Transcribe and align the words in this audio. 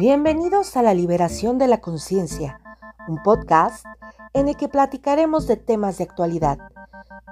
Bienvenidos 0.00 0.78
a 0.78 0.82
La 0.82 0.94
Liberación 0.94 1.58
de 1.58 1.68
la 1.68 1.82
Conciencia, 1.82 2.58
un 3.06 3.22
podcast 3.22 3.84
en 4.32 4.48
el 4.48 4.56
que 4.56 4.66
platicaremos 4.66 5.46
de 5.46 5.58
temas 5.58 5.98
de 5.98 6.04
actualidad, 6.04 6.58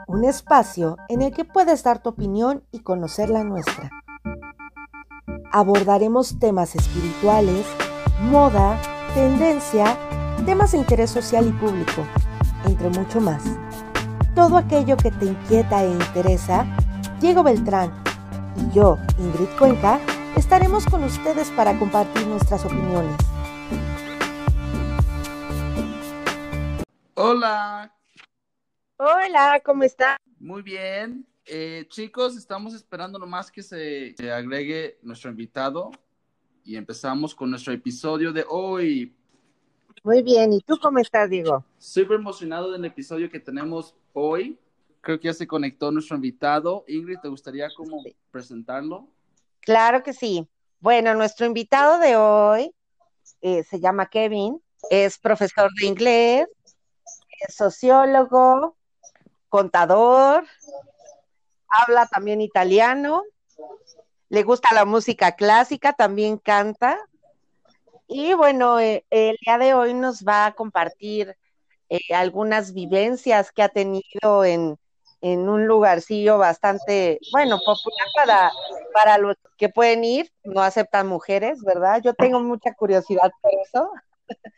un 0.06 0.22
espacio 0.24 0.98
en 1.08 1.22
el 1.22 1.32
que 1.32 1.46
puedes 1.46 1.82
dar 1.82 2.02
tu 2.02 2.10
opinión 2.10 2.62
y 2.70 2.80
conocer 2.80 3.30
la 3.30 3.42
nuestra. 3.42 3.88
Abordaremos 5.50 6.38
temas 6.38 6.74
espirituales, 6.74 7.64
moda, 8.30 8.78
tendencia, 9.14 9.96
temas 10.44 10.72
de 10.72 10.78
interés 10.78 11.08
social 11.08 11.46
y 11.48 11.52
público, 11.52 12.02
entre 12.66 12.90
mucho 12.90 13.18
más. 13.18 13.44
Todo 14.34 14.58
aquello 14.58 14.98
que 14.98 15.10
te 15.10 15.24
inquieta 15.24 15.84
e 15.84 15.90
interesa, 15.90 16.66
Diego 17.18 17.42
Beltrán 17.42 17.90
y 18.56 18.74
yo, 18.74 18.98
Ingrid 19.18 19.56
Cuenca, 19.58 19.98
estaremos 20.48 20.86
con 20.86 21.04
ustedes 21.04 21.50
para 21.50 21.78
compartir 21.78 22.26
nuestras 22.26 22.64
opiniones. 22.64 23.14
Hola. 27.12 27.94
Hola, 28.96 29.60
¿cómo 29.62 29.82
está? 29.82 30.16
Muy 30.40 30.62
bien. 30.62 31.26
Eh, 31.44 31.84
chicos, 31.90 32.34
estamos 32.34 32.72
esperando 32.72 33.18
nomás 33.18 33.50
que 33.50 33.62
se, 33.62 34.14
se 34.16 34.32
agregue 34.32 34.98
nuestro 35.02 35.30
invitado 35.30 35.90
y 36.64 36.76
empezamos 36.76 37.34
con 37.34 37.50
nuestro 37.50 37.74
episodio 37.74 38.32
de 38.32 38.46
hoy. 38.48 39.14
Muy 40.02 40.22
bien, 40.22 40.54
¿y 40.54 40.62
tú 40.62 40.78
cómo 40.80 40.98
estás, 40.98 41.28
Diego? 41.28 41.62
Súper 41.76 42.20
emocionado 42.20 42.72
del 42.72 42.86
episodio 42.86 43.28
que 43.28 43.38
tenemos 43.38 43.94
hoy. 44.14 44.58
Creo 45.02 45.20
que 45.20 45.26
ya 45.26 45.34
se 45.34 45.46
conectó 45.46 45.92
nuestro 45.92 46.16
invitado. 46.16 46.86
Ingrid, 46.88 47.18
¿te 47.18 47.28
gustaría 47.28 47.68
como 47.76 48.02
presentarlo? 48.30 49.10
Claro 49.68 50.02
que 50.02 50.14
sí. 50.14 50.48
Bueno, 50.80 51.12
nuestro 51.12 51.44
invitado 51.44 51.98
de 51.98 52.16
hoy 52.16 52.74
eh, 53.42 53.62
se 53.64 53.78
llama 53.80 54.08
Kevin, 54.08 54.62
es 54.88 55.18
profesor 55.18 55.70
de 55.78 55.84
inglés, 55.84 56.48
es 57.46 57.54
sociólogo, 57.54 58.78
contador, 59.50 60.46
habla 61.68 62.06
también 62.06 62.40
italiano, 62.40 63.24
le 64.30 64.42
gusta 64.42 64.72
la 64.72 64.86
música 64.86 65.32
clásica, 65.32 65.92
también 65.92 66.38
canta. 66.38 66.98
Y 68.06 68.32
bueno, 68.32 68.80
eh, 68.80 69.04
el 69.10 69.36
día 69.44 69.58
de 69.58 69.74
hoy 69.74 69.92
nos 69.92 70.24
va 70.24 70.46
a 70.46 70.54
compartir 70.54 71.36
eh, 71.90 72.14
algunas 72.14 72.72
vivencias 72.72 73.52
que 73.52 73.62
ha 73.62 73.68
tenido 73.68 74.46
en, 74.46 74.78
en 75.20 75.48
un 75.48 75.66
lugarcillo 75.66 76.38
bastante, 76.38 77.18
bueno, 77.32 77.58
popular 77.64 78.06
para, 78.14 78.52
para 78.92 79.18
los 79.18 79.36
que 79.56 79.68
pueden 79.68 80.04
ir, 80.04 80.30
no 80.44 80.60
aceptan 80.60 81.06
mujeres, 81.08 81.62
¿verdad? 81.62 82.00
Yo 82.02 82.14
tengo 82.14 82.40
mucha 82.40 82.74
curiosidad 82.74 83.30
por 83.40 83.50
eso, 83.64 83.90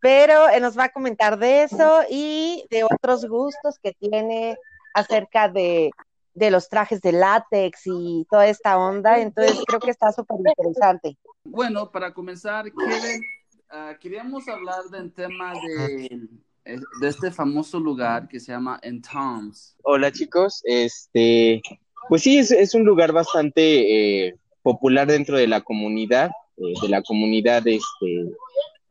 pero 0.00 0.48
eh, 0.50 0.60
nos 0.60 0.78
va 0.78 0.84
a 0.84 0.92
comentar 0.92 1.38
de 1.38 1.62
eso 1.62 2.02
y 2.10 2.66
de 2.70 2.84
otros 2.84 3.26
gustos 3.26 3.78
que 3.82 3.92
tiene 3.92 4.56
acerca 4.92 5.48
de, 5.48 5.90
de 6.34 6.50
los 6.50 6.68
trajes 6.68 7.00
de 7.00 7.12
látex 7.12 7.82
y 7.86 8.26
toda 8.30 8.46
esta 8.46 8.76
onda, 8.76 9.20
entonces 9.20 9.58
creo 9.66 9.80
que 9.80 9.90
está 9.90 10.12
súper 10.12 10.38
interesante. 10.38 11.16
Bueno, 11.44 11.90
para 11.90 12.12
comenzar, 12.12 12.64
Kevin, 12.64 13.22
uh, 13.70 13.98
queríamos 13.98 14.48
hablar 14.48 14.84
del 14.84 15.12
tema 15.12 15.52
de 15.54 16.28
de 16.64 17.08
este 17.08 17.30
famoso 17.30 17.78
lugar 17.78 18.26
que 18.28 18.40
se 18.40 18.52
llama 18.52 18.78
En 18.82 19.02
Tom's. 19.02 19.76
Hola 19.82 20.10
chicos, 20.10 20.62
este, 20.64 21.60
pues 22.08 22.22
sí, 22.22 22.38
es, 22.38 22.74
un 22.74 22.84
lugar 22.84 23.12
bastante 23.12 24.26
eh, 24.26 24.34
popular 24.62 25.06
dentro 25.06 25.36
de 25.36 25.46
la 25.46 25.60
comunidad, 25.60 26.30
eh, 26.56 26.72
de 26.80 26.88
la 26.88 27.02
comunidad 27.02 27.66
este, 27.66 28.32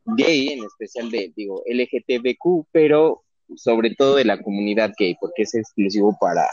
gay, 0.04 0.50
en 0.50 0.64
especial 0.64 1.10
de, 1.10 1.32
digo, 1.34 1.62
LGTBQ, 1.66 2.68
pero 2.70 3.24
sobre 3.56 3.94
todo 3.94 4.16
de 4.16 4.24
la 4.24 4.40
comunidad 4.40 4.92
gay, 4.96 5.16
porque 5.20 5.42
es 5.42 5.54
exclusivo 5.54 6.16
para, 6.20 6.48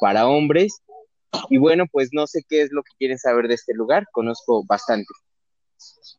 para 0.00 0.26
hombres. 0.26 0.82
Y 1.50 1.58
bueno, 1.58 1.84
pues 1.90 2.10
no 2.12 2.26
sé 2.26 2.42
qué 2.48 2.62
es 2.62 2.72
lo 2.72 2.82
que 2.82 2.92
quieren 2.98 3.18
saber 3.18 3.48
de 3.48 3.54
este 3.54 3.74
lugar, 3.74 4.06
conozco 4.12 4.64
bastante. 4.66 5.08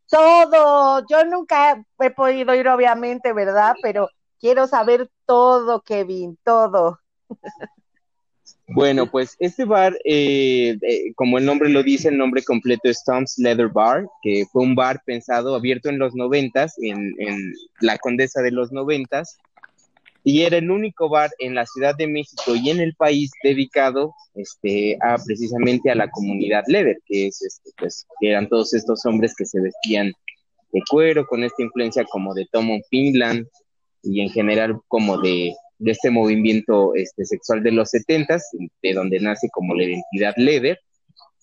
Todo, 0.08 1.04
yo 1.08 1.24
nunca 1.26 1.84
he 2.00 2.10
podido 2.10 2.56
ir 2.56 2.68
obviamente, 2.68 3.34
¿verdad? 3.34 3.76
Pero 3.82 4.10
Quiero 4.40 4.68
saber 4.68 5.10
todo, 5.26 5.82
Kevin, 5.82 6.38
todo. 6.44 7.00
Bueno, 8.72 9.10
pues 9.10 9.36
este 9.40 9.66
bar, 9.66 9.98
eh, 10.06 10.78
eh, 10.82 11.14
como 11.16 11.40
el 11.40 11.46
nombre 11.46 11.70
lo 11.70 11.82
dice, 11.82 12.10
el 12.10 12.18
nombre 12.18 12.44
completo 12.44 12.88
es 12.88 13.04
Tom's 13.04 13.38
Leather 13.40 13.68
Bar, 13.68 14.06
que 14.22 14.46
fue 14.52 14.64
un 14.64 14.76
bar 14.76 15.02
pensado, 15.06 15.56
abierto 15.56 15.90
en 15.90 15.98
los 15.98 16.14
noventas, 16.14 16.76
en, 16.82 17.14
la 17.82 17.98
Condesa 17.98 18.42
de 18.42 18.52
los 18.52 18.72
noventas, 18.72 19.40
y 20.24 20.44
era 20.44 20.58
el 20.58 20.70
único 20.70 21.10
bar 21.10 21.32
en 21.40 21.56
la 21.56 21.66
Ciudad 21.66 21.96
de 21.98 22.08
México 22.08 22.56
y 22.56 22.70
en 22.70 22.80
el 22.80 22.94
país 22.94 23.32
dedicado 23.44 24.14
este, 24.36 24.98
a 25.02 25.18
precisamente 25.18 25.90
a 25.90 25.96
la 25.96 26.10
comunidad 26.10 26.64
leather, 26.68 26.98
que 27.08 27.28
es 27.28 27.42
este, 27.42 27.72
pues, 27.78 28.06
eran 28.22 28.48
todos 28.48 28.74
estos 28.76 29.04
hombres 29.06 29.34
que 29.36 29.46
se 29.46 29.60
vestían 29.60 30.14
de 30.72 30.82
cuero, 30.90 31.26
con 31.26 31.44
esta 31.44 31.64
influencia 31.64 32.06
como 32.06 32.36
de 32.36 32.48
Tom 32.52 32.70
Finland, 32.92 33.48
y 34.04 34.22
en 34.22 34.30
general 34.30 34.80
como 34.88 35.18
de, 35.20 35.54
este 35.80 36.12
movimiento 36.12 36.94
este, 36.96 37.26
sexual 37.26 37.64
de 37.64 37.72
los 37.72 37.90
setentas, 37.90 38.50
de 38.82 38.94
donde 38.94 39.20
nace 39.20 39.48
como 39.52 39.74
la 39.76 39.84
identidad 39.84 40.34
Leder. 40.36 40.80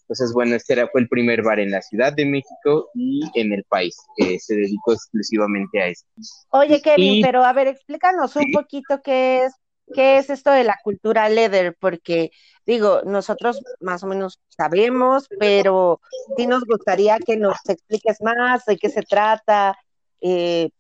Entonces, 0.03 0.33
bueno, 0.33 0.55
este 0.55 0.75
era, 0.75 0.89
fue 0.89 1.01
el 1.01 1.09
primer 1.09 1.43
bar 1.43 1.59
en 1.59 1.71
la 1.71 1.83
Ciudad 1.83 2.13
de 2.13 2.27
México 2.27 2.91
y 2.95 3.23
en 3.35 3.53
el 3.53 3.65
país, 3.65 3.97
que 4.17 4.39
se 4.39 4.55
dedicó 4.55 4.93
exclusivamente 4.93 5.83
a 5.83 5.89
eso. 5.89 6.05
Oye, 6.51 6.81
Kevin, 6.81 7.23
pero 7.23 7.43
a 7.43 7.53
ver, 7.53 7.67
explícanos 7.67 8.37
un 8.37 8.53
poquito 8.53 9.01
qué 9.03 9.45
es, 9.45 9.55
qué 9.93 10.19
es 10.19 10.31
esto 10.31 10.53
de 10.53 10.63
la 10.63 10.79
cultura 10.85 11.29
leather, 11.29 11.75
porque 11.81 12.31
digo, 12.67 13.03
nosotros 13.05 13.61
más 13.81 14.05
o 14.05 14.07
menos 14.07 14.39
sabemos, 14.49 15.27
pero 15.41 16.01
sí 16.37 16.47
nos 16.47 16.65
gustaría 16.65 17.19
que 17.19 17.37
nos 17.37 17.57
expliques 17.69 18.19
más 18.21 18.65
de 18.65 18.77
qué 18.77 18.91
se 18.91 19.03
trata, 19.03 19.77
eh, 20.21 20.71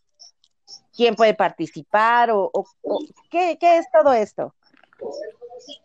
quién 0.96 1.14
puede 1.14 1.34
participar 1.34 2.30
o, 2.32 2.50
¿qué, 3.30 3.58
es 3.60 3.86
todo 3.92 4.12
esto. 4.12 4.54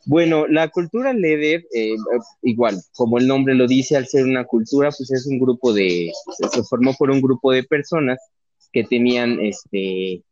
Bueno, 0.05 0.47
la 0.47 0.69
cultura 0.69 1.13
LEDER, 1.13 1.65
eh, 1.73 1.95
igual, 2.43 2.81
como 2.93 3.17
el 3.17 3.27
nombre 3.27 3.55
lo 3.55 3.67
dice, 3.67 3.97
al 3.97 4.07
ser 4.07 4.25
una 4.25 4.45
cultura, 4.45 4.89
pues 4.95 5.11
es 5.11 5.27
un 5.27 5.39
grupo 5.39 5.73
de, 5.73 6.11
se 6.51 6.63
formó 6.63 6.93
por 6.93 7.11
un 7.11 7.21
grupo 7.21 7.51
de 7.51 7.63
personas 7.63 8.19
que 8.71 8.83
tenían 8.83 9.39
este 9.41 10.23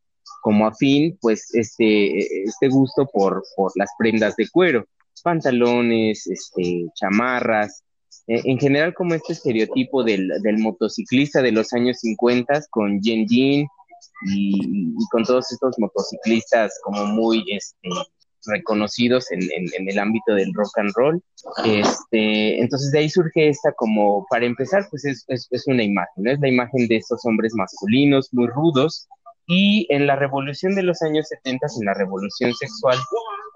como 0.42 0.68
afín, 0.68 1.18
pues 1.22 1.54
este, 1.54 2.44
este 2.44 2.70
gusto 2.70 3.06
por, 3.12 3.44
por 3.58 3.72
las 3.76 3.90
prendas 3.98 4.36
de 4.38 4.48
cuero, 4.50 4.86
pantalones, 5.22 6.28
este, 6.28 6.86
chamarras, 6.94 7.84
eh, 8.28 8.42
en 8.46 8.58
general 8.58 8.94
como 8.94 9.16
este 9.16 9.34
estereotipo 9.34 10.04
del, 10.04 10.30
del, 10.42 10.60
motociclista 10.60 11.42
de 11.42 11.52
los 11.52 11.74
años 11.74 12.00
50 12.00 12.62
con 12.70 13.02
jean 13.02 13.26
jean, 13.28 13.68
y, 14.28 14.94
con 15.12 15.24
todos 15.24 15.52
estos 15.52 15.76
motociclistas 15.80 16.78
como 16.84 17.06
muy 17.06 17.44
este, 17.52 17.90
reconocidos 18.46 19.32
en, 19.32 19.42
el 19.88 20.00
ámbito 20.00 20.34
del 20.34 20.54
rock 20.54 20.78
and 20.78 20.92
roll. 20.96 21.24
Este, 21.66 22.60
entonces 22.60 22.92
de 22.92 23.00
ahí 23.00 23.10
surge 23.10 23.50
esta 23.50 23.72
como, 23.74 24.26
para 24.30 24.46
empezar, 24.46 24.88
pues 24.90 25.06
es, 25.06 25.26
es, 25.28 25.68
una 25.68 25.84
imagen. 25.84 26.28
Es 26.28 26.40
la 26.40 26.48
imagen 26.48 26.88
de 26.88 26.98
estos 26.98 27.26
hombres 27.26 27.54
masculinos 27.56 28.30
muy 28.32 28.48
rudos 28.48 29.08
y 29.48 29.88
en 29.90 30.06
la 30.06 30.16
revolución 30.16 30.76
de 30.76 30.84
los 30.84 31.02
años 31.02 31.28
70, 31.28 31.66
en 31.80 31.86
la 31.86 31.96
revolución 31.96 32.54
sexual, 32.54 33.00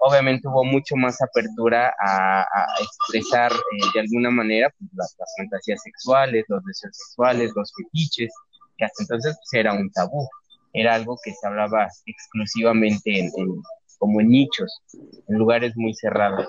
obviamente 0.00 0.48
hubo 0.48 0.64
mucho 0.64 0.96
más 0.96 1.22
apertura 1.22 1.94
a, 2.04 2.44
expresar 2.82 3.52
eh, 3.52 3.86
de 3.94 4.00
alguna 4.00 4.30
manera 4.30 4.68
pues, 4.76 4.90
las, 4.94 5.14
las, 5.18 5.34
fantasías 5.38 5.80
sexuales, 5.82 6.44
los 6.48 6.64
deseos 6.64 6.96
sexuales, 6.96 7.52
los 7.54 7.72
fetiches, 7.76 8.32
que 8.76 8.84
hasta 8.84 9.04
entonces 9.04 9.36
pues, 9.36 9.60
era 9.60 9.72
un 9.72 9.88
tabú 9.92 10.28
era 10.74 10.94
algo 10.94 11.18
que 11.24 11.32
se 11.32 11.46
hablaba 11.46 11.88
exclusivamente 12.04 13.18
en, 13.18 13.30
como 13.98 14.20
en 14.20 14.28
nichos, 14.28 14.82
en 15.28 15.38
lugares 15.38 15.72
muy 15.76 15.94
cerrados. 15.94 16.46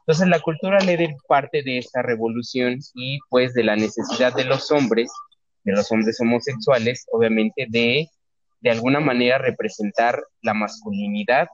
Entonces 0.00 0.28
la 0.28 0.40
cultura 0.40 0.78
leer 0.80 1.14
parte 1.26 1.62
de 1.62 1.78
esta 1.78 2.02
revolución 2.02 2.78
y 2.94 3.18
pues 3.30 3.54
de 3.54 3.64
la 3.64 3.76
necesidad 3.76 4.34
de 4.34 4.44
los 4.44 4.70
hombres, 4.70 5.10
de 5.64 5.72
los 5.72 5.90
hombres 5.90 6.20
homosexuales, 6.20 7.06
obviamente 7.10 7.66
de 7.70 8.10
de 8.60 8.70
alguna 8.70 9.00
manera 9.00 9.38
representar 9.38 10.20
la 10.42 10.54
masculinidad 10.54 11.48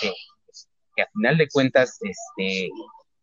que, 0.00 0.12
que 0.94 1.02
a 1.02 1.08
final 1.12 1.38
de 1.38 1.48
cuentas 1.48 1.98
este, 2.00 2.68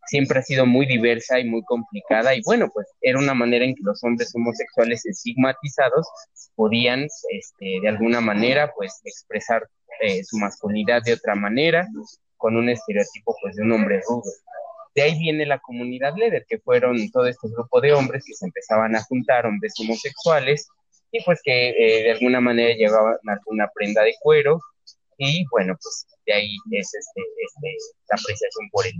siempre 0.07 0.39
ha 0.39 0.43
sido 0.43 0.65
muy 0.65 0.85
diversa 0.85 1.39
y 1.39 1.45
muy 1.45 1.63
complicada 1.63 2.35
y 2.35 2.41
bueno, 2.45 2.69
pues 2.73 2.87
era 3.01 3.19
una 3.19 3.33
manera 3.33 3.65
en 3.65 3.75
que 3.75 3.81
los 3.83 4.03
hombres 4.03 4.33
homosexuales 4.35 5.05
estigmatizados 5.05 6.07
podían 6.55 7.07
este, 7.29 7.79
de 7.81 7.89
alguna 7.89 8.21
manera 8.21 8.71
pues 8.75 9.01
expresar 9.05 9.67
eh, 10.01 10.23
su 10.23 10.37
masculinidad 10.37 11.01
de 11.03 11.13
otra 11.13 11.35
manera 11.35 11.87
con 12.37 12.57
un 12.57 12.69
estereotipo 12.69 13.35
pues 13.41 13.55
de 13.55 13.63
un 13.63 13.71
hombre 13.71 14.01
rudo. 14.07 14.23
De 14.95 15.01
ahí 15.01 15.17
viene 15.17 15.45
la 15.45 15.59
comunidad 15.59 16.13
Leder, 16.15 16.45
que 16.47 16.59
fueron 16.59 17.09
todo 17.09 17.25
este 17.25 17.47
grupo 17.47 17.81
de 17.81 17.93
hombres 17.93 18.23
que 18.27 18.33
se 18.33 18.45
empezaban 18.45 18.95
a 18.95 19.01
juntar, 19.01 19.45
hombres 19.45 19.73
homosexuales, 19.79 20.67
y 21.11 21.23
pues 21.23 21.39
que 21.43 21.69
eh, 21.69 22.03
de 22.03 22.11
alguna 22.11 22.41
manera 22.41 22.75
llevaban 22.75 23.17
alguna 23.25 23.69
prenda 23.73 24.03
de 24.03 24.13
cuero 24.19 24.59
y 25.17 25.45
bueno, 25.51 25.77
pues 25.81 26.05
de 26.25 26.33
ahí 26.33 26.55
es 26.71 26.93
este, 26.93 27.21
este, 27.21 27.77
la 28.09 28.17
apreciación 28.19 28.69
por 28.71 28.85
el 28.85 28.93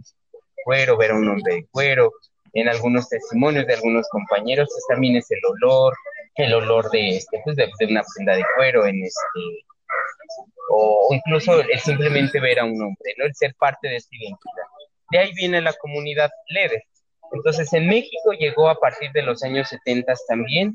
cuero, 0.63 0.97
ver 0.97 1.11
a 1.11 1.15
un 1.15 1.27
hombre 1.27 1.55
de 1.55 1.67
cuero. 1.71 2.11
En 2.53 2.69
algunos 2.69 3.09
testimonios 3.09 3.65
de 3.65 3.73
algunos 3.73 4.07
compañeros, 4.09 4.69
pues 4.71 4.85
también 4.87 5.15
es 5.15 5.29
el 5.31 5.39
olor, 5.45 5.95
el 6.35 6.53
olor 6.53 6.89
de, 6.91 7.17
este, 7.17 7.41
pues 7.43 7.55
de, 7.55 7.69
una 7.89 8.03
prenda 8.15 8.35
de 8.35 8.45
cuero, 8.55 8.85
en 8.85 9.03
este, 9.03 9.65
o 10.69 11.09
incluso 11.11 11.59
el 11.59 11.79
simplemente 11.79 12.39
ver 12.39 12.59
a 12.59 12.65
un 12.65 12.81
hombre, 12.81 13.13
¿no? 13.17 13.25
El 13.25 13.35
ser 13.35 13.55
parte 13.55 13.87
de 13.87 13.97
esta 13.97 14.15
identidad. 14.15 14.65
De 15.11 15.19
ahí 15.19 15.31
viene 15.35 15.61
la 15.61 15.73
comunidad 15.73 16.31
Leder. 16.47 16.83
Entonces, 17.31 17.71
en 17.73 17.87
México 17.87 18.31
llegó 18.33 18.69
a 18.69 18.75
partir 18.75 19.11
de 19.11 19.23
los 19.23 19.43
años 19.43 19.69
70 19.69 20.13
también, 20.27 20.73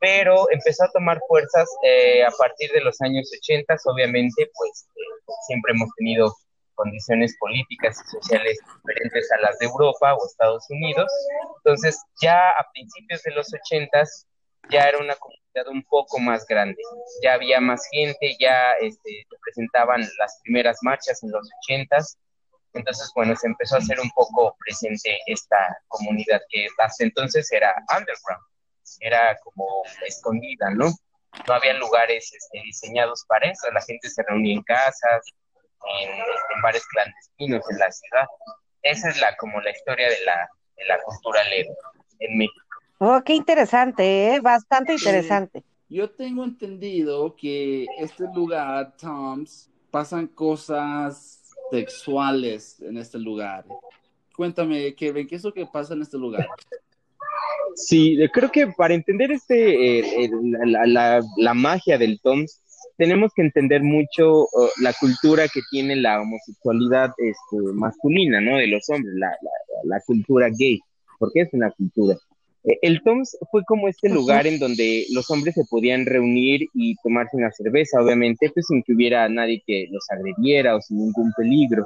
pero 0.00 0.50
empezó 0.50 0.84
a 0.84 0.90
tomar 0.90 1.20
fuerzas 1.28 1.68
eh, 1.82 2.24
a 2.24 2.30
partir 2.30 2.70
de 2.72 2.80
los 2.80 3.00
años 3.02 3.30
80, 3.42 3.76
obviamente, 3.84 4.50
pues 4.54 4.88
eh, 4.96 5.32
siempre 5.46 5.72
hemos 5.72 5.88
tenido 5.96 6.34
condiciones 6.74 7.36
políticas 7.38 8.00
y 8.00 8.10
sociales 8.10 8.58
diferentes 8.76 9.30
a 9.32 9.40
las 9.40 9.58
de 9.58 9.66
Europa 9.66 10.14
o 10.14 10.26
Estados 10.26 10.64
Unidos. 10.70 11.10
Entonces, 11.58 12.00
ya 12.20 12.50
a 12.50 12.66
principios 12.72 13.22
de 13.22 13.32
los 13.32 13.52
80 13.52 14.02
ya 14.70 14.88
era 14.88 14.98
una 14.98 15.14
comunidad 15.16 15.68
un 15.68 15.82
poco 15.84 16.18
más 16.18 16.46
grande, 16.46 16.80
ya 17.22 17.34
había 17.34 17.60
más 17.60 17.86
gente, 17.92 18.34
ya 18.40 18.72
este, 18.80 19.26
se 19.28 19.36
presentaban 19.42 20.00
las 20.18 20.40
primeras 20.42 20.78
marchas 20.82 21.22
en 21.22 21.30
los 21.30 21.48
80 21.62 21.98
entonces, 22.74 23.10
bueno, 23.14 23.36
se 23.36 23.46
empezó 23.46 23.76
a 23.76 23.78
hacer 23.78 24.00
un 24.00 24.10
poco 24.10 24.56
presente 24.58 25.16
esta 25.26 25.78
comunidad 25.86 26.40
que 26.50 26.66
hasta 26.78 27.04
entonces 27.04 27.50
era 27.52 27.72
underground 27.96 28.42
era 29.00 29.36
como 29.42 29.82
escondida, 30.06 30.70
¿no? 30.70 30.90
No 31.48 31.54
había 31.54 31.72
lugares 31.74 32.32
este, 32.32 32.60
diseñados 32.64 33.24
para 33.28 33.50
eso, 33.50 33.70
la 33.72 33.80
gente 33.80 34.08
se 34.08 34.22
reunía 34.22 34.54
en 34.54 34.62
casas, 34.62 35.22
en, 36.00 36.10
este, 36.10 36.60
bares 36.62 36.86
clandestinos 36.86 37.64
en 37.70 37.78
la 37.78 37.90
ciudad. 37.90 38.26
Esa 38.82 39.10
es 39.10 39.20
la 39.20 39.36
como 39.36 39.60
la 39.60 39.70
historia 39.70 40.08
de 40.08 40.24
la, 40.24 40.48
de 40.76 40.84
la 40.86 40.98
cultura 41.02 41.42
LED 41.44 41.66
en 42.20 42.38
México. 42.38 42.64
Oh, 42.98 43.22
qué 43.24 43.34
interesante, 43.34 44.34
¿eh? 44.34 44.40
bastante 44.40 44.94
interesante. 44.94 45.62
yo 45.88 46.10
tengo 46.10 46.44
entendido 46.44 47.34
que 47.36 47.86
este 47.98 48.24
lugar, 48.34 48.96
Tom's, 48.96 49.70
pasan 49.90 50.26
cosas 50.28 51.54
sexuales 51.70 52.80
en 52.80 52.96
este 52.98 53.18
lugar. 53.18 53.64
Cuéntame, 54.34 54.94
Kevin, 54.94 55.26
¿qué 55.26 55.36
es 55.36 55.44
lo 55.44 55.52
que 55.52 55.66
pasa 55.66 55.94
en 55.94 56.02
este 56.02 56.18
lugar? 56.18 56.46
Sí, 57.76 58.18
creo 58.32 58.50
que 58.50 58.68
para 58.68 58.94
entender 58.94 59.32
este, 59.32 60.24
eh, 60.24 60.30
la, 61.36 61.54
magia 61.54 61.98
del 61.98 62.20
Tom, 62.20 62.44
tenemos 62.96 63.32
que 63.34 63.42
entender 63.42 63.82
mucho 63.82 64.42
uh, 64.42 64.68
la 64.80 64.92
cultura 64.92 65.48
que 65.48 65.60
tiene 65.70 65.96
la 65.96 66.20
homosexualidad 66.20 67.10
este, 67.18 67.72
masculina, 67.74 68.40
¿no? 68.40 68.56
De 68.56 68.68
los 68.68 68.88
hombres, 68.88 69.14
la, 69.16 69.30
la, 69.84 70.00
cultura 70.00 70.48
gay, 70.56 70.80
porque 71.18 71.40
es 71.42 71.48
una 71.52 71.70
cultura. 71.70 72.16
E, 72.64 72.78
el 72.82 73.02
Toms 73.02 73.36
fue 73.50 73.62
como 73.64 73.88
este 73.88 74.08
lugar 74.08 74.46
en 74.46 74.58
donde 74.58 75.06
los 75.10 75.30
hombres 75.30 75.54
se 75.54 75.64
podían 75.68 76.06
reunir 76.06 76.68
y 76.72 76.94
tomarse 77.02 77.36
una 77.36 77.50
cerveza, 77.50 78.00
obviamente, 78.00 78.50
pues 78.52 78.66
sin 78.66 78.82
que 78.82 78.94
hubiera 78.94 79.28
nadie 79.28 79.62
que 79.66 79.88
los 79.90 80.04
agrediera 80.10 80.76
o 80.76 80.80
sin 80.80 80.98
ningún 80.98 81.32
peligro. 81.36 81.84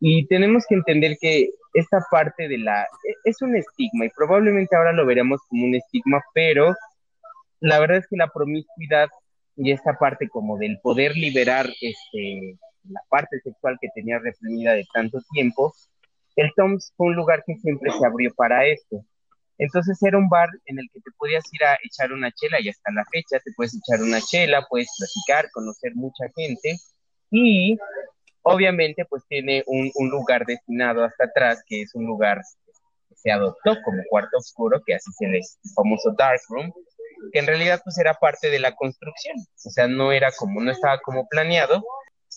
Y 0.00 0.26
tenemos 0.26 0.64
que 0.66 0.76
entender 0.76 1.18
que 1.20 1.50
esta 1.74 2.02
parte 2.10 2.48
de 2.48 2.58
la... 2.58 2.82
E, 2.82 3.14
es 3.24 3.42
un 3.42 3.56
estigma 3.56 4.06
y 4.06 4.10
probablemente 4.10 4.74
ahora 4.74 4.92
lo 4.92 5.04
veremos 5.04 5.40
como 5.48 5.66
un 5.66 5.74
estigma, 5.74 6.22
pero 6.32 6.74
la 7.60 7.78
verdad 7.78 7.98
es 7.98 8.06
que 8.08 8.16
la 8.16 8.28
promiscuidad 8.28 9.08
y 9.56 9.72
esta 9.72 9.98
parte 9.98 10.28
como 10.28 10.56
del 10.58 10.78
poder 10.80 11.16
liberar 11.16 11.68
este, 11.80 12.58
la 12.84 13.00
parte 13.08 13.40
sexual 13.40 13.78
que 13.80 13.88
tenía 13.94 14.18
reprimida 14.18 14.72
de 14.72 14.86
tanto 14.92 15.18
tiempo, 15.32 15.74
el 16.36 16.52
Toms 16.56 16.92
fue 16.96 17.08
un 17.08 17.16
lugar 17.16 17.42
que 17.46 17.56
siempre 17.56 17.90
se 17.92 18.06
abrió 18.06 18.32
para 18.34 18.66
esto. 18.66 19.04
Entonces 19.58 20.02
era 20.02 20.16
un 20.16 20.28
bar 20.28 20.48
en 20.64 20.78
el 20.78 20.88
que 20.92 21.00
te 21.00 21.10
podías 21.18 21.44
ir 21.52 21.64
a 21.64 21.78
echar 21.82 22.12
una 22.12 22.30
chela 22.32 22.60
y 22.60 22.70
hasta 22.70 22.92
la 22.92 23.04
fecha 23.12 23.38
te 23.44 23.52
puedes 23.54 23.74
echar 23.76 24.02
una 24.02 24.20
chela, 24.20 24.66
puedes 24.70 24.88
platicar, 24.96 25.50
conocer 25.50 25.94
mucha 25.94 26.24
gente 26.34 26.76
y 27.30 27.76
Obviamente, 28.42 29.04
pues 29.04 29.22
tiene 29.28 29.62
un, 29.66 29.90
lugar 30.10 30.46
destinado 30.46 31.04
hasta 31.04 31.24
atrás, 31.24 31.62
que 31.66 31.82
es 31.82 31.94
un 31.94 32.06
lugar 32.06 32.40
que 33.08 33.14
se 33.14 33.30
adoptó 33.30 33.76
como 33.84 34.02
cuarto 34.08 34.38
oscuro, 34.38 34.80
que 34.84 34.94
así 34.94 35.10
se 35.12 35.26
le 35.26 35.38
el 35.38 35.44
famoso 35.74 36.14
dark 36.16 36.40
room, 36.48 36.72
que 37.32 37.38
en 37.38 37.46
realidad 37.46 37.80
pues 37.84 37.98
era 37.98 38.14
parte 38.14 38.50
de 38.50 38.58
la 38.58 38.74
construcción, 38.74 39.36
o 39.38 39.70
sea, 39.70 39.86
no 39.86 40.12
era 40.12 40.30
como, 40.32 40.60
no 40.60 40.70
estaba 40.70 40.98
como 41.00 41.26
planeado, 41.28 41.82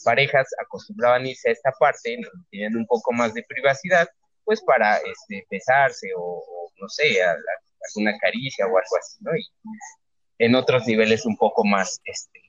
parejas 0.03 0.47
acostumbraban 0.63 1.25
irse 1.25 1.49
a 1.49 1.53
esta 1.53 1.71
parte, 1.79 2.17
tenían 2.51 2.75
un 2.75 2.85
poco 2.85 3.11
más 3.13 3.33
de 3.33 3.43
privacidad, 3.47 4.07
pues 4.43 4.61
para 4.61 4.97
este, 4.97 5.45
besarse 5.49 6.09
o, 6.17 6.43
no 6.79 6.89
sé, 6.89 7.21
alguna 7.23 8.17
caricia 8.19 8.65
o 8.65 8.69
algo 8.69 8.97
así, 8.99 9.17
¿no? 9.21 9.31
Y 9.35 9.45
en 10.39 10.55
otros 10.55 10.85
niveles 10.85 11.25
un 11.25 11.37
poco 11.37 11.63
más 11.63 12.01
este, 12.03 12.39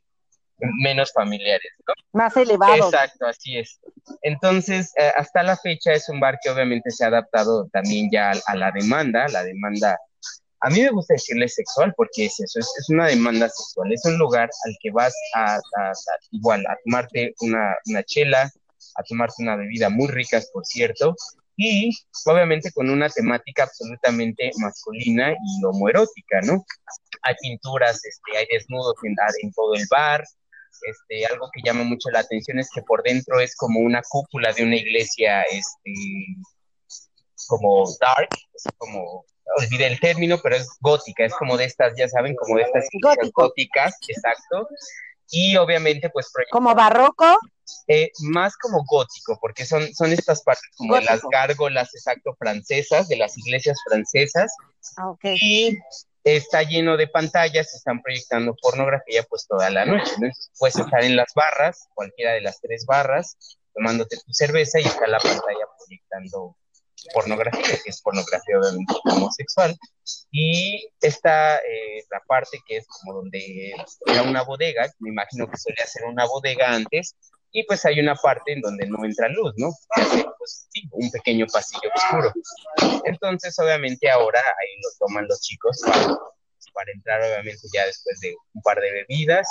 menos 0.82 1.12
familiares, 1.12 1.72
¿no? 1.86 1.94
Más 2.12 2.36
elevados. 2.36 2.92
Exacto, 2.92 3.26
así 3.26 3.58
es. 3.58 3.80
Entonces, 4.22 4.92
eh, 4.96 5.12
hasta 5.16 5.42
la 5.42 5.56
fecha 5.56 5.92
es 5.92 6.08
un 6.08 6.20
bar 6.20 6.38
que 6.42 6.50
obviamente 6.50 6.90
se 6.90 7.04
ha 7.04 7.08
adaptado 7.08 7.68
también 7.72 8.08
ya 8.10 8.32
a, 8.46 8.56
la 8.56 8.70
demanda, 8.72 9.26
la 9.28 9.44
demanda, 9.44 9.98
a 10.64 10.70
mí 10.70 10.80
me 10.80 10.90
gusta 10.90 11.12
decirle 11.12 11.46
sexual 11.46 11.92
porque 11.94 12.24
es 12.24 12.40
eso, 12.40 12.58
es, 12.58 12.88
una 12.88 13.06
demanda 13.06 13.50
sexual, 13.50 13.92
es 13.92 14.02
un 14.06 14.16
lugar 14.16 14.48
al 14.64 14.76
que 14.80 14.90
vas 14.90 15.14
a, 15.34 15.60
igual, 16.30 16.64
a 16.66 16.74
tomarte 16.84 17.34
una, 17.40 18.02
chela, 18.06 18.50
a 18.94 19.02
tomarte 19.02 19.42
una 19.42 19.56
bebida 19.56 19.90
muy 19.90 20.08
rica, 20.08 20.40
por 20.54 20.64
cierto, 20.64 21.14
y 21.56 21.90
obviamente 22.24 22.72
con 22.72 22.88
una 22.88 23.10
temática 23.10 23.64
absolutamente 23.64 24.52
masculina 24.56 25.32
y 25.32 25.64
homoerótica, 25.64 26.40
¿no? 26.42 26.64
Hay 27.22 27.34
pinturas, 27.42 28.02
este, 28.02 28.38
hay 28.38 28.46
desnudos 28.50 28.94
en, 29.02 29.14
en 29.42 29.52
todo 29.52 29.74
el 29.74 29.84
bar, 29.90 30.24
este, 30.80 31.26
algo 31.26 31.50
que 31.52 31.60
llama 31.62 31.84
mucho 31.84 32.08
la 32.10 32.20
atención 32.20 32.58
es 32.58 32.70
que 32.74 32.80
por 32.82 33.02
dentro 33.02 33.38
es 33.38 33.54
como 33.54 33.80
una 33.80 34.00
cúpula 34.08 34.50
de 34.54 34.64
una 34.64 34.76
iglesia, 34.76 35.42
este, 35.42 35.92
como 37.48 37.84
dark, 38.00 38.30
como, 38.78 39.26
olvidé 39.56 39.86
el 39.86 40.00
término, 40.00 40.38
pero 40.42 40.56
es 40.56 40.68
gótica, 40.80 41.24
es 41.24 41.34
como 41.34 41.56
de 41.56 41.64
estas, 41.64 41.94
ya 41.96 42.08
saben, 42.08 42.34
como 42.34 42.56
de 42.56 42.62
estas 42.62 42.86
góticas, 43.32 43.96
exacto. 44.08 44.68
Y 45.30 45.56
obviamente, 45.56 46.10
pues... 46.10 46.30
¿Como 46.50 46.74
barroco? 46.74 47.38
Eh, 47.88 48.10
más 48.20 48.56
como 48.56 48.84
gótico, 48.84 49.38
porque 49.40 49.64
son, 49.64 49.92
son 49.94 50.12
estas 50.12 50.42
partes 50.42 50.70
como 50.76 50.96
de 50.96 51.02
las 51.02 51.22
gárgolas, 51.30 51.94
exacto, 51.94 52.34
francesas, 52.38 53.08
de 53.08 53.16
las 53.16 53.36
iglesias 53.38 53.78
francesas. 53.88 54.52
Ah, 54.96 55.08
ok 55.08 55.24
está 56.24 56.62
lleno 56.62 56.96
de 56.96 57.06
pantallas, 57.06 57.74
están 57.74 58.00
proyectando 58.00 58.56
pornografía 58.60 59.22
pues 59.24 59.46
toda 59.46 59.68
la 59.70 59.84
noche, 59.84 60.12
¿no? 60.18 60.28
puedes 60.58 60.76
estar 60.76 61.04
en 61.04 61.16
las 61.16 61.32
barras, 61.34 61.88
cualquiera 61.94 62.32
de 62.32 62.40
las 62.40 62.60
tres 62.60 62.86
barras, 62.86 63.36
tomándote 63.74 64.16
tu 64.16 64.32
cerveza 64.32 64.80
y 64.80 64.84
está 64.84 65.06
la 65.06 65.18
pantalla 65.18 65.66
proyectando 65.78 66.56
pornografía, 67.12 67.78
que 67.82 67.90
es 67.90 68.00
pornografía 68.02 68.58
obviamente 68.58 68.94
homosexual, 69.04 69.76
y 70.30 70.88
está 71.00 71.56
eh, 71.56 72.04
la 72.10 72.20
parte 72.26 72.58
que 72.66 72.78
es 72.78 72.86
como 72.86 73.20
donde 73.20 73.74
era 74.06 74.22
una 74.22 74.42
bodega, 74.42 74.90
me 75.00 75.10
imagino 75.10 75.48
que 75.48 75.56
solía 75.56 75.86
ser 75.86 76.04
una 76.04 76.26
bodega 76.26 76.74
antes, 76.74 77.16
y 77.56 77.62
pues 77.64 77.84
hay 77.84 78.00
una 78.00 78.16
parte 78.16 78.52
en 78.52 78.60
donde 78.60 78.86
no 78.88 79.04
entra 79.04 79.28
luz, 79.28 79.54
¿no? 79.56 79.70
pues 80.38 80.66
sí, 80.70 80.88
un 80.90 81.08
pequeño 81.10 81.46
pasillo 81.46 81.88
oscuro. 81.94 82.32
Entonces, 83.04 83.56
obviamente 83.60 84.10
ahora 84.10 84.40
ahí 84.40 84.74
lo 84.82 85.06
toman 85.06 85.26
los 85.28 85.40
chicos 85.40 85.80
para, 86.72 86.92
entrar, 86.92 87.22
obviamente 87.22 87.68
ya 87.72 87.86
después 87.86 88.18
de 88.20 88.34
un 88.54 88.62
par 88.62 88.80
de 88.80 88.90
bebidas, 88.90 89.46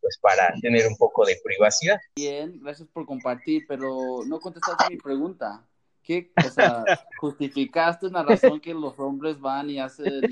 pues 0.00 0.18
para 0.20 0.52
tener 0.60 0.88
un 0.88 0.96
poco 0.96 1.24
de 1.24 1.38
privacidad. 1.44 1.98
Bien, 2.16 2.58
gracias 2.60 2.88
por 2.88 3.06
compartir, 3.06 3.64
pero 3.68 4.24
no 4.26 4.40
contestaste 4.40 4.86
mi 4.90 4.96
pregunta. 4.96 5.64
¿Qué, 6.02 6.32
o 6.44 6.48
sea, 6.48 6.84
justificaste 7.18 8.06
una 8.06 8.22
razón 8.22 8.60
que 8.60 8.74
los 8.74 8.98
hombres 8.98 9.40
van 9.40 9.70
y 9.70 9.78
hacen 9.78 10.22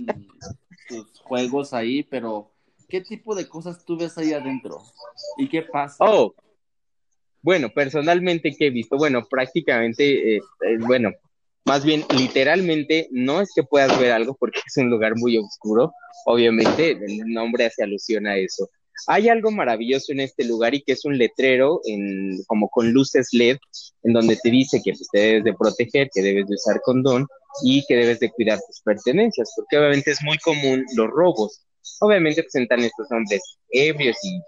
sus 0.89 1.21
juegos 1.21 1.73
ahí, 1.73 2.03
pero 2.03 2.51
¿qué 2.89 3.01
tipo 3.01 3.35
de 3.35 3.49
cosas 3.49 3.85
tú 3.85 3.97
ves 3.97 4.17
ahí 4.19 4.33
adentro? 4.33 4.83
¿Y 5.37 5.49
qué 5.49 5.63
pasa? 5.63 6.05
Oh, 6.05 6.35
bueno, 7.43 7.69
personalmente 7.71 8.55
que 8.57 8.67
he 8.67 8.71
visto, 8.71 8.97
bueno, 8.97 9.27
prácticamente, 9.29 10.37
eh, 10.37 10.41
eh, 10.67 10.79
bueno, 10.81 11.13
más 11.65 11.85
bien 11.85 12.05
literalmente 12.17 13.09
no 13.11 13.41
es 13.41 13.53
que 13.55 13.63
puedas 13.63 13.99
ver 14.01 14.13
algo 14.13 14.35
porque 14.35 14.61
es 14.67 14.77
un 14.79 14.91
lugar 14.91 15.15
muy 15.17 15.37
oscuro, 15.37 15.93
obviamente 16.25 16.93
el 16.93 17.33
nombre 17.33 17.67
hace 17.67 17.83
alusión 17.85 18.27
a 18.27 18.37
eso. 18.37 18.69
Hay 19.07 19.29
algo 19.29 19.51
maravilloso 19.51 20.13
en 20.13 20.21
este 20.21 20.45
lugar 20.45 20.75
y 20.75 20.83
que 20.83 20.93
es 20.93 21.05
un 21.05 21.17
letrero 21.17 21.81
en, 21.85 22.43
como 22.47 22.69
con 22.69 22.93
luces 22.93 23.29
LED 23.33 23.59
en 24.03 24.13
donde 24.13 24.37
te 24.37 24.51
dice 24.51 24.81
que 24.85 24.93
pues, 24.93 25.09
te 25.11 25.19
debes 25.19 25.45
de 25.45 25.55
proteger, 25.55 26.11
que 26.13 26.23
debes 26.23 26.47
de 26.47 26.55
usar 26.55 26.81
condón 26.83 27.27
y 27.63 27.85
que 27.87 27.97
debes 27.97 28.21
de 28.21 28.31
cuidar 28.31 28.59
tus 28.67 28.81
pertenencias, 28.83 29.53
porque 29.57 29.79
obviamente 29.79 30.11
es 30.11 30.23
muy 30.23 30.39
común 30.39 30.85
los 30.95 31.09
robos. 31.09 31.65
obviamente 32.01 32.43
presentan 32.43 32.81
estos 32.81 33.11
hombres 33.11 33.43
ebrios 33.71 34.17
y, 34.23 34.41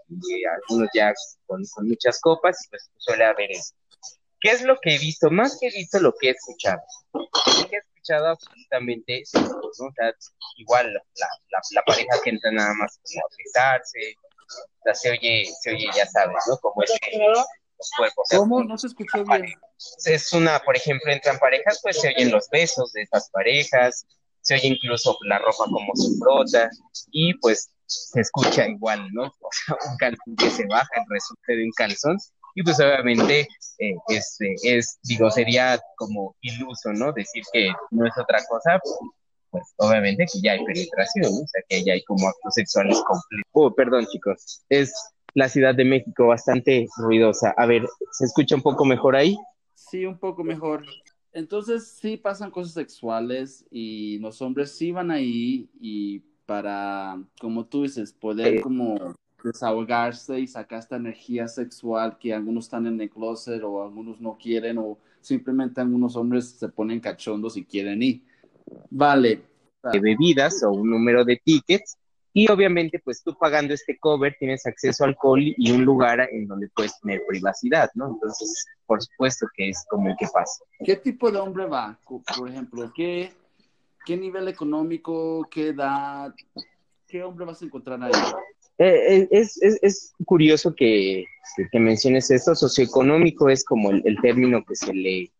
algunos 0.44 0.88
ya 0.94 1.12
con, 1.46 1.62
muchas 1.82 2.20
copas, 2.20 2.56
pues 2.70 2.90
suele 2.98 3.24
haber 3.24 3.52
eso. 3.52 3.74
¿Qué 4.40 4.50
es 4.50 4.62
lo 4.62 4.78
que 4.80 4.94
he 4.94 4.98
visto? 4.98 5.30
Más 5.30 5.58
que 5.60 5.68
he 5.68 5.70
visto, 5.70 5.98
lo 6.00 6.14
que 6.18 6.28
he 6.28 6.30
escuchado. 6.30 6.80
Lo 7.12 7.68
que 7.68 7.76
he 7.76 7.78
escuchado 7.78 8.28
absolutamente, 8.28 9.22
igual 10.56 10.92
la, 10.94 11.82
pareja 11.84 12.20
que 12.24 12.30
entra 12.30 12.50
nada 12.50 12.72
más 12.74 12.98
como 13.02 13.20
a 13.20 13.28
besarse, 13.36 14.14
o 14.80 14.82
sea, 14.84 14.94
se 14.94 15.10
oye, 15.10 15.44
se 15.60 15.70
oye, 15.70 15.86
ya 15.94 16.06
sabes, 16.06 16.36
¿no? 16.48 16.56
Como 16.58 16.82
ese, 16.82 16.98
los 17.18 17.90
cuerpos. 17.96 18.28
¿Cómo? 18.30 18.64
No 18.64 18.76
se 18.78 18.88
escuchó 18.88 19.24
bien. 19.24 19.54
Es 20.04 20.32
una, 20.32 20.58
por 20.60 20.76
ejemplo, 20.76 21.12
entran 21.12 21.38
parejas, 21.38 21.80
pues 21.82 22.00
se 22.00 22.08
oyen 22.08 22.30
los 22.30 22.48
besos 22.50 22.92
de 22.92 23.02
estas 23.02 23.30
parejas, 23.30 24.06
se 24.42 24.54
oye 24.54 24.68
incluso 24.68 25.16
la 25.26 25.38
ropa 25.38 25.64
como 25.64 25.94
se 25.94 26.18
frota 26.18 26.70
y 27.10 27.34
pues 27.34 27.70
se 27.86 28.20
escucha 28.20 28.66
igual, 28.66 29.08
¿no? 29.12 29.24
O 29.24 29.48
sea, 29.50 29.76
un 29.90 29.96
calzón 29.96 30.36
que 30.36 30.50
se 30.50 30.66
baja, 30.66 30.88
el 30.94 31.04
resulte 31.08 31.56
de 31.56 31.64
un 31.64 31.72
calzón 31.76 32.18
y 32.54 32.62
pues 32.62 32.78
obviamente 32.80 33.48
eh, 33.78 33.94
este, 34.08 34.54
es, 34.62 34.98
digo, 35.02 35.30
sería 35.30 35.80
como 35.96 36.36
iluso, 36.40 36.92
¿no? 36.92 37.12
Decir 37.12 37.42
que 37.52 37.72
no 37.90 38.06
es 38.06 38.12
otra 38.18 38.44
cosa, 38.48 38.80
pues 39.50 39.64
obviamente 39.76 40.26
que 40.32 40.40
ya 40.40 40.52
hay 40.52 40.64
penetración, 40.64 41.26
o 41.26 41.46
sea, 41.46 41.62
que 41.68 41.84
ya 41.84 41.92
hay 41.94 42.02
como 42.04 42.28
actos 42.28 42.54
sexuales 42.54 42.96
completos. 43.06 43.50
Oh, 43.52 43.74
perdón 43.74 44.06
chicos, 44.06 44.62
es 44.68 44.92
la 45.34 45.48
Ciudad 45.48 45.74
de 45.74 45.84
México 45.84 46.26
bastante 46.26 46.86
ruidosa. 46.96 47.54
A 47.56 47.66
ver, 47.66 47.86
¿se 48.12 48.24
escucha 48.24 48.54
un 48.54 48.62
poco 48.62 48.84
mejor 48.84 49.16
ahí? 49.16 49.36
Sí, 49.74 50.04
un 50.06 50.18
poco 50.18 50.44
mejor. 50.44 50.84
Entonces 51.32 51.88
sí 52.00 52.16
pasan 52.16 52.50
cosas 52.50 52.74
sexuales 52.74 53.64
y 53.70 54.18
los 54.18 54.42
hombres 54.42 54.72
sí 54.72 54.90
van 54.90 55.10
ahí 55.10 55.68
y 55.80 56.20
para, 56.46 57.22
como 57.40 57.66
tú 57.66 57.84
dices, 57.84 58.12
poder 58.12 58.60
como 58.60 59.14
desahogarse 59.42 60.40
y 60.40 60.46
sacar 60.46 60.80
esta 60.80 60.96
energía 60.96 61.46
sexual 61.48 62.18
que 62.18 62.34
algunos 62.34 62.64
están 62.64 62.86
en 62.86 63.00
el 63.00 63.08
closet 63.08 63.62
o 63.62 63.82
algunos 63.82 64.20
no 64.20 64.36
quieren 64.36 64.78
o 64.78 64.98
simplemente 65.20 65.80
algunos 65.80 66.16
hombres 66.16 66.50
se 66.50 66.68
ponen 66.68 67.00
cachondos 67.00 67.56
y 67.56 67.64
quieren 67.64 68.02
ir. 68.02 68.22
Vale. 68.90 69.42
De 69.92 69.98
bebidas 69.98 70.62
o 70.62 70.70
un 70.72 70.90
número 70.90 71.24
de 71.24 71.40
tickets 71.42 71.96
y 72.32 72.50
obviamente, 72.50 73.00
pues 73.00 73.22
tú 73.22 73.36
pagando 73.36 73.74
este 73.74 73.98
cover 73.98 74.36
tienes 74.38 74.64
acceso 74.64 75.02
al 75.02 75.10
alcohol 75.10 75.40
y 75.42 75.70
un 75.72 75.84
lugar 75.84 76.28
en 76.30 76.46
donde 76.46 76.68
puedes 76.68 76.98
tener 77.00 77.22
privacidad, 77.26 77.90
¿no? 77.94 78.08
Entonces, 78.08 78.66
por 78.86 79.02
supuesto 79.02 79.46
que 79.56 79.70
es 79.70 79.84
como 79.88 80.10
el 80.10 80.16
que 80.16 80.26
pasa. 80.32 80.62
¿Qué 80.84 80.96
tipo 80.96 81.30
de 81.32 81.38
hombre 81.38 81.66
va? 81.66 81.98
Por 82.04 82.48
ejemplo, 82.48 82.92
¿qué, 82.94 83.32
qué 84.06 84.16
nivel 84.16 84.46
económico, 84.46 85.48
qué 85.50 85.68
edad, 85.68 86.32
qué 87.08 87.24
hombre 87.24 87.46
vas 87.46 87.62
a 87.62 87.64
encontrar 87.64 88.00
ahí? 88.00 88.12
Eh, 88.78 89.16
eh, 89.16 89.28
es, 89.32 89.60
es, 89.60 89.78
es, 89.82 90.12
curioso 90.24 90.72
que, 90.74 91.24
que, 91.70 91.80
menciones 91.80 92.30
esto. 92.30 92.54
Socioeconómico 92.54 93.48
es 93.48 93.64
como 93.64 93.90
el, 93.90 94.16
término 94.22 94.64
que 94.64 94.76
se 94.76 94.94
le 94.94 95.32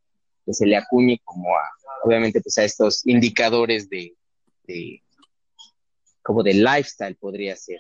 que 0.45 0.55
se 0.55 0.67
le 0.67 0.77
acuñe 0.77 1.21
como 1.25 1.55
a, 1.57 1.63
obviamente, 2.03 2.41
pues 2.41 2.59
a 2.59 2.65
estos 2.65 3.07
indicadores 3.07 3.89
de 3.89 4.15
como 6.23 6.43
de 6.43 6.55
lifestyle 6.55 7.17
podría 7.17 7.57
ser. 7.57 7.79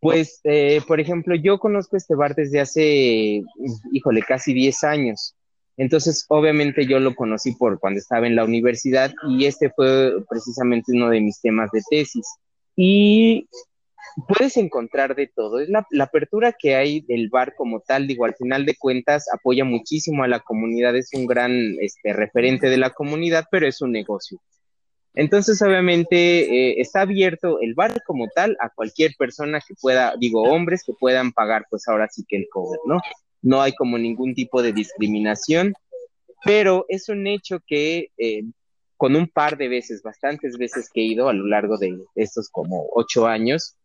Pues, 0.00 0.40
eh, 0.44 0.80
por 0.86 1.00
ejemplo, 1.00 1.34
yo 1.34 1.58
conozco 1.58 1.96
este 1.96 2.14
bar 2.14 2.34
desde 2.34 2.60
hace, 2.60 3.42
híjole, 3.92 4.22
casi 4.22 4.52
10 4.52 4.84
años. 4.84 5.34
Entonces, 5.76 6.26
obviamente 6.28 6.86
yo 6.86 7.00
lo 7.00 7.14
conocí 7.14 7.52
por 7.52 7.80
cuando 7.80 7.98
estaba 7.98 8.26
en 8.26 8.36
la 8.36 8.44
universidad 8.44 9.12
y 9.28 9.46
este 9.46 9.70
fue 9.70 10.12
precisamente 10.28 10.92
uno 10.92 11.08
de 11.08 11.20
mis 11.20 11.40
temas 11.40 11.70
de 11.72 11.82
tesis. 11.88 12.26
Y 12.76 13.48
puedes 14.28 14.56
encontrar 14.56 15.14
de 15.14 15.26
todo. 15.26 15.60
Es 15.60 15.68
la, 15.68 15.86
la, 15.90 16.04
apertura 16.04 16.52
que 16.52 16.74
hay 16.74 17.00
del 17.00 17.28
bar 17.28 17.54
como 17.54 17.80
tal, 17.80 18.06
digo, 18.06 18.24
al 18.24 18.34
final 18.34 18.64
de 18.66 18.76
cuentas 18.76 19.26
apoya 19.32 19.64
muchísimo 19.64 20.24
a 20.24 20.28
la 20.28 20.40
comunidad, 20.40 20.96
es 20.96 21.10
un 21.14 21.26
gran 21.26 21.52
este, 21.80 22.12
referente 22.12 22.68
de 22.68 22.76
la 22.76 22.90
comunidad, 22.90 23.46
pero 23.50 23.66
es 23.66 23.80
un 23.80 23.92
negocio. 23.92 24.40
Entonces, 25.14 25.62
obviamente, 25.62 26.16
eh, 26.16 26.80
está 26.80 27.02
abierto 27.02 27.60
el 27.60 27.74
bar 27.74 28.02
como 28.04 28.28
tal 28.28 28.56
a 28.60 28.68
cualquier 28.70 29.14
persona 29.16 29.60
que 29.60 29.74
pueda, 29.80 30.14
digo, 30.18 30.42
hombres 30.42 30.82
que 30.84 30.92
puedan 30.92 31.32
pagar, 31.32 31.66
pues 31.70 31.86
ahora 31.86 32.08
sí 32.10 32.24
que 32.26 32.36
el 32.36 32.48
cover, 32.50 32.80
¿no? 32.84 33.00
No 33.40 33.62
hay 33.62 33.74
como 33.74 33.96
ningún 33.96 34.34
tipo 34.34 34.60
de 34.60 34.72
discriminación, 34.72 35.74
pero 36.44 36.84
es 36.88 37.08
un 37.08 37.26
hecho 37.28 37.60
que 37.64 38.10
eh, 38.18 38.42
con 38.96 39.14
un 39.14 39.28
par 39.28 39.56
de 39.56 39.68
veces, 39.68 40.02
bastantes 40.02 40.58
veces 40.58 40.90
que 40.92 41.00
he 41.00 41.04
ido 41.04 41.28
a 41.28 41.32
lo 41.32 41.46
largo 41.46 41.78
de 41.78 41.96
estos 42.16 42.48
como 42.48 42.88
ocho 42.94 43.26
años, 43.26 43.76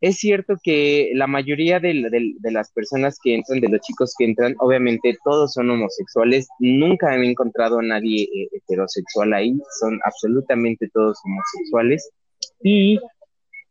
es 0.00 0.16
cierto 0.16 0.56
que 0.62 1.12
la 1.14 1.26
mayoría 1.26 1.80
de, 1.80 1.94
las 2.42 2.72
personas 2.72 3.18
que 3.22 3.34
entran, 3.34 3.60
de 3.60 3.68
los 3.68 3.80
chicos 3.80 4.14
que 4.18 4.24
entran, 4.24 4.54
obviamente 4.58 5.16
todos 5.24 5.54
son 5.54 5.70
homosexuales. 5.70 6.46
Nunca 6.58 7.16
he 7.16 7.24
encontrado 7.24 7.78
a 7.78 7.82
nadie 7.82 8.24
eh, 8.24 8.48
heterosexual 8.52 9.32
ahí. 9.32 9.56
Son 9.80 9.98
absolutamente 10.04 10.88
todos 10.92 11.18
homosexuales. 11.24 12.10
Y 12.62 12.98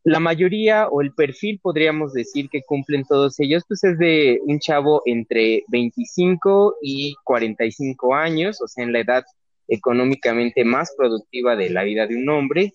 la 0.04 0.20
mayoría 0.20 0.88
o 0.88 1.02
el 1.02 1.14
perfil, 1.14 1.60
podríamos 1.62 2.14
decir, 2.14 2.50
que 2.50 2.64
cumplen 2.64 3.06
todos 3.06 3.40
ellos, 3.40 3.64
pues 3.68 3.84
es 3.84 3.98
de 3.98 4.40
un 4.44 4.60
chavo 4.60 5.02
entre 5.06 5.64
25 5.70 6.78
y 6.82 7.16
45 7.24 8.14
años, 8.16 8.62
o 8.62 8.68
sea, 8.68 8.84
en 8.84 8.92
la 8.92 9.00
edad 9.00 9.24
económicamente 9.68 10.66
más 10.66 10.94
productiva 10.98 11.56
de 11.56 11.70
la 11.70 11.84
vida 11.84 12.06
de 12.06 12.18
un 12.18 12.28
hombre, 12.30 12.74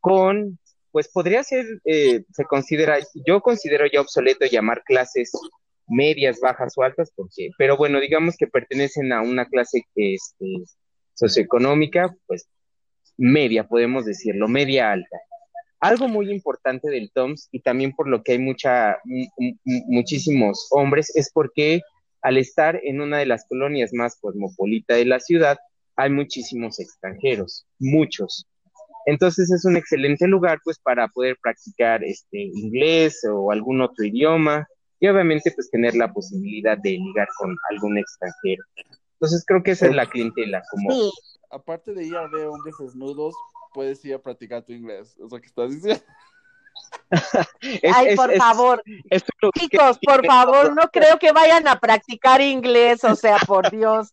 con 0.00 0.58
pues 0.96 1.08
podría 1.08 1.44
ser, 1.44 1.66
eh, 1.84 2.24
se 2.32 2.44
considera, 2.44 2.96
yo 3.26 3.42
considero 3.42 3.84
ya 3.86 4.00
obsoleto 4.00 4.46
llamar 4.46 4.82
clases 4.82 5.30
medias, 5.86 6.40
bajas 6.40 6.72
o 6.78 6.82
altas, 6.84 7.12
porque, 7.14 7.50
pero 7.58 7.76
bueno, 7.76 8.00
digamos 8.00 8.34
que 8.38 8.46
pertenecen 8.46 9.12
a 9.12 9.20
una 9.20 9.44
clase 9.44 9.82
este, 9.94 10.64
socioeconómica, 11.12 12.16
pues 12.26 12.48
media, 13.18 13.64
podemos 13.64 14.06
decirlo, 14.06 14.48
media 14.48 14.90
alta. 14.90 15.18
Algo 15.80 16.08
muy 16.08 16.30
importante 16.30 16.88
del 16.88 17.10
TOMS 17.12 17.50
y 17.52 17.60
también 17.60 17.92
por 17.92 18.08
lo 18.08 18.22
que 18.22 18.32
hay 18.32 18.38
mucha, 18.38 18.96
muchísimos 19.64 20.66
hombres 20.70 21.14
es 21.14 21.30
porque 21.30 21.82
al 22.22 22.38
estar 22.38 22.80
en 22.82 23.02
una 23.02 23.18
de 23.18 23.26
las 23.26 23.44
colonias 23.46 23.92
más 23.92 24.16
cosmopolitas 24.18 24.96
de 24.96 25.04
la 25.04 25.20
ciudad, 25.20 25.58
hay 25.94 26.08
muchísimos 26.08 26.80
extranjeros, 26.80 27.66
muchos. 27.78 28.46
Entonces 29.06 29.50
es 29.50 29.64
un 29.64 29.76
excelente 29.76 30.26
lugar 30.26 30.58
pues 30.64 30.78
para 30.78 31.08
poder 31.08 31.36
practicar 31.40 32.04
este 32.04 32.38
inglés 32.42 33.24
o 33.30 33.50
algún 33.52 33.80
otro 33.80 34.04
idioma 34.04 34.66
y 35.00 35.08
obviamente 35.08 35.52
pues 35.52 35.70
tener 35.70 35.94
la 35.94 36.12
posibilidad 36.12 36.76
de 36.76 36.90
ligar 36.90 37.28
con 37.38 37.56
algún 37.70 37.96
extranjero. 37.98 38.64
Entonces 39.12 39.44
creo 39.46 39.62
que 39.62 39.70
esa 39.70 39.86
es 39.86 39.94
la 39.94 40.06
clientela 40.06 40.62
como 40.70 41.10
aparte 41.50 41.94
de 41.94 42.04
ir 42.04 42.16
a 42.16 42.28
ver 42.28 42.46
hombres 42.46 42.74
desnudos, 42.78 43.34
puedes 43.72 44.04
ir 44.04 44.14
a 44.14 44.18
practicar 44.18 44.64
tu 44.64 44.72
inglés, 44.72 45.16
es 45.18 45.30
lo 45.30 45.40
que 45.40 45.46
estás 45.46 45.70
diciendo. 45.70 46.02
Ay, 47.94 48.16
por 48.16 48.34
favor. 48.36 48.82
Chicos, 49.58 49.98
por 50.04 50.24
favor, 50.26 50.74
no 50.74 50.82
creo 50.92 51.18
que 51.18 51.32
vayan 51.32 51.66
a 51.68 51.78
practicar 51.78 52.40
inglés, 52.40 53.04
o 53.04 53.14
sea, 53.14 53.38
por 53.46 53.70
Dios. 53.70 54.10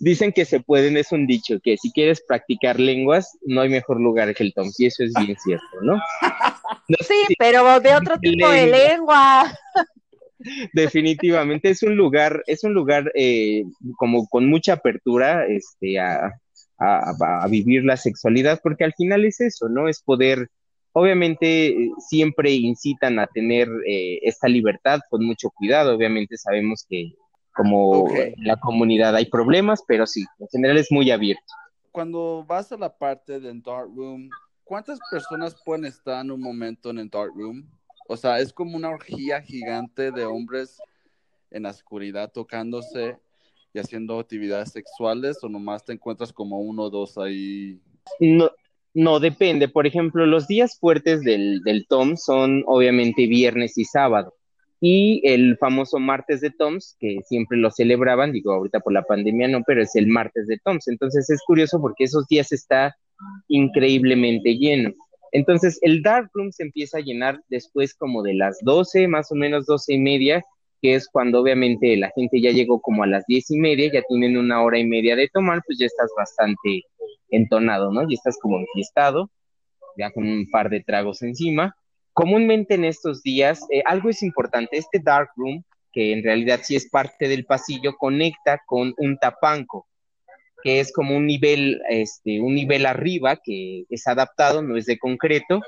Dicen 0.00 0.32
que 0.32 0.44
se 0.44 0.60
pueden, 0.60 0.96
es 0.96 1.12
un 1.12 1.26
dicho, 1.26 1.58
que 1.62 1.76
si 1.76 1.92
quieres 1.92 2.22
practicar 2.26 2.80
lenguas, 2.80 3.38
no 3.42 3.60
hay 3.60 3.68
mejor 3.68 4.00
lugar 4.00 4.34
que 4.34 4.44
el 4.44 4.54
Tom, 4.54 4.70
y 4.78 4.86
eso 4.86 5.04
es 5.04 5.12
bien 5.14 5.36
cierto, 5.38 5.82
¿no? 5.82 6.00
sí, 7.00 7.34
pero 7.38 7.80
de 7.80 7.94
otro 7.94 8.18
tipo 8.18 8.48
de 8.48 8.66
lengua. 8.66 9.52
Definitivamente 10.72 11.70
es 11.70 11.82
un 11.82 11.96
lugar, 11.96 12.42
es 12.46 12.62
un 12.62 12.72
lugar 12.72 13.10
eh, 13.14 13.64
como 13.96 14.28
con 14.28 14.48
mucha 14.48 14.74
apertura 14.74 15.46
este, 15.46 15.98
a, 15.98 16.32
a, 16.78 17.46
vivir 17.48 17.84
la 17.84 17.96
sexualidad, 17.96 18.60
porque 18.62 18.84
al 18.84 18.94
final 18.94 19.24
es 19.24 19.40
eso, 19.40 19.68
¿no? 19.68 19.88
Es 19.88 20.00
poder 20.00 20.48
Obviamente 20.92 21.90
siempre 21.98 22.52
incitan 22.52 23.18
a 23.18 23.26
tener 23.26 23.68
eh, 23.86 24.18
esta 24.22 24.48
libertad 24.48 25.00
con 25.10 25.24
mucho 25.24 25.50
cuidado. 25.50 25.94
Obviamente 25.94 26.36
sabemos 26.36 26.84
que 26.88 27.12
como 27.54 28.08
en 28.14 28.34
la 28.44 28.56
comunidad 28.56 29.14
hay 29.16 29.26
problemas, 29.26 29.82
pero 29.86 30.06
sí, 30.06 30.24
en 30.38 30.48
general 30.48 30.78
es 30.78 30.90
muy 30.90 31.10
abierto. 31.10 31.52
Cuando 31.90 32.44
vas 32.46 32.70
a 32.70 32.76
la 32.76 32.96
parte 32.96 33.40
del 33.40 33.62
dark 33.62 33.90
room, 33.94 34.30
¿cuántas 34.64 34.98
personas 35.10 35.56
pueden 35.64 35.84
estar 35.84 36.24
en 36.24 36.30
un 36.30 36.40
momento 36.40 36.90
en 36.90 36.98
el 36.98 37.10
dark 37.10 37.32
room? 37.34 37.68
O 38.08 38.16
sea, 38.16 38.38
es 38.38 38.52
como 38.52 38.76
una 38.76 38.90
orgía 38.90 39.42
gigante 39.42 40.12
de 40.12 40.24
hombres 40.24 40.78
en 41.50 41.64
la 41.64 41.70
oscuridad 41.70 42.30
tocándose 42.32 43.18
y 43.72 43.78
haciendo 43.78 44.18
actividades 44.18 44.70
sexuales 44.70 45.38
o 45.42 45.48
nomás 45.48 45.84
te 45.84 45.92
encuentras 45.92 46.32
como 46.32 46.60
uno 46.60 46.84
o 46.84 46.90
dos 46.90 47.18
ahí? 47.18 47.80
No, 48.20 48.50
no, 48.94 49.20
depende. 49.20 49.68
Por 49.68 49.86
ejemplo, 49.86 50.26
los 50.26 50.46
días 50.46 50.78
fuertes 50.78 51.22
del, 51.22 51.62
del 51.62 51.86
Tom 51.86 52.16
son 52.16 52.64
obviamente 52.66 53.26
viernes 53.26 53.78
y 53.78 53.84
sábado. 53.84 54.34
Y 54.80 55.20
el 55.24 55.56
famoso 55.58 55.98
martes 55.98 56.40
de 56.40 56.50
Toms, 56.50 56.96
que 57.00 57.18
siempre 57.24 57.58
lo 57.58 57.70
celebraban, 57.70 58.32
digo, 58.32 58.52
ahorita 58.52 58.80
por 58.80 58.92
la 58.92 59.02
pandemia 59.02 59.48
no, 59.48 59.62
pero 59.66 59.82
es 59.82 59.94
el 59.96 60.06
martes 60.06 60.46
de 60.46 60.58
Toms. 60.64 60.88
Entonces 60.88 61.28
es 61.30 61.42
curioso 61.46 61.80
porque 61.80 62.04
esos 62.04 62.26
días 62.28 62.52
está 62.52 62.96
increíblemente 63.48 64.56
lleno. 64.56 64.92
Entonces, 65.32 65.78
el 65.82 66.02
dark 66.02 66.30
room 66.32 66.52
se 66.52 66.62
empieza 66.62 66.98
a 66.98 67.02
llenar 67.02 67.40
después 67.48 67.94
como 67.94 68.22
de 68.22 68.34
las 68.34 68.58
12, 68.62 69.08
más 69.08 69.30
o 69.30 69.34
menos 69.34 69.66
12 69.66 69.94
y 69.94 69.98
media, 69.98 70.44
que 70.80 70.94
es 70.94 71.08
cuando 71.08 71.40
obviamente 71.40 71.96
la 71.96 72.10
gente 72.14 72.40
ya 72.40 72.50
llegó 72.50 72.80
como 72.80 73.02
a 73.02 73.06
las 73.06 73.24
10 73.26 73.50
y 73.50 73.58
media, 73.58 73.90
ya 73.92 74.02
tienen 74.08 74.36
una 74.36 74.62
hora 74.62 74.78
y 74.78 74.86
media 74.86 75.16
de 75.16 75.28
tomar, 75.28 75.60
pues 75.66 75.78
ya 75.78 75.86
estás 75.86 76.10
bastante 76.16 76.82
entonado, 77.30 77.92
¿no? 77.92 78.02
Ya 78.02 78.14
estás 78.14 78.38
como 78.40 78.58
enfiestado, 78.58 79.30
ya 79.96 80.10
con 80.10 80.24
un 80.28 80.50
par 80.50 80.70
de 80.70 80.80
tragos 80.80 81.22
encima. 81.22 81.76
Comúnmente 82.12 82.74
en 82.74 82.84
estos 82.84 83.22
días, 83.22 83.60
eh, 83.70 83.82
algo 83.84 84.10
es 84.10 84.22
importante, 84.22 84.76
este 84.76 84.98
dark 84.98 85.30
room, 85.36 85.62
que 85.92 86.12
en 86.12 86.22
realidad 86.22 86.60
sí 86.62 86.76
es 86.76 86.88
parte 86.88 87.28
del 87.28 87.44
pasillo, 87.44 87.96
conecta 87.96 88.60
con 88.66 88.94
un 88.98 89.18
tapanco 89.18 89.86
que 90.62 90.80
es 90.80 90.92
como 90.92 91.16
un 91.16 91.26
nivel, 91.26 91.80
este, 91.88 92.40
un 92.40 92.54
nivel 92.54 92.86
arriba 92.86 93.36
que 93.36 93.84
es 93.88 94.06
adaptado, 94.06 94.62
no 94.62 94.76
es 94.76 94.86
de 94.86 94.98
concreto. 94.98 95.60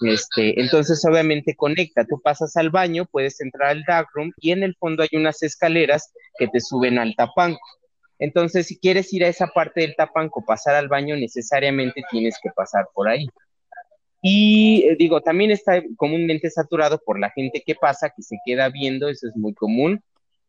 Este, 0.00 0.60
entonces 0.60 1.04
obviamente 1.04 1.54
conecta, 1.54 2.04
tú 2.04 2.20
pasas 2.22 2.56
al 2.56 2.70
baño, 2.70 3.06
puedes 3.06 3.40
entrar 3.40 3.70
al 3.70 3.84
darkroom 3.84 4.32
y 4.38 4.50
en 4.50 4.62
el 4.62 4.74
fondo 4.76 5.02
hay 5.02 5.16
unas 5.16 5.42
escaleras 5.42 6.12
que 6.38 6.48
te 6.48 6.60
suben 6.60 6.98
al 6.98 7.14
tapanco. 7.14 7.60
Entonces, 8.18 8.66
si 8.66 8.78
quieres 8.78 9.12
ir 9.12 9.24
a 9.24 9.28
esa 9.28 9.48
parte 9.48 9.80
del 9.80 9.96
tapanco, 9.96 10.44
pasar 10.44 10.74
al 10.74 10.88
baño, 10.88 11.16
necesariamente 11.16 12.02
tienes 12.10 12.38
que 12.42 12.50
pasar 12.50 12.86
por 12.94 13.08
ahí. 13.08 13.26
Y 14.22 14.86
eh, 14.88 14.96
digo, 14.98 15.20
también 15.20 15.50
está 15.50 15.82
comúnmente 15.96 16.48
saturado 16.50 16.98
por 17.04 17.20
la 17.20 17.30
gente 17.30 17.62
que 17.64 17.74
pasa, 17.74 18.10
que 18.14 18.22
se 18.22 18.38
queda 18.46 18.70
viendo, 18.70 19.08
eso 19.08 19.28
es 19.28 19.36
muy 19.36 19.52
común, 19.52 20.02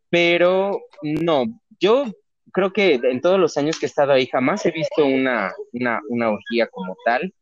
pero 0.10 0.82
no, 1.02 1.46
yo 1.80 2.06
creo 2.54 2.72
que 2.72 2.94
en 2.94 3.20
todos 3.20 3.38
los 3.38 3.58
años 3.58 3.78
que 3.78 3.86
he 3.86 3.90
estado 3.90 4.14
ahí 4.14 4.28
jamás 4.28 4.66
he 4.66 4.72
visto 4.72 5.06
una, 5.06 5.54
una, 5.74 6.00
una 6.08 6.30
orgía 6.30 6.68
como 6.68 6.96
tal. 7.04 7.34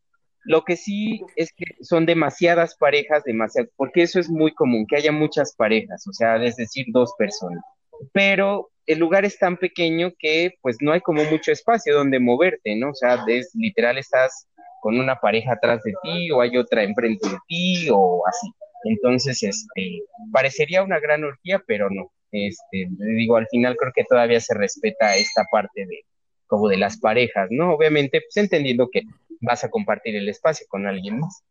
Lo 0.44 0.64
que 0.64 0.76
sí 0.76 1.22
es 1.36 1.54
que 1.54 1.66
son 1.82 2.08
demasiadas 2.08 2.76
parejas, 2.76 3.24
demasiado, 3.24 3.70
porque 3.76 4.02
eso 4.02 4.20
es 4.20 4.28
muy 4.28 4.54
común, 4.54 4.88
que 4.88 4.96
haya 4.96 5.12
muchas 5.12 5.56
parejas, 5.56 6.08
o 6.08 6.14
sea, 6.14 6.44
es 6.44 6.56
decir, 6.56 6.88
dos 6.90 7.14
personas. 7.16 7.64
Pero 8.12 8.70
el 8.86 9.00
lugar 9.00 9.26
es 9.26 9.38
tan 9.38 9.58
pequeño 9.58 10.12
que 10.18 10.56
pues 10.62 10.78
no 10.82 10.92
hay 10.92 11.02
como 11.02 11.24
mucho 11.26 11.52
espacio 11.52 11.96
donde 11.96 12.20
moverte, 12.20 12.76
¿no? 12.76 12.90
O 12.90 12.96
sea, 12.96 13.24
es 13.28 13.52
literal 13.56 13.98
estás 13.98 14.48
con 14.82 15.00
una 15.00 15.20
pareja 15.20 15.54
atrás 15.54 15.82
de 15.84 15.94
ti 16.04 16.30
o 16.32 16.42
hay 16.42 16.58
otra 16.58 16.84
enfrente 16.84 17.30
de 17.30 17.38
ti 17.48 17.88
o 17.90 18.24
así. 18.28 18.52
Entonces, 18.84 19.42
este, 19.44 20.04
parecería 20.32 20.84
una 20.84 21.00
gran 21.00 21.24
orgía, 21.24 21.64
pero 21.66 21.90
no. 21.90 22.12
Este, 22.32 22.88
digo, 22.90 23.38
al 23.38 23.48
final 23.48 23.78
creo 23.78 23.94
que 23.96 24.04
todavía 24.04 24.42
se 24.42 24.54
respeta 24.54 25.16
esta 25.16 25.46
parte 25.52 25.86
de 25.86 26.04
como 26.48 26.68
de 26.68 26.78
las 26.78 26.98
parejas, 27.00 27.48
¿no? 27.50 27.74
Obviamente, 27.74 28.22
pues 28.22 28.38
entendiendo 28.38 28.90
que 28.92 29.04
vas 29.40 29.64
a 29.64 29.70
compartir 29.70 30.16
el 30.16 30.28
espacio 30.30 30.66
con 30.70 30.86
alguien 30.86 31.20
más, 31.20 31.44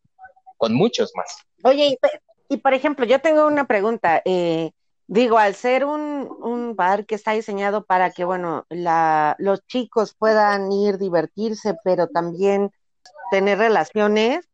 con 0.59 0.75
muchos 0.75 1.13
más. 1.17 1.39
Oye, 1.65 1.99
y, 2.49 2.57
por 2.59 2.75
ejemplo, 2.75 3.07
yo 3.07 3.19
tengo 3.21 3.47
una 3.47 3.67
pregunta. 3.67 4.21
Eh, 4.25 4.71
digo, 5.13 5.39
al 5.39 5.55
ser 5.55 5.85
un, 5.85 6.75
bar 6.75 7.05
que 7.05 7.15
está 7.15 7.33
diseñado 7.33 7.85
para 7.85 8.11
que, 8.11 8.25
bueno, 8.25 8.65
la, 8.71 9.37
los 9.39 9.67
chicos 9.67 10.15
puedan 10.19 10.73
ir, 10.73 10.97
divertirse, 10.97 11.75
pero 11.85 12.09
también 12.09 12.71
tener 13.31 13.59
relaciones, 13.59 14.49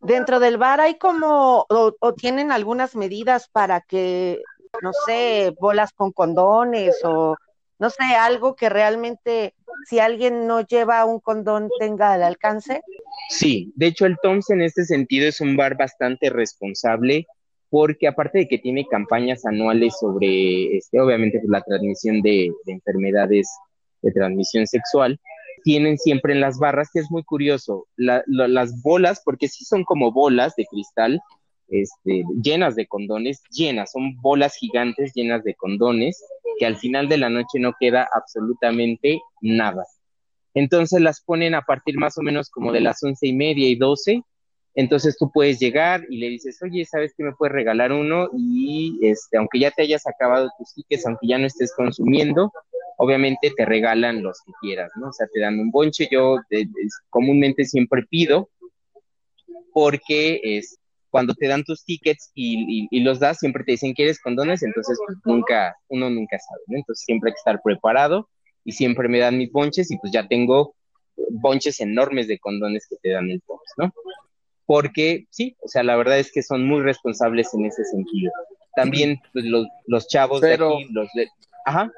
dentro 0.00 0.38
del 0.38 0.58
bar 0.58 0.80
hay 0.80 0.98
como, 0.98 1.66
o 1.68 2.14
tienen 2.14 2.52
algunas 2.52 2.94
medidas 2.94 3.48
para 3.48 3.80
que 3.80 4.42
no 4.82 4.92
sé, 5.06 5.54
bolas 5.58 5.92
con 5.92 6.12
condones 6.12 6.96
o 7.04 7.36
no 7.78 7.90
sé, 7.90 8.04
algo 8.18 8.56
que 8.56 8.68
realmente 8.68 9.54
si 9.88 9.98
alguien 9.98 10.46
no 10.46 10.62
lleva 10.62 11.04
un 11.04 11.20
condón 11.20 11.68
tenga 11.78 12.12
al 12.12 12.22
alcance? 12.22 12.80
Sí, 13.28 13.72
de 13.76 13.86
hecho 13.86 14.06
el 14.06 14.16
Toms 14.22 14.50
en 14.50 14.62
este 14.62 14.84
sentido 14.84 15.28
es 15.28 15.40
un 15.40 15.56
bar 15.56 15.76
bastante 15.76 16.30
responsable 16.30 17.26
porque 17.70 18.08
aparte 18.08 18.38
de 18.38 18.48
que 18.48 18.58
tiene 18.58 18.86
campañas 18.86 19.44
anuales 19.44 19.94
sobre, 19.98 20.76
este, 20.76 21.00
obviamente, 21.00 21.38
pues, 21.38 21.50
la 21.50 21.62
transmisión 21.62 22.22
de, 22.22 22.52
enfermedades 22.66 23.48
de 24.02 24.12
transmisión 24.12 24.66
sexual, 24.66 25.18
tienen 25.64 25.98
siempre 25.98 26.32
en 26.32 26.40
las 26.40 26.58
barras, 26.58 26.90
que 26.92 27.00
es 27.00 27.10
muy 27.10 27.24
curioso, 27.24 27.86
las 27.96 28.82
bolas, 28.82 29.20
porque 29.24 29.48
sí 29.48 29.64
son 29.64 29.84
como 29.84 30.12
bolas 30.12 30.54
de 30.56 30.64
cristal, 30.66 31.20
este, 31.68 32.22
llenas 32.40 32.76
de 32.76 32.86
condones, 32.86 33.42
llenas, 33.50 33.90
son 33.90 34.20
bolas 34.20 34.54
gigantes 34.54 35.12
llenas 35.14 35.42
de 35.42 35.54
condones, 35.54 36.22
que 36.58 36.66
al 36.66 36.76
final 36.76 37.08
de 37.08 37.18
la 37.18 37.30
noche 37.30 37.58
no 37.58 37.74
queda 37.80 38.08
absolutamente 38.14 39.20
nada. 39.40 39.84
Entonces 40.54 41.00
las 41.00 41.20
ponen 41.20 41.54
a 41.54 41.62
partir 41.62 41.98
más 41.98 42.16
o 42.16 42.22
menos 42.22 42.48
como 42.48 42.72
de 42.72 42.80
las 42.80 43.02
once 43.02 43.26
y 43.26 43.34
media 43.34 43.68
y 43.68 43.76
doce. 43.76 44.22
Entonces 44.76 45.16
tú 45.18 45.30
puedes 45.32 45.58
llegar 45.58 46.04
y 46.10 46.18
le 46.18 46.28
dices, 46.28 46.62
oye, 46.62 46.84
¿sabes 46.84 47.14
que 47.16 47.24
me 47.24 47.32
puedes 47.32 47.54
regalar 47.54 47.92
uno? 47.92 48.28
Y 48.36 48.98
este, 49.02 49.38
aunque 49.38 49.58
ya 49.58 49.70
te 49.70 49.82
hayas 49.82 50.06
acabado 50.06 50.50
tus 50.58 50.74
tickets, 50.74 51.06
aunque 51.06 51.26
ya 51.26 51.38
no 51.38 51.46
estés 51.46 51.72
consumiendo, 51.74 52.52
obviamente 52.98 53.50
te 53.56 53.64
regalan 53.64 54.22
los 54.22 54.38
que 54.44 54.52
quieras, 54.60 54.92
¿no? 54.96 55.08
O 55.08 55.12
sea, 55.14 55.26
te 55.32 55.40
dan 55.40 55.58
un 55.58 55.70
bonche. 55.70 56.08
Yo 56.12 56.36
comúnmente 57.08 57.64
siempre 57.64 58.02
pido 58.02 58.50
porque 59.72 60.40
es, 60.42 60.78
cuando 61.08 61.32
te 61.32 61.48
dan 61.48 61.64
tus 61.64 61.82
tickets 61.82 62.30
y, 62.34 63.00
los 63.00 63.18
das, 63.18 63.38
siempre 63.38 63.64
te 63.64 63.72
dicen, 63.72 63.94
¿quieres 63.94 64.20
condones? 64.20 64.62
Entonces, 64.62 64.98
nunca, 65.24 65.74
uno 65.88 66.10
nunca 66.10 66.38
sabe, 66.38 66.60
¿no? 66.66 66.76
Entonces, 66.76 67.02
siempre 67.02 67.30
hay 67.30 67.32
que 67.32 67.38
estar 67.38 67.62
preparado 67.62 68.28
y 68.62 68.72
siempre 68.72 69.08
me 69.08 69.20
dan 69.20 69.38
mis 69.38 69.50
bonches 69.50 69.90
y 69.90 69.96
pues 69.96 70.12
ya 70.12 70.28
tengo 70.28 70.74
bonches 71.30 71.80
enormes 71.80 72.28
de 72.28 72.38
condones 72.38 72.86
que 72.86 72.96
te 72.96 73.08
dan 73.08 73.30
el 73.30 73.40
Toms, 73.40 73.72
¿no? 73.78 73.92
Porque 74.66 75.26
sí, 75.30 75.56
o 75.60 75.68
sea, 75.68 75.82
la 75.82 75.96
verdad 75.96 76.18
es 76.18 76.32
que 76.32 76.42
son 76.42 76.66
muy 76.66 76.82
responsables 76.82 77.54
en 77.54 77.66
ese 77.66 77.84
sentido. 77.84 78.32
También 78.74 79.20
pues, 79.32 79.44
los, 79.44 79.66
los 79.86 80.08
chavos 80.08 80.40
de 80.40 80.54
aquí, 80.54 80.86
los 80.90 81.08
de... 81.14 81.28
Ajá. 81.64 81.90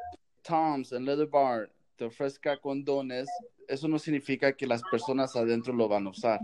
Toms 0.42 0.92
en 0.92 1.04
Leather 1.04 1.26
Bar 1.26 1.70
te 1.96 2.04
ofrezca 2.04 2.56
condones, 2.58 3.28
eso 3.66 3.88
no 3.88 3.98
significa 3.98 4.52
que 4.52 4.66
las 4.66 4.82
personas 4.90 5.34
adentro 5.36 5.74
lo 5.74 5.88
van 5.88 6.06
a 6.06 6.10
usar. 6.10 6.40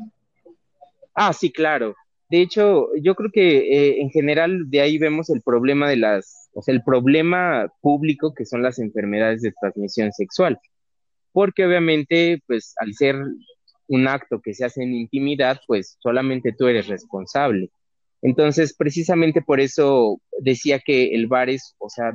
Ah, 1.14 1.32
sí, 1.32 1.50
claro. 1.50 1.94
De 2.28 2.40
hecho, 2.40 2.88
yo 2.96 3.14
creo 3.14 3.30
que 3.32 3.58
eh, 3.58 4.00
en 4.00 4.10
general 4.10 4.68
de 4.68 4.80
ahí 4.80 4.98
vemos 4.98 5.30
el 5.30 5.40
problema 5.42 5.88
de 5.88 5.96
las, 5.96 6.50
o 6.54 6.62
sea, 6.62 6.74
el 6.74 6.82
problema 6.82 7.72
público 7.80 8.34
que 8.34 8.44
son 8.44 8.62
las 8.62 8.78
enfermedades 8.78 9.42
de 9.42 9.54
transmisión 9.60 10.12
sexual. 10.12 10.58
Porque 11.32 11.64
obviamente, 11.64 12.42
pues 12.46 12.74
al 12.78 12.94
ser 12.94 13.16
un 13.88 14.08
acto 14.08 14.40
que 14.40 14.54
se 14.54 14.64
hace 14.64 14.82
en 14.82 14.94
intimidad, 14.94 15.60
pues 15.66 15.96
solamente 16.00 16.52
tú 16.56 16.66
eres 16.66 16.88
responsable. 16.88 17.70
Entonces, 18.22 18.74
precisamente 18.74 19.42
por 19.42 19.60
eso 19.60 20.20
decía 20.40 20.80
que 20.80 21.14
el 21.14 21.26
bar 21.26 21.50
es, 21.50 21.74
o 21.78 21.90
sea, 21.90 22.12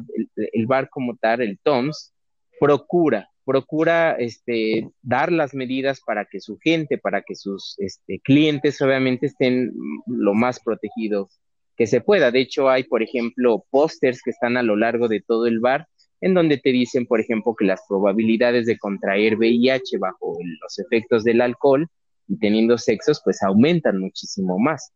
el, 0.53 0.65
bar 0.65 0.89
como 0.89 1.15
tal, 1.17 1.41
el 1.41 1.59
TOMS, 1.63 2.13
procura 2.59 3.29
procura 3.49 4.11
este, 4.11 4.91
dar 5.01 5.31
las 5.31 5.55
medidas 5.55 6.01
para 6.05 6.25
que 6.25 6.39
su 6.39 6.59
gente, 6.59 6.99
para 6.99 7.23
que 7.23 7.33
sus 7.33 7.73
este, 7.79 8.19
clientes 8.19 8.79
obviamente 8.79 9.25
estén 9.25 9.73
lo 10.05 10.35
más 10.35 10.59
protegidos 10.59 11.39
que 11.75 11.87
se 11.87 11.99
pueda. 11.99 12.29
De 12.29 12.41
hecho, 12.41 12.69
hay, 12.69 12.83
por 12.83 13.01
ejemplo, 13.01 13.65
pósters 13.71 14.21
que 14.21 14.29
están 14.29 14.55
a 14.55 14.61
lo 14.61 14.75
largo 14.75 15.07
de 15.07 15.21
todo 15.21 15.47
el 15.47 15.59
bar 15.59 15.87
en 16.21 16.33
donde 16.33 16.57
te 16.57 16.71
dicen, 16.71 17.05
por 17.05 17.21
ejemplo, 17.21 17.55
que 17.57 17.65
las 17.65 17.81
probabilidades 17.87 18.65
de 18.65 18.77
contraer 18.77 19.37
VIH 19.37 19.97
bajo 19.99 20.37
los 20.61 20.79
efectos 20.79 21.23
del 21.23 21.41
alcohol 21.41 21.87
y 22.27 22.37
teniendo 22.37 22.77
sexos, 22.77 23.21
pues 23.23 23.41
aumentan 23.41 23.99
muchísimo 23.99 24.59
más. 24.59 24.91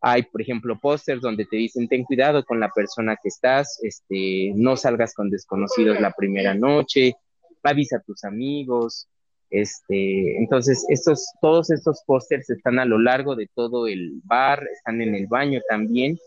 Hay, 0.00 0.24
por 0.24 0.42
ejemplo, 0.42 0.78
pósters 0.78 1.22
donde 1.22 1.46
te 1.46 1.56
dicen, 1.56 1.88
ten 1.88 2.04
cuidado 2.04 2.44
con 2.44 2.60
la 2.60 2.68
persona 2.68 3.16
que 3.22 3.28
estás, 3.28 3.78
este, 3.82 4.52
no 4.54 4.76
salgas 4.76 5.14
con 5.14 5.30
desconocidos 5.30 6.00
la 6.00 6.10
primera 6.10 6.54
noche, 6.54 7.14
avisa 7.62 7.96
a 7.96 8.02
tus 8.02 8.24
amigos. 8.24 9.08
Este, 9.48 10.36
entonces, 10.36 10.84
estos, 10.88 11.32
todos 11.40 11.70
estos 11.70 12.02
pósters 12.06 12.50
están 12.50 12.78
a 12.78 12.84
lo 12.84 12.98
largo 12.98 13.36
de 13.36 13.48
todo 13.54 13.86
el 13.86 14.20
bar, 14.24 14.66
están 14.72 15.00
en 15.00 15.14
el 15.14 15.26
baño 15.26 15.60
también. 15.68 16.18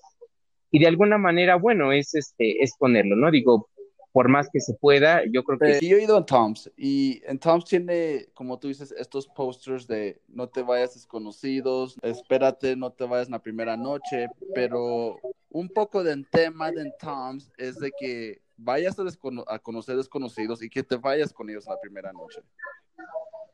Y 0.71 0.79
de 0.79 0.87
alguna 0.87 1.17
manera, 1.17 1.55
bueno, 1.55 1.91
es 1.91 2.15
este, 2.15 2.63
es 2.63 2.75
ponerlo, 2.77 3.15
¿no? 3.15 3.29
Digo, 3.29 3.69
por 4.17 4.29
más 4.29 4.49
que 4.51 4.59
se 4.59 4.73
pueda, 4.73 5.21
yo 5.31 5.43
creo 5.43 5.59
que... 5.59 5.75
Sí, 5.75 5.89
yo 5.89 5.97
he 5.97 6.03
ido 6.03 6.17
a 6.17 6.25
Tom's 6.25 6.71
y 6.75 7.21
en 7.27 7.37
Tom's 7.37 7.65
tiene, 7.65 8.25
como 8.33 8.57
tú 8.57 8.67
dices, 8.67 8.91
estos 8.97 9.27
posters 9.27 9.85
de 9.85 10.19
no 10.27 10.49
te 10.49 10.63
vayas 10.63 10.95
desconocidos, 10.95 11.99
espérate, 12.01 12.75
no 12.75 12.91
te 12.91 13.05
vayas 13.05 13.29
la 13.29 13.37
primera 13.37 13.77
noche, 13.77 14.25
pero 14.55 15.19
un 15.51 15.69
poco 15.69 16.03
del 16.03 16.27
tema 16.31 16.71
de 16.71 16.91
Tom's 16.99 17.51
es 17.59 17.77
de 17.77 17.91
que 17.91 18.41
vayas 18.57 18.97
a, 18.97 19.59
conocer 19.59 19.95
desconocidos 19.95 20.63
y 20.63 20.69
que 20.71 20.81
te 20.81 20.95
vayas 20.95 21.31
con 21.31 21.51
ellos 21.51 21.67
la 21.67 21.79
primera 21.79 22.11
noche. 22.11 22.41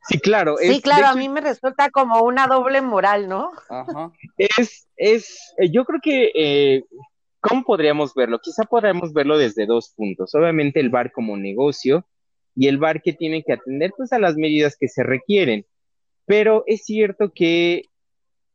Sí, 0.07 0.17
claro. 0.17 0.55
sí, 0.61 0.81
claro, 0.81 1.07
a 1.07 1.15
mí 1.15 1.27
me 1.27 1.41
resulta 1.41 1.89
como 1.89 2.21
una 2.21 2.47
doble 2.47 2.81
moral, 2.81 3.27
¿no? 3.27 3.51
Ajá. 3.67 4.13
Es, 4.37 4.87
es, 4.95 5.53
eh, 5.57 5.69
yo 5.69 5.83
creo 5.83 5.99
que, 6.01 6.31
eh, 6.33 6.85
¿cómo 7.43 7.63
podríamos 7.63 8.13
verlo? 8.15 8.39
Quizá 8.39 8.63
podríamos 8.63 9.13
verlo 9.13 9.37
desde 9.37 9.65
dos 9.65 9.93
puntos. 9.95 10.33
Obviamente 10.33 10.79
el 10.79 10.89
bar 10.89 11.11
como 11.11 11.35
negocio 11.37 12.07
y 12.55 12.67
el 12.67 12.77
bar 12.77 13.01
que 13.01 13.13
tiene 13.13 13.43
que 13.43 13.53
atender 13.53 13.91
pues 13.95 14.13
a 14.13 14.19
las 14.19 14.35
medidas 14.35 14.77
que 14.79 14.87
se 14.87 15.03
requieren. 15.03 15.65
Pero 16.25 16.63
es 16.67 16.85
cierto 16.85 17.33
que 17.35 17.83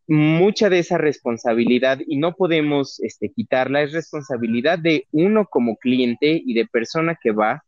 mucha 0.06 0.70
de 0.70 0.78
esa 0.78 0.96
responsabilidad 0.96 1.98
y 2.06 2.16
no 2.16 2.34
podemos 2.34 2.98
este, 3.00 3.30
quitarla, 3.30 3.82
es 3.82 3.92
responsabilidad 3.92 4.78
de 4.78 5.06
uno 5.12 5.46
como 5.46 5.76
cliente 5.76 6.40
y 6.42 6.54
de 6.54 6.66
persona 6.66 7.18
que 7.22 7.32
va, 7.32 7.64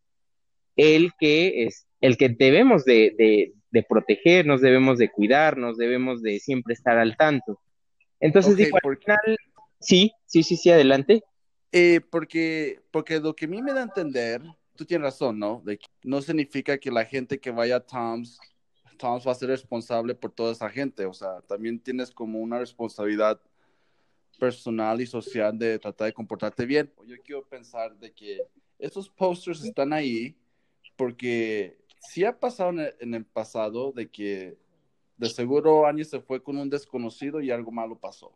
el 0.76 1.12
que 1.18 1.64
es 1.64 1.86
el 2.00 2.16
que 2.16 2.30
debemos 2.30 2.86
de, 2.86 3.14
de, 3.18 3.52
de 3.70 3.82
protegernos, 3.82 4.62
debemos 4.62 4.96
de 4.96 5.10
cuidarnos, 5.10 5.76
debemos 5.76 6.22
de 6.22 6.38
siempre 6.38 6.72
estar 6.72 6.96
al 6.96 7.14
tanto. 7.18 7.60
Entonces, 8.20 8.56
digo, 8.56 8.78
al 8.82 8.98
final, 8.98 9.36
sí, 9.80 10.12
sí, 10.26 10.42
sí, 10.42 10.56
sí, 10.56 10.70
adelante. 10.70 11.24
Eh, 11.72 12.00
porque, 12.10 12.80
porque 12.90 13.20
lo 13.20 13.34
que 13.34 13.44
a 13.44 13.48
mí 13.48 13.62
me 13.62 13.72
da 13.72 13.80
a 13.80 13.84
entender, 13.84 14.42
tú 14.76 14.84
tienes 14.84 15.04
razón, 15.04 15.38
¿no? 15.38 15.62
No 16.02 16.20
significa 16.22 16.78
que 16.78 16.90
la 16.90 17.04
gente 17.04 17.38
que 17.38 17.50
vaya 17.50 17.76
a 17.76 17.80
Tom's, 17.80 18.38
Tom's 18.98 19.26
va 19.26 19.32
a 19.32 19.36
ser 19.36 19.48
responsable 19.48 20.14
por 20.14 20.32
toda 20.32 20.52
esa 20.52 20.68
gente. 20.68 21.06
O 21.06 21.12
sea, 21.12 21.40
también 21.42 21.78
tienes 21.78 22.10
como 22.10 22.40
una 22.40 22.58
responsabilidad 22.58 23.40
personal 24.38 25.00
y 25.00 25.06
social 25.06 25.56
de 25.58 25.78
tratar 25.78 26.06
de 26.06 26.12
comportarte 26.12 26.66
bien. 26.66 26.92
Yo 27.06 27.16
quiero 27.22 27.44
pensar 27.44 27.96
de 27.96 28.12
que 28.12 28.40
esos 28.78 29.08
posters 29.08 29.62
están 29.62 29.92
ahí 29.92 30.36
porque 30.96 31.78
sí 32.00 32.24
ha 32.24 32.38
pasado 32.38 32.70
en 32.70 33.14
el, 33.14 33.24
pasado 33.24 33.92
de 33.92 34.10
que 34.10 34.58
de 35.16 35.28
seguro 35.28 35.86
Annie 35.86 36.04
se 36.04 36.20
fue 36.20 36.42
con 36.42 36.56
un 36.56 36.70
desconocido 36.70 37.40
y 37.40 37.50
algo 37.50 37.70
malo 37.70 37.98
pasó. 37.98 38.32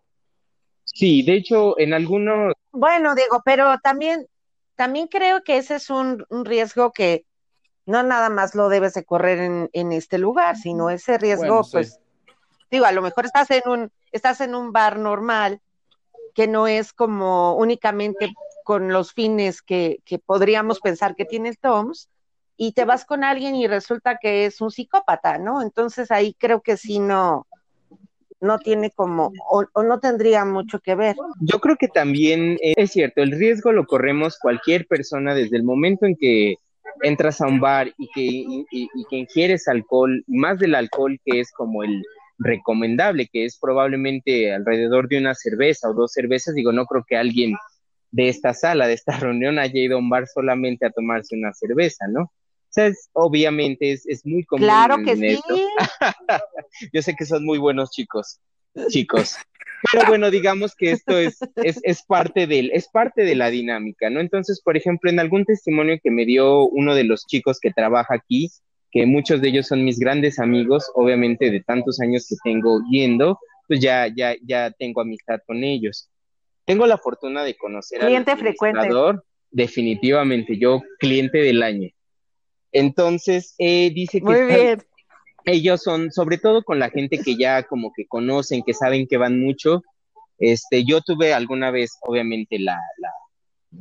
Sí, 0.85 1.23
de 1.23 1.35
hecho, 1.35 1.79
en 1.79 1.95
algunos... 1.95 2.55
Bueno, 2.73 3.15
digo, 3.15 3.43
pero 3.45 3.79
también, 3.83 4.27
también 4.77 5.09
creo 5.09 5.43
que 5.43 5.57
ese 5.57 5.77
es 5.77 5.91
un, 5.91 6.25
riesgo 6.45 6.93
que 6.93 7.25
no 7.87 8.03
nada 8.03 8.31
más 8.31 8.55
lo 8.55 8.69
debes 8.69 8.95
de 8.95 9.05
correr 9.05 9.39
en, 9.39 9.71
en 9.73 9.93
este 9.93 10.19
lugar, 10.19 10.57
sino 10.57 10.91
ese 10.91 11.19
riesgo, 11.19 11.63
pues, 11.71 12.01
digo, 12.71 12.87
a 12.87 12.93
lo 12.93 13.03
mejor 13.03 13.27
estás 13.27 13.51
en 13.51 13.63
un, 13.67 13.93
estás 14.13 14.41
en 14.41 14.55
un 14.55 14.73
bar 14.73 14.99
normal 14.99 15.61
que 16.35 16.47
no 16.47 16.67
es 16.67 16.93
como 16.93 17.57
únicamente 17.57 18.33
con 18.65 18.93
los 18.93 19.13
fines 19.13 19.63
que, 19.63 20.01
que 20.05 20.19
podríamos 20.19 20.81
pensar 20.81 21.15
que 21.15 21.25
tiene 21.25 21.55
Toms, 21.55 22.09
y 22.57 22.73
te 22.73 22.85
vas 22.85 23.05
con 23.05 23.25
alguien 23.25 23.57
y 23.57 23.67
resulta 23.67 24.19
que 24.19 24.47
es 24.47 24.61
un 24.61 24.71
psicópata, 24.71 25.39
¿no? 25.39 25.63
Entonces 25.63 26.11
ahí 26.11 26.35
creo 26.35 26.63
que 26.63 26.77
sí 26.77 26.99
no, 26.99 27.47
no 28.45 28.59
tiene 28.59 28.91
como, 28.91 29.33
o, 29.51 29.83
no 29.83 30.01
tendría 30.01 30.45
mucho 30.45 30.79
que 30.81 30.95
ver. 30.95 31.17
Yo 31.41 31.59
creo 31.61 31.77
que 31.77 31.89
también 31.89 32.59
es 32.61 32.93
cierto, 32.93 33.23
el 33.23 33.33
riesgo 33.33 33.73
lo 33.73 33.87
corremos 33.87 34.39
cualquier 34.39 34.87
persona 34.87 35.35
desde 35.35 35.57
el 35.57 35.65
momento 35.65 36.07
en 36.07 36.17
que 36.17 36.57
entras 37.03 37.41
a 37.41 37.47
un 37.47 37.61
bar 37.61 37.93
y 37.99 38.09
que, 38.15 38.67
y, 38.71 38.89
que 39.11 39.17
ingieres 39.17 39.69
alcohol, 39.69 40.23
más 40.27 40.59
del 40.59 40.75
alcohol 40.75 41.19
que 41.25 41.41
es 41.41 41.51
como 41.53 41.83
el 41.83 42.03
recomendable, 42.39 43.29
que 43.33 43.45
es 43.45 43.59
probablemente 43.59 44.53
alrededor 44.53 45.09
de 45.09 45.19
una 45.19 45.35
cerveza 45.35 45.89
o 45.89 45.95
dos 45.95 46.13
cervezas, 46.13 46.55
digo, 46.55 46.73
no 46.73 46.87
creo 46.87 47.05
que 47.07 47.17
alguien 47.17 47.55
de 48.11 48.29
esta 48.29 48.55
sala, 48.55 48.87
de 48.87 48.95
esta 48.95 49.17
reunión, 49.19 49.59
haya 49.59 49.81
ido 49.81 49.97
a 49.97 50.01
un 50.01 50.09
bar 50.09 50.27
solamente 50.27 50.87
a 50.87 50.91
tomarse 50.91 51.37
una 51.37 51.53
cerveza, 51.53 52.07
¿no? 52.09 52.33
Obviamente 53.13 53.93
es, 53.93 54.07
es, 54.07 54.25
muy 54.25 54.45
común. 54.45 54.65
Claro 54.65 54.97
que 55.05 55.17
sí. 55.17 55.41
Yo 56.93 57.03
sé 57.03 57.15
que 57.15 57.27
son 57.27 57.45
muy 57.45 57.59
buenos 57.59 57.91
chicos, 57.91 58.41
chicos. 58.89 59.37
Pero 59.93 60.05
bueno, 60.09 60.31
digamos 60.31 60.75
que 60.75 60.93
esto 60.93 61.19
es, 61.19 61.39
es, 61.57 61.81
es, 61.83 62.03
parte 62.05 62.47
del, 62.47 62.71
es 62.73 62.89
parte 62.89 63.23
de 63.23 63.35
la 63.35 63.51
dinámica, 63.51 64.11
¿no? 64.11 64.21
Entonces, 64.21 64.61
por 64.63 64.77
ejemplo, 64.77 65.11
en 65.11 65.21
algún 65.21 65.45
testimonio 65.45 65.99
que 66.03 66.11
me 66.11 66.25
dio 66.25 66.67
uno 66.69 66.95
de 66.95 67.05
los 67.05 67.27
chicos 67.27 67.59
que 67.61 67.71
trabaja 67.71 68.15
aquí, 68.15 68.51
que 68.91 69.07
muchos 69.07 69.41
de 69.41 69.49
ellos 69.49 69.67
son 69.67 69.85
mis 69.85 69.99
grandes 69.99 70.39
amigos, 70.39 70.91
obviamente 70.95 71.51
de 71.51 71.61
tantos 71.61 72.01
años 72.01 72.27
que 72.29 72.37
tengo 72.45 72.81
yendo, 72.91 73.39
pues 73.67 73.81
ya, 73.81 74.09
ya, 74.15 74.35
ya 74.43 74.71
tengo 74.71 75.01
amistad 75.01 75.41
con 75.47 75.65
ellos. 75.65 76.09
Tengo 76.65 76.87
la 76.87 76.97
fortuna 76.97 77.45
de 77.45 77.57
conocer 77.57 78.01
cliente 78.01 78.31
al 78.31 78.39
frecuente. 78.39 78.89
Definitivamente, 79.51 80.59
yo 80.59 80.83
cliente 80.99 81.39
del 81.39 81.63
año. 81.63 81.89
Entonces, 82.75 83.55
eh, 83.59 83.93
dice 83.95 84.21
que 84.21 84.79
ellos 85.47 85.83
son, 85.83 86.11
sobre 86.11 86.39
todo 86.39 86.65
con 86.65 86.81
la 86.81 86.91
gente 86.91 87.19
que 87.19 87.37
ya 87.37 87.63
como 87.63 87.93
que 87.97 88.05
conocen, 88.07 88.63
que 88.63 88.75
saben 88.75 89.07
que 89.07 89.17
van 89.17 89.41
mucho. 89.41 89.83
Este, 90.39 90.85
yo 90.85 91.01
tuve 91.01 91.33
alguna 91.33 91.71
vez, 91.71 91.93
obviamente, 92.03 92.59
la, 92.59 92.81
la, 92.99 93.11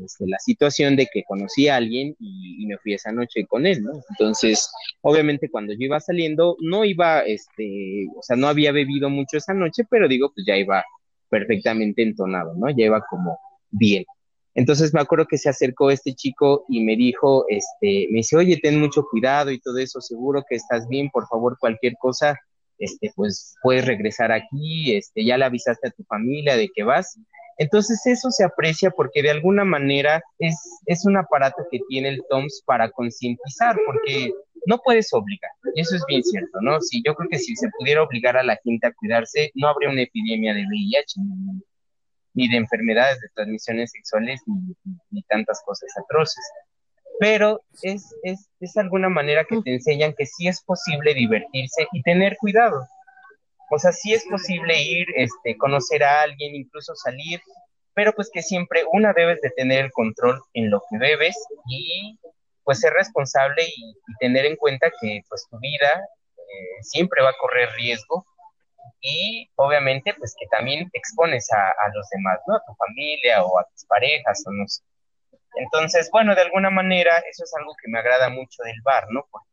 este, 0.06 0.28
la 0.28 0.38
situación 0.38 0.96
de 0.96 1.08
que 1.12 1.24
conocí 1.24 1.68
a 1.68 1.78
alguien 1.78 2.16
y, 2.20 2.68
me 2.68 2.78
fui 2.78 2.94
esa 2.94 3.12
noche 3.12 3.48
con 3.48 3.66
él, 3.66 3.82
¿no? 3.84 3.94
Entonces, 4.12 4.72
obviamente, 5.02 5.50
cuando 5.50 5.74
yo 5.74 5.80
iba 5.80 6.00
saliendo, 6.00 6.56
no 6.62 6.86
iba, 6.86 7.22
este, 7.22 8.06
o 8.16 8.22
sea, 8.22 8.36
no 8.36 8.48
había 8.48 8.72
bebido 8.72 9.10
mucho 9.10 9.38
esa 9.38 9.56
noche, 9.56 9.84
pero 9.90 10.08
digo, 10.08 10.32
pues 10.34 10.46
ya 10.46 10.56
iba 10.56 10.86
perfectamente 11.30 12.04
entonado, 12.04 12.54
¿no? 12.56 12.70
Ya 12.70 12.86
iba 12.86 13.02
como 13.10 13.40
bien. 13.72 14.06
Entonces 14.56 14.94
me 14.94 15.02
acuerdo 15.02 15.26
que 15.26 15.38
se 15.38 15.50
acercó 15.50 15.90
este 15.90 16.14
chico 16.14 16.66
y 16.70 16.84
me 16.84 16.96
dijo, 16.96 17.46
este, 17.50 18.08
me 18.12 18.18
dice, 18.18 18.38
oye, 18.38 18.60
ten 18.62 18.80
mucho 18.80 19.04
cuidado 19.10 19.52
y 19.52 19.60
todo 19.60 19.78
eso, 19.78 20.00
seguro 20.00 20.44
que 20.48 20.56
estás 20.56 20.88
bien, 20.88 21.10
por 21.10 21.28
favor, 21.28 21.58
cualquier 21.60 21.96
cosa, 22.00 22.40
este, 22.78 23.12
pues 23.16 23.56
puedes 23.64 23.86
regresar 23.86 24.32
aquí, 24.32 24.96
este, 24.96 25.26
ya 25.26 25.38
le 25.38 25.46
avisaste 25.46 25.88
a 25.88 25.92
tu 25.92 26.04
familia 26.04 26.56
de 26.56 26.70
que 26.74 26.84
vas. 26.84 27.18
Entonces 27.58 28.06
eso 28.06 28.32
se 28.32 28.44
aprecia 28.44 28.92
porque 28.92 29.22
de 29.22 29.32
alguna 29.32 29.64
manera 29.64 30.22
es, 30.40 30.56
es 30.86 31.06
un 31.06 31.18
aparato 31.18 31.64
que 31.72 31.80
tiene 31.88 32.10
el 32.10 32.24
TOMS 32.30 32.64
para 32.66 32.90
concientizar, 32.90 33.76
porque 33.86 34.32
no 34.66 34.80
puedes 34.80 35.14
obligar, 35.14 35.52
y 35.76 35.82
eso 35.82 35.96
es 35.96 36.04
bien 36.08 36.24
cierto, 36.24 36.62
¿no? 36.62 36.80
Si 36.80 37.04
yo 37.06 37.16
creo 37.16 37.30
que 37.30 37.38
si 37.38 37.56
se 37.56 37.70
pudiera 37.78 38.02
obligar 38.02 38.38
a 38.38 38.44
la 38.44 38.58
gente 38.64 38.88
a 38.88 38.94
cuidarse, 38.94 39.52
no 39.56 39.68
habría 39.68 39.90
una 39.90 40.04
epidemia 40.04 40.54
de 40.54 40.66
VIH, 40.66 41.20
ni 42.34 42.50
de 42.50 42.58
enfermedades 42.58 43.20
de 43.20 43.30
transmisiones 43.36 43.92
sexuales, 43.92 44.42
ni, 45.10 45.24
tantas 45.24 45.62
cosas 45.66 45.90
atroces. 45.98 46.44
Pero 47.20 47.62
es, 47.84 48.04
es, 48.24 48.50
es 48.60 48.78
alguna 48.78 49.10
manera 49.10 49.46
que 49.46 49.62
te 49.62 49.74
enseñan 49.74 50.14
que 50.18 50.26
sí 50.26 50.48
es 50.48 50.62
posible 50.64 51.14
divertirse 51.14 51.88
y 51.92 52.02
tener 52.02 52.38
cuidado. 52.38 52.88
O 53.70 53.80
sea, 53.80 53.92
sí 53.92 54.14
es 54.14 54.26
posible 54.26 54.82
ir, 54.82 55.08
este, 55.16 55.58
conocer 55.58 56.04
a 56.04 56.22
alguien, 56.22 56.56
incluso 56.56 56.94
salir, 56.96 57.42
pero 57.94 58.14
pues 58.14 58.30
que 58.32 58.42
siempre 58.42 58.84
una 58.92 59.14
debes 59.14 59.42
de 59.42 59.52
tener 59.52 59.86
el 59.86 59.92
control 59.92 60.42
en 60.54 60.70
lo 60.70 60.82
que 60.90 60.98
bebes 60.98 61.36
y 61.68 62.20
pues 62.64 62.80
ser 62.80 62.94
responsable 62.94 63.64
y, 63.66 63.94
tener 64.20 64.46
en 64.46 64.56
cuenta 64.56 64.92
que 65.02 65.22
pues 65.28 65.46
tu 65.50 65.58
vida 65.60 66.08
eh, 66.38 66.84
siempre 66.84 67.22
va 67.24 67.30
a 67.30 67.38
correr 67.40 67.70
riesgo 67.76 68.26
y 69.04 69.50
obviamente 69.56 70.14
pues 70.18 70.34
que 70.40 70.48
también 70.48 70.90
expones 70.94 71.52
a, 71.52 71.90
los 71.94 72.08
demás, 72.10 72.40
¿no? 72.48 72.56
A 72.56 72.64
tu 72.66 72.74
familia 72.76 73.44
o 73.44 73.60
a 73.60 73.66
tus 73.66 73.86
parejas 73.86 74.42
o 74.48 74.52
no 74.52 74.66
sé. 74.66 74.82
Entonces, 75.56 76.10
bueno, 76.10 76.34
de 76.34 76.42
alguna 76.42 76.70
manera 76.70 77.18
eso 77.30 77.44
es 77.44 77.54
algo 77.60 77.76
que 77.76 77.92
me 77.92 78.00
agrada 78.00 78.30
mucho 78.30 78.64
del 78.64 78.82
bar, 78.82 79.06
¿no? 79.10 79.28
Porque 79.30 79.46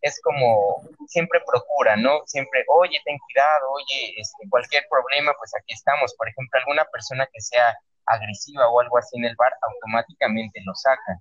es 0.00 0.20
como 0.22 0.80
siempre 1.08 1.40
procura, 1.44 1.96
¿no? 1.96 2.22
Siempre, 2.26 2.64
oye, 2.68 3.00
ten 3.04 3.18
cuidado, 3.18 3.68
oye, 3.72 4.14
este, 4.16 4.48
cualquier 4.48 4.86
problema, 4.88 5.34
pues 5.38 5.52
aquí 5.56 5.74
estamos. 5.74 6.14
Por 6.14 6.28
ejemplo, 6.28 6.60
alguna 6.60 6.84
persona 6.84 7.28
que 7.32 7.40
sea 7.40 7.76
agresiva 8.06 8.68
o 8.68 8.80
algo 8.80 8.96
así 8.96 9.18
en 9.18 9.24
el 9.24 9.34
bar, 9.34 9.52
automáticamente 9.60 10.60
lo 10.64 10.74
sacan. 10.76 11.18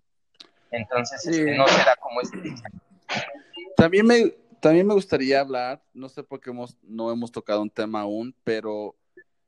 Entonces, 0.69 1.25
este, 1.25 1.57
no 1.57 1.67
se 1.67 1.83
da 1.83 1.95
como 1.95 2.21
este. 2.21 2.37
También 3.75 4.05
me, 4.05 4.31
también 4.61 4.85
me 4.85 4.93
gustaría 4.93 5.41
hablar, 5.41 5.83
no 5.91 6.07
sé 6.07 6.23
por 6.23 6.39
qué 6.39 6.51
hemos, 6.51 6.77
no 6.83 7.11
hemos 7.11 7.31
tocado 7.31 7.63
un 7.63 7.69
tema 7.69 8.01
aún, 8.01 8.35
pero 8.43 8.95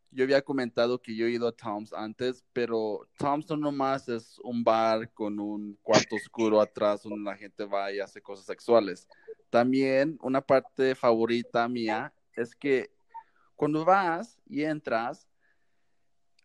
yo 0.10 0.24
había 0.24 0.42
comentado 0.42 1.00
que 1.00 1.16
yo 1.16 1.28
he 1.28 1.32
ido 1.32 1.48
a 1.48 1.52
Tom's 1.52 1.94
antes, 1.94 2.44
pero 2.52 3.08
Tom's 3.18 3.48
no 3.50 3.58
nomás 3.58 4.10
es 4.10 4.40
un 4.44 4.64
bar 4.64 5.12
con 5.14 5.40
un 5.40 5.78
cuarto 5.84 6.16
oscuro 6.16 6.60
atrás 6.60 7.04
donde 7.04 7.30
la 7.30 7.38
gente 7.38 7.64
va 7.66 7.92
y 7.92 8.00
hace 8.00 8.22
cosas 8.22 8.46
sexuales. 8.46 9.08
También 9.52 10.18
una 10.22 10.42
parte 10.42 10.96
favorita 10.96 11.68
mía 11.68 12.12
es 12.36 12.56
que 12.56 12.92
cuando 13.56 13.86
vas 13.86 14.40
y 14.48 14.64
entras, 14.64 15.28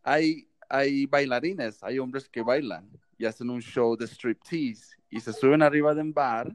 hay, 0.03 0.47
hay 0.69 1.07
bailarines, 1.07 1.83
hay 1.83 1.99
hombres 1.99 2.29
que 2.29 2.43
bailan 2.43 2.91
y 3.17 3.25
hacen 3.25 3.49
un 3.49 3.61
show 3.61 3.97
de 3.97 4.07
striptease 4.07 4.95
y 5.09 5.21
se 5.21 5.33
suben 5.33 5.63
arriba 5.63 5.95
de 5.95 6.03
un 6.03 6.13
bar 6.13 6.55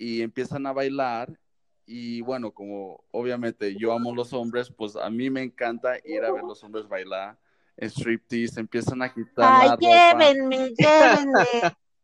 y 0.00 0.22
empiezan 0.22 0.66
a 0.66 0.72
bailar 0.72 1.38
y 1.84 2.22
bueno, 2.22 2.52
como 2.52 3.04
obviamente 3.10 3.76
yo 3.76 3.92
amo 3.92 4.14
los 4.14 4.32
hombres, 4.32 4.72
pues 4.74 4.96
a 4.96 5.10
mí 5.10 5.28
me 5.28 5.42
encanta 5.42 5.98
ir 6.04 6.24
a 6.24 6.32
ver 6.32 6.42
los 6.42 6.64
hombres 6.64 6.88
bailar 6.88 7.38
en 7.76 7.90
striptease, 7.90 8.60
empiezan 8.60 9.02
a 9.02 9.12
quitar 9.12 9.60
Ay, 9.60 9.68
la 9.68 9.76
llévenme, 9.76 10.70
llévenme. 10.70 11.44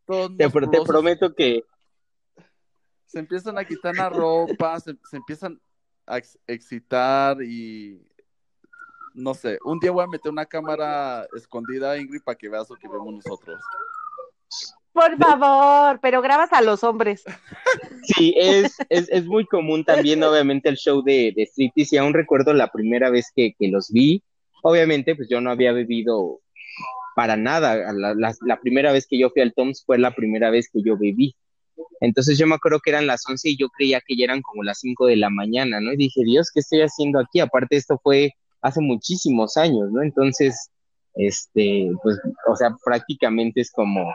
te, 0.37 0.51
te, 0.51 0.83
prometo 0.85 1.35
que 1.35 1.65
se 3.07 3.19
empiezan 3.19 3.57
a 3.57 3.65
quitar 3.65 3.95
la 3.95 4.11
ropa, 4.11 4.79
se, 4.79 4.95
empiezan 5.13 5.59
a 6.07 6.19
excitar 6.47 7.43
y 7.43 8.07
no 9.15 9.33
sé, 9.33 9.59
un 9.65 9.79
día 9.79 9.91
voy 9.91 10.05
a 10.05 10.09
meter 10.09 10.31
una 10.31 10.45
cámara 10.45 11.27
escondida, 11.35 11.97
Ingrid, 11.97 12.23
para 12.23 12.37
que 12.37 12.51
veas 12.51 12.69
lo 12.69 12.77
que 12.77 12.89
vemos 12.89 13.15
nosotros. 13.15 13.59
Por 14.97 15.19
favor, 15.19 15.99
pero 16.01 16.23
grabas 16.23 16.51
a 16.55 16.63
los 16.63 16.83
hombres. 16.83 17.23
Sí, 18.03 18.33
es, 18.35 18.79
es, 18.89 19.11
es, 19.11 19.27
muy 19.27 19.45
común 19.45 19.85
también, 19.85 20.23
obviamente, 20.23 20.71
el 20.71 20.77
show 20.77 21.03
de, 21.03 21.35
de 21.37 21.43
striptease. 21.43 21.97
Y 21.97 21.99
aún 21.99 22.15
recuerdo 22.15 22.55
la 22.55 22.73
primera 22.73 23.11
vez 23.11 23.31
que, 23.37 23.55
que, 23.59 23.69
los 23.69 23.93
vi. 23.93 24.23
Obviamente, 24.63 25.15
pues 25.15 25.29
yo 25.29 25.43
no 25.43 25.51
había 25.51 25.73
bebido 25.73 26.41
para 27.15 27.37
nada. 27.37 27.93
La, 27.93 28.15
la, 28.15 28.35
la, 28.41 28.61
primera 28.61 28.91
vez 28.91 29.07
que 29.07 29.19
yo 29.19 29.29
fui 29.29 29.43
al 29.43 29.53
Tom's 29.53 29.85
fue 29.85 29.99
la 29.99 30.15
primera 30.15 30.49
vez 30.49 30.71
que 30.73 30.81
yo 30.83 30.97
bebí. 30.97 31.37
Entonces 32.01 32.39
yo 32.39 32.47
me 32.47 32.55
acuerdo 32.55 32.81
que 32.81 32.89
eran 32.89 33.07
las 33.07 33.29
11 33.29 33.51
y 33.51 33.59
yo 33.59 33.69
creía 33.69 34.01
que 34.01 34.17
ya 34.17 34.25
eran 34.25 34.41
como 34.41 34.63
las 34.63 34.79
5 34.81 35.09
de 35.09 35.17
la 35.17 35.29
mañana, 35.29 35.79
¿no? 35.79 35.93
Y 35.93 35.99
dije, 35.99 36.23
Dios, 36.25 36.51
¿qué 36.55 36.61
estoy 36.61 36.81
haciendo 36.81 37.21
aquí? 37.21 37.41
Aparte, 37.41 37.77
esto 37.77 38.01
fue 38.03 38.33
hace 38.63 38.81
muchísimos 38.81 39.59
años, 39.59 39.91
¿no? 39.93 40.03
Entonces, 40.03 40.71
este, 41.17 41.91
pues, 42.03 42.19
o 42.49 42.57
sea, 42.57 42.75
prácticamente 42.83 43.61
es 43.61 43.71
como... 43.71 44.11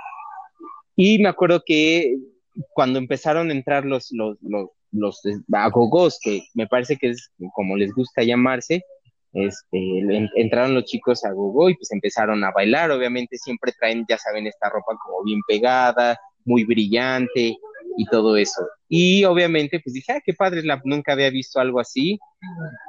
Y 1.03 1.17
me 1.17 1.29
acuerdo 1.29 1.63
que 1.65 2.15
cuando 2.73 2.99
empezaron 2.99 3.49
a 3.49 3.53
entrar 3.53 3.85
los, 3.85 4.11
los, 4.11 4.37
los, 4.43 4.69
los 4.91 5.19
agogos, 5.51 6.19
que 6.21 6.43
me 6.53 6.67
parece 6.67 6.95
que 6.95 7.09
es 7.09 7.31
como 7.55 7.75
les 7.75 7.91
gusta 7.91 8.21
llamarse, 8.21 8.83
este, 9.33 10.29
entraron 10.35 10.75
los 10.75 10.85
chicos 10.85 11.25
a 11.25 11.31
gogo 11.31 11.71
y 11.71 11.75
pues 11.75 11.91
empezaron 11.91 12.43
a 12.43 12.51
bailar, 12.51 12.91
obviamente 12.91 13.35
siempre 13.39 13.71
traen, 13.79 14.05
ya 14.07 14.19
saben, 14.19 14.45
esta 14.45 14.69
ropa 14.69 14.95
como 15.03 15.23
bien 15.23 15.39
pegada, 15.47 16.19
muy 16.45 16.65
brillante 16.65 17.57
y 17.97 18.05
todo 18.05 18.37
eso. 18.37 18.61
Y 18.87 19.23
obviamente, 19.23 19.79
pues 19.79 19.93
dije, 19.93 20.11
ah, 20.11 20.21
qué 20.23 20.35
padre, 20.35 20.61
nunca 20.83 21.13
había 21.13 21.31
visto 21.31 21.59
algo 21.59 21.79
así. 21.79 22.19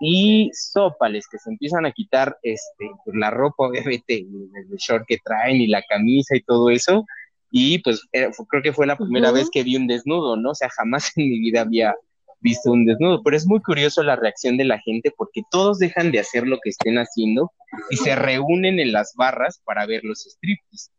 Y 0.03 0.51
sopales, 0.53 1.27
que 1.31 1.38
se 1.38 1.48
empiezan 1.48 1.87
a 1.87 1.92
quitar 1.92 2.37
este, 2.42 2.90
pues, 3.05 3.16
la 3.16 3.31
ropa, 3.31 3.68
obviamente, 3.68 4.18
el 4.18 4.77
short 4.77 5.07
que 5.07 5.16
traen 5.25 5.62
y 5.62 5.68
la 5.68 5.83
camisa 5.88 6.37
y 6.37 6.42
todo 6.42 6.68
eso. 6.68 7.07
Y 7.53 7.79
pues 7.79 8.03
creo 8.49 8.62
que 8.62 8.73
fue 8.73 8.87
la 8.87 8.97
primera 8.97 9.31
vez 9.31 9.49
que 9.53 9.62
vi 9.62 9.77
un 9.77 9.87
desnudo, 9.87 10.37
¿no? 10.37 10.51
O 10.51 10.55
sea, 10.55 10.69
jamás 10.71 11.12
en 11.17 11.29
mi 11.29 11.38
vida 11.38 11.61
había 11.61 11.95
visto 12.41 12.73
un 12.73 12.85
desnudo, 12.85 13.23
pero 13.23 13.37
es 13.37 13.47
muy 13.47 13.61
curioso 13.61 14.03
la 14.03 14.17
reacción 14.17 14.57
de 14.57 14.65
la 14.65 14.81
gente 14.81 15.12
porque 15.17 15.43
todos 15.51 15.79
dejan 15.79 16.11
de 16.11 16.19
hacer 16.19 16.49
lo 16.49 16.59
que 16.59 16.71
estén 16.71 16.97
haciendo 16.97 17.53
y 17.91 17.97
se 17.97 18.17
reúnen 18.17 18.81
en 18.81 18.91
las 18.91 19.15
barras 19.15 19.61
para 19.65 19.87
ver 19.87 20.03
los 20.03 20.23
strips. 20.23 20.91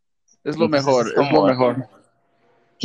Es 0.42 0.56
lo 0.56 0.68
mejor, 0.68 1.08
es, 1.08 1.32
lo 1.32 1.44
mejor 1.44 1.88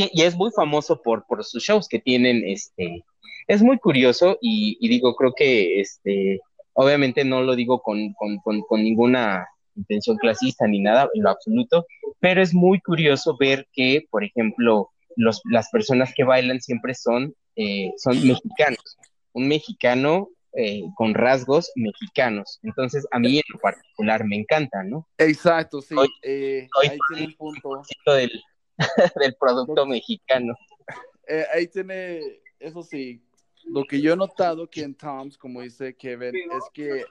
y 0.08 0.22
es 0.22 0.36
muy 0.36 0.52
famoso 0.52 1.02
por, 1.02 1.26
por 1.26 1.44
sus 1.44 1.64
shows 1.64 1.88
que 1.88 2.00
tienen, 2.00 2.44
este, 2.46 3.04
es 3.48 3.62
muy 3.62 3.78
curioso 3.78 4.38
y, 4.42 4.88
digo, 4.88 5.16
creo 5.16 5.34
que, 5.36 5.82
este, 5.82 6.40
obviamente 6.74 7.24
no 7.26 7.42
lo 7.42 7.56
digo 7.56 7.82
con, 7.82 8.14
con, 8.14 8.84
ninguna 8.84 9.48
intención 9.80 10.18
clasista 10.18 10.68
ni 10.68 10.80
nada 10.80 11.10
en 11.14 11.24
lo 11.24 11.30
absoluto, 11.30 11.86
pero 12.20 12.42
es 12.42 12.54
muy 12.54 12.80
curioso 12.80 13.36
ver 13.40 13.68
que, 13.74 14.06
por 14.10 14.24
ejemplo, 14.24 14.90
los, 15.16 15.42
las 15.46 15.70
personas 15.70 16.14
que 16.16 16.24
bailan 16.24 16.62
siempre 16.62 16.94
son, 16.94 17.34
eh, 17.56 17.92
son 17.98 18.16
mexicanos, 18.26 18.98
un 19.34 19.48
mexicano 19.48 20.30
eh, 20.54 20.84
con 20.96 21.14
rasgos 21.14 21.72
mexicanos. 21.76 22.60
Entonces, 22.64 23.06
a 23.12 23.20
mí 23.20 23.38
en 23.38 23.44
lo 23.54 23.60
particular 23.60 24.26
me 24.26 24.38
encanta, 24.38 24.84
¿no? 24.84 25.08
Exacto, 25.18 25.82
sí. 25.82 25.96
Eh, 26.24 26.68
ahí 26.82 26.98
tiene 27.10 27.28
un 27.28 27.34
punto. 27.36 27.82
Del, 28.06 28.32
del 29.22 29.36
producto 29.40 29.86
mexicano. 29.86 30.56
Ahí 31.54 31.68
tiene, 31.68 32.22
eso 32.60 32.82
sí, 32.82 33.22
lo 33.66 33.84
que 33.86 34.02
yo 34.02 34.14
he 34.14 34.18
notado 34.18 34.68
que 34.68 34.82
en 34.82 34.96
Tom's, 34.96 35.38
como 35.38 35.62
dice 35.62 35.96
Kevin, 35.96 36.34
es 36.36 36.64
que 36.74 37.06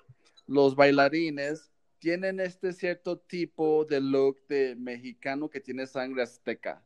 los 0.46 0.74
bailarines 0.74 1.70
tienen 1.98 2.40
este 2.40 2.72
cierto 2.72 3.18
tipo 3.18 3.84
de 3.84 4.00
look 4.00 4.38
de 4.48 4.76
mexicano 4.76 5.48
que 5.48 5.60
tiene 5.60 5.86
sangre 5.86 6.22
azteca. 6.22 6.84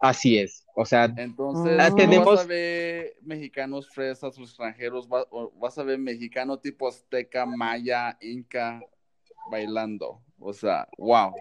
Así 0.00 0.38
es, 0.38 0.66
o 0.74 0.84
sea, 0.84 1.04
entonces 1.16 1.78
tenemos... 1.94 2.26
vas 2.26 2.44
a 2.44 2.48
ver 2.48 3.14
mexicanos 3.22 3.88
fresas 3.88 4.36
o 4.38 4.42
extranjeros, 4.42 5.08
vas 5.08 5.78
a 5.78 5.82
ver 5.82 5.98
mexicano 5.98 6.58
tipo 6.58 6.88
azteca, 6.88 7.46
maya, 7.46 8.18
inca 8.20 8.82
bailando, 9.50 10.20
o 10.38 10.52
sea, 10.52 10.86
wow 10.98 11.32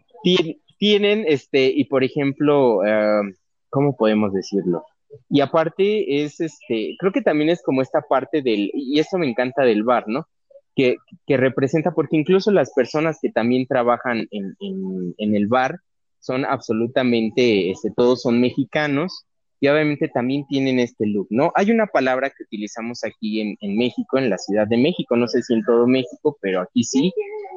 tienen, 0.83 1.23
este, 1.29 1.71
y 1.73 1.85
por 1.85 2.03
ejemplo, 2.03 2.83
em, 2.85 3.33
¿cómo 3.69 3.95
podemos 3.95 4.33
decirlo? 4.33 4.85
Y 5.29 5.39
aparte 5.39 6.23
es, 6.23 6.41
este, 6.41 6.97
creo 6.99 7.13
que 7.13 7.21
también 7.21 7.49
es 7.49 7.63
como 7.63 7.81
esta 7.81 8.01
parte 8.01 8.41
del, 8.41 8.69
y 8.73 8.99
eso 8.99 9.17
me 9.17 9.29
encanta 9.29 9.63
del 9.63 9.83
bar, 9.83 10.03
¿no? 10.07 10.27
Que, 10.75 10.97
que 11.27 11.37
representa, 11.37 11.91
porque 11.91 12.17
incluso 12.17 12.49
las 12.51 12.73
personas 12.73 13.19
que 13.21 13.29
también 13.29 13.67
trabajan 13.67 14.27
en, 14.31 14.55
en, 14.59 15.35
el 15.35 15.45
bar 15.45 15.79
son 16.19 16.45
absolutamente, 16.45 17.69
este, 17.69 17.91
todos 17.95 18.23
son 18.23 18.41
mexicanos, 18.41 19.27
y 19.59 19.67
obviamente 19.67 20.09
también 20.09 20.45
tienen 20.47 20.79
este 20.79 21.05
look, 21.05 21.27
¿no? 21.29 21.51
Hay 21.55 21.71
una 21.71 21.85
palabra 21.85 22.29
que 22.31 22.43
utilizamos 22.43 23.03
aquí 23.03 23.39
en, 23.39 23.55
en, 23.61 23.77
México, 23.77 24.17
en 24.17 24.29
la 24.29 24.37
Ciudad 24.37 24.67
de 24.67 24.77
México, 24.77 25.15
no 25.15 25.27
sé 25.27 25.43
si 25.43 25.53
en 25.53 25.63
todo 25.63 25.85
México, 25.85 26.37
pero 26.41 26.61
aquí 26.61 26.83
sí, 26.83 27.13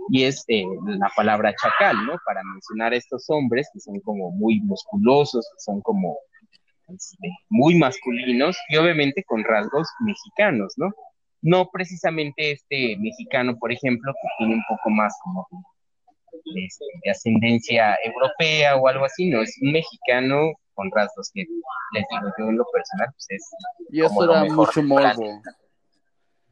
y 0.09 0.25
es 0.25 0.45
eh, 0.49 0.65
la 0.87 1.11
palabra 1.17 1.55
chacal, 1.55 1.97
¿no? 2.07 2.15
Para 2.25 2.43
mencionar 2.45 2.93
a 2.93 2.97
estos 2.97 3.29
hombres 3.29 3.69
que 3.73 3.81
son 3.81 4.01
como 4.01 4.31
muy 4.31 4.61
musculosos, 4.61 5.49
que 5.53 5.61
son 5.61 5.81
como 5.81 6.19
este, 6.89 7.29
muy 7.49 7.77
masculinos 7.77 8.57
y 8.69 8.77
obviamente 8.77 9.25
con 9.25 9.43
rasgos 9.45 9.89
mexicanos, 10.01 10.75
¿no? 10.77 10.93
No 11.42 11.68
precisamente 11.70 12.53
este 12.53 12.96
mexicano, 12.99 13.57
por 13.59 13.72
ejemplo, 13.72 14.12
que 14.12 14.29
tiene 14.38 14.55
un 14.55 14.64
poco 14.68 14.90
más 14.90 15.14
como 15.22 15.46
de, 16.55 16.64
este, 16.64 16.85
de 17.05 17.11
ascendencia 17.11 17.96
europea 18.05 18.77
o 18.77 18.88
algo 18.88 19.05
así, 19.05 19.29
no, 19.29 19.42
es 19.42 19.57
un 19.61 19.72
mexicano 19.72 20.53
con 20.75 20.90
rasgos 20.90 21.31
que 21.33 21.40
les 21.40 22.05
digo 22.11 22.33
yo 22.38 22.49
en 22.49 22.59
lo 22.59 22.66
personal, 22.72 23.09
pues 23.12 23.27
es. 23.31 23.51
Y 23.90 24.03
eso 24.03 24.27
da 24.27 24.44
mucho 24.44 24.83
morbo. 24.83 25.42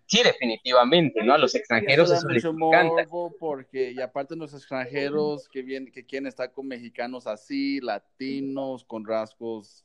Sí, 0.07 0.23
definitivamente, 0.23 1.23
¿no? 1.23 1.35
A 1.35 1.39
los 1.39 1.55
extranjeros 1.55 2.11
eso, 2.11 2.29
eso 2.29 2.53
mucho 2.53 2.53
morbo 2.53 3.35
porque, 3.39 3.93
y 3.93 4.01
aparte 4.01 4.37
los 4.37 4.53
extranjeros 4.53 5.49
que 5.49 5.63
vienen, 5.63 5.93
que 5.93 6.05
quieren 6.05 6.27
estar 6.27 6.53
con 6.53 6.67
mexicanos 6.67 7.27
así, 7.27 7.81
latinos, 7.81 8.85
con 8.85 9.05
rasgos 9.07 9.83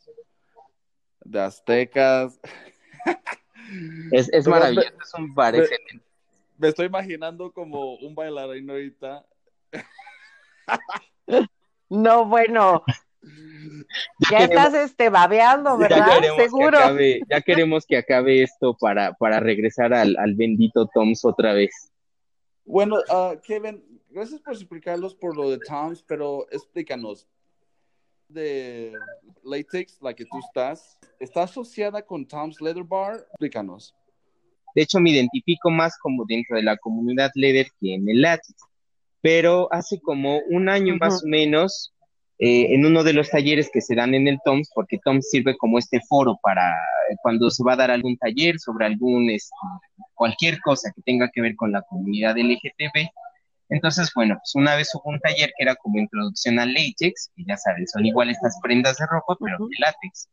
de 1.22 1.40
aztecas. 1.40 2.40
Es, 4.12 4.30
es 4.34 4.48
maravilloso, 4.48 4.90
es 5.02 5.14
un 5.14 5.34
bar 5.34 5.54
me, 5.56 5.66
me 6.58 6.68
estoy 6.68 6.88
imaginando 6.88 7.52
como 7.52 7.96
un 7.96 8.16
bailarín 8.16 8.70
ahorita. 8.70 9.26
No, 11.90 12.26
bueno, 12.26 12.84
ya, 14.32 14.40
estás 14.40 14.74
este, 14.74 15.10
babeando, 15.10 15.78
¿verdad? 15.78 16.22
Ya 16.22 16.36
Seguro. 16.36 16.78
ya 17.30 17.42
queremos 17.42 17.86
que 17.86 17.98
acabe 17.98 18.44
esto 18.44 18.78
para, 18.78 19.14
para 19.14 19.40
regresar 19.40 19.94
al, 19.94 20.16
al 20.18 20.36
bendito 20.36 20.88
Toms 20.94 21.26
otra 21.26 21.54
vez. 21.54 21.92
Bueno, 22.66 22.98
uh, 23.10 23.40
Kevin, 23.42 23.84
gracias 24.10 24.42
por 24.42 24.54
explicarlos 24.54 25.16
por 25.16 25.36
lo 25.36 25.50
de 25.50 25.60
Toms, 25.60 26.04
pero 26.04 26.46
explícanos. 26.52 27.28
De 28.30 28.94
latex, 29.44 30.00
la 30.02 30.14
que 30.14 30.26
tú 30.26 30.38
estás, 30.40 31.00
¿está 31.20 31.44
asociada 31.44 32.02
con 32.04 32.28
Tom's 32.28 32.62
Leather 32.62 32.84
Bar? 32.84 33.16
Explícanos. 33.32 33.96
De 34.76 34.84
hecho, 34.84 35.00
me 35.00 35.12
identifico 35.12 35.72
más 35.72 35.98
como 35.98 36.26
dentro 36.28 36.56
de 36.56 36.64
la 36.64 36.78
comunidad 36.78 37.32
leather 37.34 37.68
que 37.80 37.96
en 37.96 38.08
el 38.08 38.22
látex. 38.22 38.56
Pero 39.22 39.68
hace 39.72 40.00
como 40.00 40.40
un 40.50 40.70
año 40.70 40.96
más 40.98 41.24
o 41.24 41.28
menos 41.28 41.94
eh, 42.38 42.74
en 42.74 42.86
uno 42.86 43.04
de 43.04 43.14
los 43.14 43.30
talleres 43.30 43.70
que 43.74 43.82
se 43.82 43.96
dan 43.96 44.14
en 44.14 44.28
el 44.28 44.40
TOMS, 44.46 44.70
porque 44.74 45.00
TOMS 45.04 45.30
sirve 45.30 45.58
como 45.58 45.78
este 45.78 46.00
foro 46.08 46.40
para 46.42 46.72
eh, 46.72 47.16
cuando 47.22 47.50
se 47.50 47.64
va 47.64 47.74
a 47.74 47.78
dar 47.78 47.92
algún 47.92 48.16
taller 48.18 48.60
sobre 48.60 48.86
algún, 48.86 49.30
este, 49.30 49.54
cualquier 50.14 50.62
cosa 50.62 50.90
que 50.96 51.02
tenga 51.02 51.30
que 51.34 51.42
ver 51.42 51.56
con 51.56 51.72
la 51.72 51.82
comunidad 51.82 52.38
LGTB. 52.38 53.10
Entonces, 53.70 54.12
bueno, 54.16 54.36
pues 54.36 54.56
una 54.56 54.76
vez 54.76 54.94
hubo 54.96 55.10
un 55.12 55.20
taller 55.20 55.52
que 55.58 55.64
era 55.64 55.76
como 55.76 56.00
introducción 56.00 56.60
al 56.60 56.74
latex, 56.74 57.32
que 57.36 57.44
ya 57.48 57.56
saben, 57.58 57.88
son 57.88 58.06
igual 58.06 58.30
estas 58.30 58.58
prendas 58.62 58.98
de 58.98 59.06
ropa, 59.06 59.38
pero 59.40 59.58
de 59.60 59.76
látex. 59.80 60.28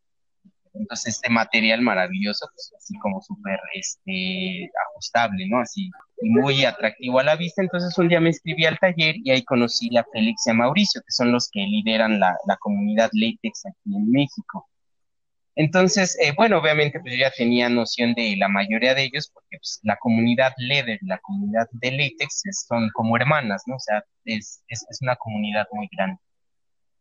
Entonces, 0.74 1.14
este 1.14 1.30
material 1.30 1.80
maravilloso, 1.80 2.46
pues 2.52 2.72
así 2.76 2.98
como 2.98 3.20
súper 3.22 3.58
este, 3.74 4.70
ajustable, 4.90 5.46
¿no? 5.48 5.60
Así 5.60 5.90
muy 6.22 6.64
atractivo 6.64 7.18
a 7.18 7.24
la 7.24 7.36
vista. 7.36 7.62
Entonces, 7.62 7.96
un 7.98 8.08
día 8.08 8.20
me 8.20 8.28
inscribí 8.28 8.64
al 8.66 8.78
taller 8.78 9.16
y 9.22 9.30
ahí 9.30 9.42
conocí 9.44 9.94
a 9.96 10.04
Félix 10.12 10.46
y 10.46 10.50
a 10.50 10.54
Mauricio, 10.54 11.00
que 11.00 11.12
son 11.12 11.32
los 11.32 11.48
que 11.50 11.60
lideran 11.60 12.20
la, 12.20 12.36
la 12.46 12.56
comunidad 12.56 13.10
latex 13.12 13.66
aquí 13.66 13.96
en 13.96 14.10
México. 14.10 14.68
Entonces, 15.56 16.18
eh, 16.20 16.32
bueno, 16.36 16.58
obviamente 16.58 17.00
pues 17.00 17.14
yo 17.14 17.20
ya 17.20 17.30
tenía 17.30 17.70
noción 17.70 18.12
de 18.14 18.36
la 18.36 18.46
mayoría 18.46 18.94
de 18.94 19.04
ellos, 19.04 19.30
porque 19.32 19.56
pues, 19.58 19.80
la 19.82 19.96
comunidad 19.96 20.52
leather, 20.58 20.98
la 21.02 21.18
comunidad 21.18 21.66
de 21.72 21.92
latex 21.92 22.42
son 22.68 22.90
como 22.92 23.16
hermanas, 23.16 23.62
¿no? 23.66 23.76
O 23.76 23.80
sea, 23.80 24.04
es, 24.26 24.62
es, 24.68 24.84
una 25.00 25.16
comunidad 25.16 25.66
muy 25.72 25.88
grande. 25.90 26.20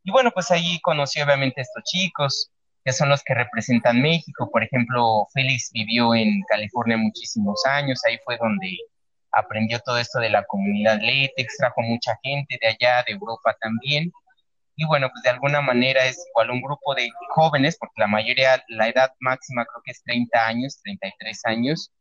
Y 0.04 0.12
bueno, 0.12 0.32
pues 0.32 0.52
ahí 0.52 0.80
conocí 0.82 1.22
obviamente 1.22 1.60
a 1.60 1.64
estos 1.64 1.84
chicos, 1.84 2.52
que 2.86 2.94
son 2.94 3.10
los 3.10 3.24
que 3.24 3.34
representan 3.34 4.02
México. 4.02 4.50
Por 4.50 4.64
ejemplo, 4.64 5.28
Félix 5.34 5.72
vivió 5.74 6.16
en 6.16 6.42
California 6.48 6.98
muchísimos 6.98 7.62
años, 7.66 8.02
ahí 8.06 8.18
fue 8.24 8.38
donde 8.38 8.78
aprendió 9.32 9.80
todo 9.80 9.98
esto 9.98 10.20
de 10.20 10.30
la 10.30 10.46
comunidad 10.46 11.02
latex, 11.02 11.58
trajo 11.58 11.82
mucha 11.82 12.18
gente 12.24 12.58
de 12.62 12.68
allá, 12.70 13.04
de 13.06 13.14
Europa 13.14 13.54
también. 13.60 14.14
Y 14.76 14.86
bueno, 14.86 15.10
pues 15.10 15.24
de 15.24 15.30
alguna 15.30 15.62
manera 15.62 16.06
es 16.06 16.18
igual 16.30 16.52
un 16.52 16.62
grupo 16.62 16.96
de 16.96 17.10
jóvenes, 17.30 17.78
porque 17.78 18.02
la 18.02 18.08
mayoría, 18.08 18.64
la 18.68 18.90
edad 18.90 19.14
máxima 19.20 19.66
creo 19.66 19.82
que 19.86 19.92
es 19.92 20.04
30 20.04 20.48
años, 20.48 20.82
33 20.84 21.42
años, 21.46 21.92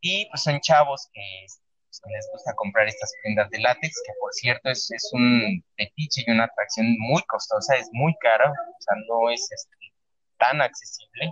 y 0.00 0.28
pues 0.30 0.42
son 0.42 0.60
chavos 0.60 1.08
que, 1.12 1.22
pues, 1.46 2.02
les 2.12 2.28
gusta 2.32 2.54
comprar 2.54 2.88
estas 2.88 3.12
prendas 3.22 3.48
de 3.50 3.60
látex, 3.60 4.02
que 4.06 4.12
por 4.20 4.32
cierto 4.32 4.70
es, 4.70 4.90
es 4.90 5.10
un 5.12 5.64
fetiche 5.76 6.24
y 6.26 6.30
una 6.30 6.44
atracción 6.44 6.96
muy 6.98 7.22
costosa, 7.22 7.76
es 7.76 7.88
muy 7.92 8.14
cara, 8.20 8.50
o 8.50 8.80
sea, 8.80 8.96
no 9.08 9.30
es 9.30 9.48
este, 9.50 9.76
tan 10.38 10.60
accesible 10.60 11.30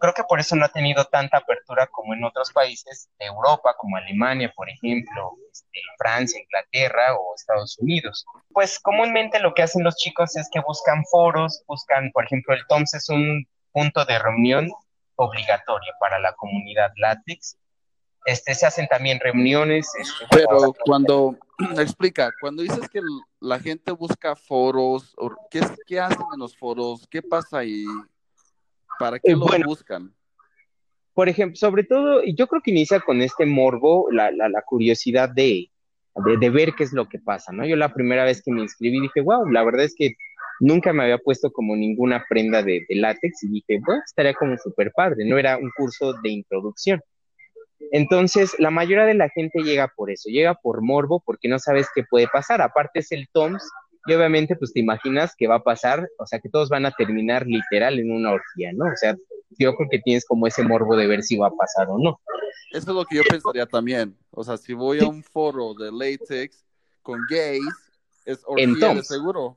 creo 0.00 0.14
que 0.14 0.24
por 0.24 0.40
eso 0.40 0.56
no 0.56 0.64
ha 0.64 0.68
tenido 0.68 1.04
tanta 1.06 1.38
apertura 1.38 1.86
como 1.88 2.14
en 2.14 2.24
otros 2.24 2.52
países 2.52 3.08
de 3.18 3.26
Europa, 3.26 3.74
como 3.78 3.96
Alemania, 3.96 4.52
por 4.54 4.68
ejemplo, 4.68 5.36
este, 5.50 5.80
Francia, 5.98 6.40
Inglaterra 6.40 7.14
o 7.14 7.34
Estados 7.34 7.78
Unidos. 7.78 8.24
Pues 8.52 8.78
comúnmente 8.78 9.40
lo 9.40 9.54
que 9.54 9.62
hacen 9.62 9.84
los 9.84 9.96
chicos 9.96 10.36
es 10.36 10.48
que 10.52 10.60
buscan 10.60 11.04
foros, 11.10 11.62
buscan, 11.66 12.10
por 12.12 12.24
ejemplo, 12.24 12.54
el 12.54 12.66
TOMS 12.66 12.94
es 12.94 13.08
un 13.08 13.46
punto 13.72 14.04
de 14.04 14.18
reunión 14.18 14.70
obligatorio 15.16 15.92
para 16.00 16.18
la 16.18 16.32
comunidad 16.34 16.90
látex. 16.96 17.56
Este, 18.24 18.54
se 18.54 18.66
hacen 18.66 18.88
también 18.88 19.20
reuniones. 19.20 19.88
Este, 19.98 20.26
Pero 20.30 20.74
cuando, 20.84 21.36
explica, 21.78 22.32
cuando 22.40 22.62
dices 22.62 22.88
que 22.88 23.00
la 23.40 23.60
gente 23.60 23.92
busca 23.92 24.34
foros, 24.34 25.14
¿qué, 25.50 25.60
¿qué 25.86 26.00
hacen 26.00 26.26
en 26.34 26.40
los 26.40 26.56
foros? 26.56 27.06
¿Qué 27.08 27.22
pasa 27.22 27.58
ahí? 27.58 27.84
¿Para 28.98 29.18
qué 29.18 29.32
eh, 29.32 29.36
lo 29.36 29.46
buscan? 29.64 30.14
Por 31.14 31.28
ejemplo, 31.28 31.56
sobre 31.56 31.84
todo, 31.84 32.22
yo 32.24 32.46
creo 32.46 32.62
que 32.62 32.70
inicia 32.70 33.00
con 33.00 33.22
este 33.22 33.46
morbo, 33.46 34.08
la, 34.10 34.30
la, 34.30 34.62
curiosidad 34.62 35.30
de, 35.30 35.70
de, 36.40 36.50
ver 36.50 36.74
qué 36.74 36.84
es 36.84 36.92
lo 36.92 37.08
que 37.08 37.18
pasa, 37.18 37.52
¿no? 37.52 37.64
Yo 37.64 37.74
la 37.76 37.94
primera 37.94 38.24
vez 38.24 38.42
que 38.42 38.52
me 38.52 38.60
inscribí 38.60 39.00
dije, 39.00 39.22
wow, 39.22 39.48
la 39.50 39.64
verdad 39.64 39.84
es 39.84 39.94
que 39.96 40.14
nunca 40.60 40.92
me 40.92 41.04
había 41.04 41.18
puesto 41.18 41.50
como 41.50 41.74
ninguna 41.74 42.24
prenda 42.28 42.62
de, 42.62 42.84
de 42.86 42.96
látex 42.96 43.44
y 43.44 43.48
dije, 43.48 43.80
bueno, 43.84 44.02
estaría 44.04 44.34
como 44.34 44.58
súper 44.58 44.92
padre, 44.92 45.24
no 45.24 45.38
era 45.38 45.56
un 45.56 45.70
curso 45.74 46.12
de 46.22 46.28
introducción. 46.28 47.00
Entonces, 47.92 48.54
la 48.58 48.70
mayoría 48.70 49.04
de 49.04 49.14
la 49.14 49.28
gente 49.28 49.62
llega 49.62 49.88
por 49.88 50.10
eso, 50.10 50.28
llega 50.28 50.54
por 50.54 50.82
morbo 50.82 51.22
porque 51.24 51.48
no 51.48 51.58
sabes 51.58 51.88
qué 51.94 52.04
puede 52.08 52.26
pasar. 52.28 52.60
Aparte 52.60 53.00
es 53.00 53.12
el 53.12 53.28
TOMS, 53.32 53.62
y 54.06 54.14
obviamente, 54.14 54.56
pues 54.56 54.72
te 54.72 54.80
imaginas 54.80 55.34
que 55.36 55.48
va 55.48 55.56
a 55.56 55.62
pasar, 55.62 56.08
o 56.18 56.26
sea, 56.26 56.38
que 56.38 56.48
todos 56.48 56.68
van 56.68 56.86
a 56.86 56.92
terminar 56.92 57.46
literal 57.46 57.98
en 57.98 58.12
una 58.12 58.32
orgía, 58.32 58.72
¿no? 58.72 58.84
O 58.86 58.96
sea, 58.96 59.16
yo 59.58 59.74
creo 59.74 59.88
que 59.90 59.98
tienes 59.98 60.24
como 60.24 60.46
ese 60.46 60.62
morbo 60.62 60.96
de 60.96 61.06
ver 61.06 61.22
si 61.22 61.36
va 61.36 61.48
a 61.48 61.56
pasar 61.56 61.88
o 61.90 61.98
no. 61.98 62.20
Eso 62.70 62.90
es 62.90 62.96
lo 62.96 63.04
que 63.04 63.16
yo 63.16 63.22
pensaría 63.28 63.66
también. 63.66 64.16
O 64.30 64.44
sea, 64.44 64.56
si 64.56 64.74
voy 64.74 65.00
a 65.00 65.08
un 65.08 65.22
foro 65.22 65.74
de 65.74 65.90
latex 65.90 66.64
con 67.02 67.20
gays, 67.30 67.62
es 68.24 68.42
orgía 68.46 68.94
de 68.94 69.02
seguro. 69.02 69.56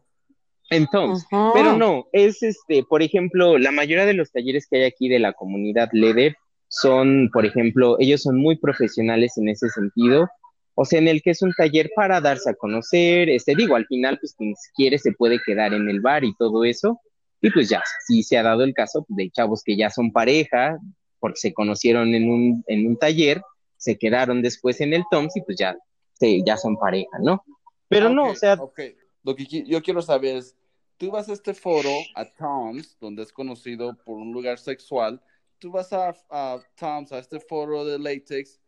Entonces, 0.71 1.27
pero 1.53 1.75
no, 1.75 2.07
es 2.11 2.43
este, 2.43 2.83
por 2.83 3.01
ejemplo, 3.01 3.57
la 3.57 3.71
mayoría 3.71 4.05
de 4.05 4.13
los 4.13 4.31
talleres 4.31 4.67
que 4.67 4.77
hay 4.77 4.83
aquí 4.83 5.09
de 5.09 5.17
la 5.17 5.33
comunidad 5.33 5.89
LEDER 5.91 6.35
son, 6.67 7.29
por 7.33 7.45
ejemplo, 7.45 7.95
ellos 7.99 8.21
son 8.21 8.37
muy 8.37 8.55
profesionales 8.55 9.35
en 9.37 9.49
ese 9.49 9.67
sentido 9.69 10.29
o 10.75 10.85
sea, 10.85 10.99
en 10.99 11.07
el 11.07 11.21
que 11.21 11.31
es 11.31 11.41
un 11.41 11.53
taller 11.53 11.89
para 11.95 12.21
darse 12.21 12.51
a 12.51 12.53
conocer, 12.53 13.29
este, 13.29 13.55
digo, 13.55 13.75
al 13.75 13.85
final, 13.87 14.17
pues 14.19 14.33
quien 14.37 14.53
quiere 14.75 14.97
se 14.97 15.11
puede 15.11 15.39
quedar 15.45 15.73
en 15.73 15.89
el 15.89 15.99
bar 15.99 16.23
y 16.23 16.33
todo 16.35 16.63
eso, 16.63 16.99
y 17.41 17.51
pues 17.51 17.69
ya, 17.69 17.81
sí 18.07 18.23
se 18.23 18.37
ha 18.37 18.43
dado 18.43 18.63
el 18.63 18.73
caso 18.73 19.05
de 19.09 19.29
chavos 19.29 19.63
que 19.63 19.75
ya 19.75 19.89
son 19.89 20.11
pareja, 20.11 20.77
porque 21.19 21.39
se 21.39 21.53
conocieron 21.53 22.13
en 22.15 22.29
un, 22.29 22.63
en 22.67 22.87
un 22.87 22.97
taller, 22.97 23.41
se 23.77 23.97
quedaron 23.97 24.41
después 24.41 24.81
en 24.81 24.93
el 24.93 25.03
TOMS 25.09 25.37
y 25.37 25.41
pues 25.41 25.57
ya, 25.57 25.77
ya 26.19 26.57
son 26.57 26.77
pareja, 26.77 27.17
¿no? 27.21 27.43
Pero 27.87 28.09
no, 28.09 28.29
o 28.29 28.35
sea... 28.35 28.53
Ok, 28.55 28.79
lo 29.23 29.35
que 29.35 29.45
yo 29.45 29.81
quiero 29.81 30.01
saber 30.01 30.37
es, 30.37 30.55
tú 30.97 31.11
vas 31.11 31.29
a 31.29 31.33
este 31.33 31.53
foro, 31.53 31.91
a 32.15 32.25
TOMS, 32.25 32.97
donde 32.99 33.23
es 33.23 33.31
conocido 33.31 33.97
por 34.05 34.17
un 34.17 34.31
lugar 34.31 34.59
sexual, 34.59 35.21
tú 35.59 35.71
vas 35.71 35.91
a, 35.93 36.15
a 36.29 36.59
TOMS, 36.75 37.11
a 37.11 37.19
este 37.19 37.39
foro 37.39 37.85
de 37.85 37.99
latex, 37.99 38.59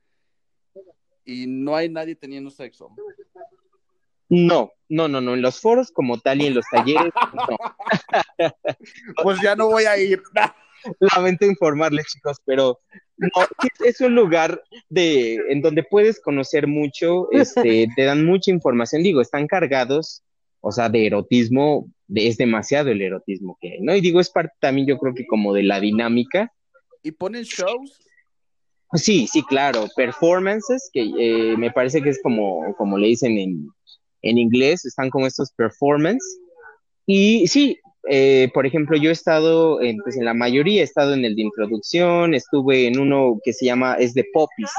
y 1.26 1.48
no 1.48 1.76
hay 1.76 1.90
nadie 1.90 2.16
teniendo 2.16 2.50
sexo. 2.50 2.90
No, 4.30 4.72
no, 4.88 5.08
no, 5.08 5.20
no, 5.20 5.34
en 5.34 5.42
los 5.42 5.60
foros 5.60 5.92
como 5.92 6.18
tal 6.20 6.42
y 6.42 6.48
en 6.48 6.56
los 6.56 6.66
talleres, 6.72 7.12
no. 7.34 7.58
pues 9.24 9.42
ya 9.42 9.56
no 9.56 9.68
voy 9.68 9.84
a 9.84 9.98
ir. 9.98 10.22
Lamento 11.16 11.46
informarles, 11.46 12.08
chicos, 12.08 12.38
pero 12.46 12.80
no, 13.18 13.30
es 13.86 14.02
un 14.02 14.16
lugar 14.16 14.64
de, 14.90 15.36
en 15.50 15.62
donde 15.62 15.84
puedes 15.84 16.20
conocer 16.20 16.68
mucho, 16.68 17.32
este, 17.32 17.88
te 17.96 18.04
dan 18.04 18.26
mucha 18.26 18.52
información, 18.52 19.04
digo, 19.04 19.22
están 19.22 19.48
cargados, 19.48 20.24
o 20.62 20.72
sea, 20.72 20.90
de 20.90 21.06
erotismo, 21.06 21.92
es 22.14 22.38
demasiado 22.38 22.90
el 22.90 23.02
erotismo 23.02 23.58
que 23.60 23.74
hay, 23.74 23.82
¿no? 23.82 23.96
Y 23.96 24.02
digo, 24.02 24.20
es 24.20 24.30
parte 24.30 24.54
también 24.60 24.88
yo 24.88 24.98
creo 24.98 25.14
que 25.14 25.28
como 25.28 25.54
de 25.54 25.64
la 25.64 25.80
dinámica. 25.80 26.52
¿Y 27.04 27.12
ponen 27.12 27.44
shows? 27.44 28.00
Sí, 28.93 29.25
sí, 29.27 29.41
claro, 29.43 29.88
performances, 29.95 30.89
que 30.91 31.01
eh, 31.17 31.58
me 31.58 31.71
parece 31.71 32.01
que 32.01 32.10
es 32.10 32.19
como, 32.21 32.75
como 32.77 32.97
le 32.97 33.08
dicen 33.08 33.38
en, 33.38 33.67
en 34.21 34.38
inglés, 34.38 34.86
están 34.86 35.10
como 35.10 35.27
estos 35.27 35.51
performances. 35.54 36.39
Y 37.06 37.47
sí, 37.47 37.77
eh, 38.10 38.49
por 38.54 38.65
ejemplo, 38.65 38.97
yo 38.97 39.10
he 39.10 39.13
estado, 39.13 39.82
en, 39.82 39.97
pues 39.99 40.17
en 40.17 40.25
la 40.25 40.34
mayoría 40.34 40.82
he 40.82 40.84
estado 40.84 41.13
en 41.13 41.23
el 41.23 41.36
de 41.36 41.43
introducción, 41.43 42.34
estuve 42.34 42.88
en 42.88 42.99
uno 42.99 43.39
que 43.43 43.54
se 43.54 43.65
llama, 43.65 43.95
es 43.95 44.13
de 44.13 44.25
popis, 44.34 44.71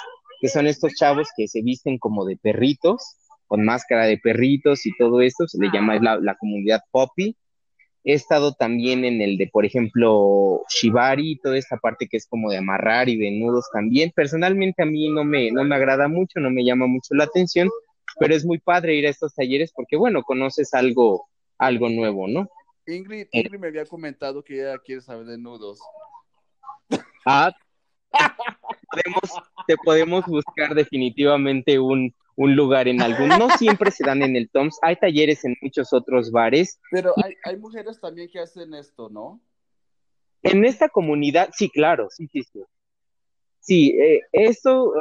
que 0.42 0.48
son 0.48 0.66
estos 0.66 0.92
chavos 0.94 1.28
que 1.36 1.48
se 1.48 1.62
visten 1.62 1.98
como 1.98 2.26
de 2.26 2.36
perritos, 2.36 3.02
con 3.46 3.64
máscara 3.64 4.06
de 4.06 4.18
perritos 4.18 4.84
y 4.86 4.90
todo 4.98 5.22
esto, 5.22 5.48
se 5.48 5.58
le 5.58 5.70
llama 5.72 5.98
la, 6.00 6.18
la 6.20 6.34
comunidad 6.36 6.80
poppy. 6.90 7.36
He 8.04 8.14
estado 8.14 8.52
también 8.52 9.04
en 9.04 9.20
el 9.20 9.38
de, 9.38 9.46
por 9.46 9.64
ejemplo, 9.64 10.62
Shibari, 10.68 11.38
toda 11.38 11.56
esta 11.56 11.76
parte 11.76 12.08
que 12.08 12.16
es 12.16 12.26
como 12.26 12.50
de 12.50 12.58
amarrar 12.58 13.08
y 13.08 13.16
de 13.16 13.30
nudos 13.30 13.66
también. 13.72 14.10
Personalmente 14.14 14.82
a 14.82 14.86
mí 14.86 15.08
no 15.08 15.24
me, 15.24 15.52
no 15.52 15.64
me 15.64 15.76
agrada 15.76 16.08
mucho, 16.08 16.40
no 16.40 16.50
me 16.50 16.64
llama 16.64 16.86
mucho 16.86 17.14
la 17.14 17.24
atención, 17.24 17.70
pero 18.18 18.34
es 18.34 18.44
muy 18.44 18.58
padre 18.58 18.96
ir 18.96 19.06
a 19.06 19.10
estos 19.10 19.34
talleres 19.34 19.72
porque, 19.74 19.96
bueno, 19.96 20.22
conoces 20.22 20.74
algo, 20.74 21.28
algo 21.58 21.88
nuevo, 21.88 22.26
¿no? 22.26 22.48
Ingrid, 22.86 23.28
eh, 23.32 23.40
Ingrid 23.40 23.60
me 23.60 23.68
había 23.68 23.86
comentado 23.86 24.42
que 24.42 24.54
ella 24.54 24.78
quiere 24.78 25.00
saber 25.00 25.26
de 25.26 25.38
nudos. 25.38 25.78
Ah, 27.24 27.54
te 29.66 29.76
podemos 29.76 30.26
buscar 30.26 30.74
definitivamente 30.74 31.78
un, 31.78 32.12
un 32.36 32.56
lugar 32.56 32.88
en 32.88 33.02
algún, 33.02 33.28
no 33.28 33.48
siempre 33.58 33.90
se 33.90 34.04
dan 34.04 34.22
en 34.22 34.36
el 34.36 34.50
Toms, 34.50 34.78
hay 34.82 34.96
talleres 34.96 35.44
en 35.44 35.56
muchos 35.60 35.92
otros 35.92 36.30
bares. 36.30 36.80
Pero 36.90 37.12
hay, 37.22 37.34
hay 37.44 37.56
mujeres 37.56 38.00
también 38.00 38.28
que 38.30 38.40
hacen 38.40 38.74
esto, 38.74 39.08
¿no? 39.08 39.40
En 40.42 40.64
esta 40.64 40.88
comunidad, 40.88 41.50
sí, 41.52 41.68
claro, 41.68 42.08
sí, 42.10 42.26
sí, 42.32 42.42
sí. 42.42 42.60
Sí, 43.60 43.90
eh, 43.98 44.20
eso... 44.32 44.92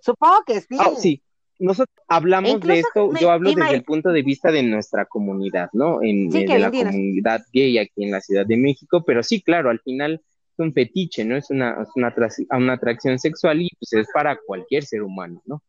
Supongo 0.00 0.42
que 0.46 0.60
sí. 0.60 0.76
Ah, 0.78 0.90
sí, 0.96 1.22
nosotros 1.58 1.94
hablamos 2.06 2.60
de 2.60 2.80
esto, 2.80 3.10
yo 3.20 3.30
hablo 3.30 3.52
desde 3.52 3.74
el 3.74 3.82
punto 3.82 4.10
de 4.10 4.22
vista 4.22 4.50
de 4.50 4.62
nuestra 4.62 5.06
comunidad, 5.06 5.68
¿no? 5.72 6.02
En, 6.02 6.28
de 6.28 6.46
la 6.58 6.70
comunidad 6.70 7.42
gay 7.52 7.78
aquí 7.78 8.04
en 8.04 8.12
la 8.12 8.20
Ciudad 8.20 8.46
de 8.46 8.56
México, 8.56 9.02
pero 9.04 9.22
sí, 9.22 9.42
claro, 9.42 9.70
al 9.70 9.80
final 9.80 10.14
es 10.14 10.58
un 10.58 10.72
fetiche, 10.72 11.24
¿no? 11.24 11.36
Es 11.36 11.50
una, 11.50 11.82
es 11.82 11.88
una, 11.96 12.14
una 12.50 12.72
atracción 12.74 13.18
sexual 13.18 13.60
y 13.62 13.70
pues 13.78 13.92
es 13.92 14.08
para 14.12 14.38
cualquier 14.46 14.84
ser 14.84 15.02
humano, 15.02 15.42
¿no? 15.46 15.62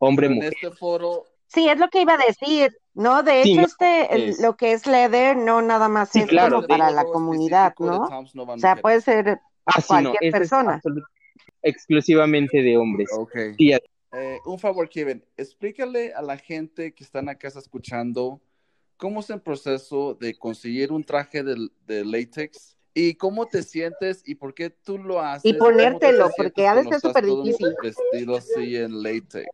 Hombre, 0.00 0.26
en 0.26 0.42
este 0.42 0.70
foro. 0.72 1.26
Sí, 1.46 1.68
es 1.68 1.78
lo 1.78 1.88
que 1.88 2.02
iba 2.02 2.14
a 2.14 2.26
decir, 2.26 2.76
¿no? 2.94 3.22
De 3.22 3.42
hecho, 3.42 3.60
este, 3.60 4.34
lo 4.40 4.56
que 4.56 4.72
es 4.72 4.86
leather 4.86 5.36
no 5.36 5.62
nada 5.62 5.88
más 5.88 6.14
es 6.14 6.28
como 6.28 6.66
para 6.66 6.90
la 6.90 7.04
comunidad, 7.04 7.74
¿no? 7.78 8.02
o 8.02 8.58
sea, 8.58 8.76
puede 8.76 9.00
ser 9.00 9.40
ah, 9.66 9.82
cualquier 9.86 10.32
persona. 10.32 10.80
exclusivamente 11.62 12.62
de 12.62 12.76
hombres. 12.76 13.08
Ok. 13.12 13.34
Eh, 14.12 14.38
un 14.44 14.58
favor, 14.58 14.88
Kevin, 14.88 15.24
explícale 15.36 16.12
a 16.14 16.22
la 16.22 16.36
gente 16.36 16.92
que 16.92 17.04
están 17.04 17.28
acá 17.28 17.48
escuchando 17.48 18.40
cómo 18.96 19.20
es 19.20 19.30
el 19.30 19.40
proceso 19.40 20.14
de 20.14 20.36
conseguir 20.36 20.90
un 20.92 21.04
traje 21.04 21.44
de, 21.44 21.68
de 21.86 22.04
látex 22.04 22.76
¿Y 22.92 23.14
cómo 23.14 23.46
te 23.46 23.62
sientes 23.62 24.22
y 24.26 24.34
por 24.34 24.54
qué 24.54 24.70
tú 24.70 24.98
lo 24.98 25.20
haces? 25.20 25.44
Y 25.44 25.54
ponértelo, 25.54 26.28
porque 26.36 26.66
a 26.66 26.74
veces 26.74 26.94
es 26.94 27.00
súper 27.02 27.24
difícil. 27.24 27.74
Vestido 27.82 28.36
así 28.36 28.76
en 28.76 29.02
latex. 29.02 29.48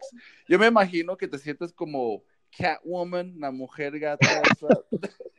Yo 0.48 0.58
me 0.58 0.66
imagino 0.66 1.16
que 1.16 1.28
te 1.28 1.38
sientes 1.38 1.72
como 1.72 2.22
Catwoman, 2.56 3.38
la 3.38 3.50
mujer 3.50 3.98
gata. 3.98 4.42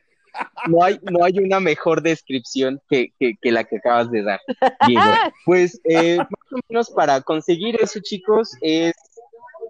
No 0.68 0.84
hay, 0.84 1.00
no 1.02 1.24
hay 1.24 1.38
una 1.38 1.58
mejor 1.58 2.00
descripción 2.00 2.80
que, 2.88 3.12
que, 3.18 3.36
la 3.50 3.64
que 3.64 3.78
acabas 3.78 4.10
de 4.10 4.22
dar, 4.22 4.40
Diego. 4.86 5.02
Pues 5.44 5.80
eh, 5.84 6.18
más 6.18 6.52
o 6.52 6.56
menos 6.68 6.90
para 6.90 7.20
conseguir 7.22 7.76
eso, 7.80 7.98
chicos, 8.00 8.52
es 8.60 8.94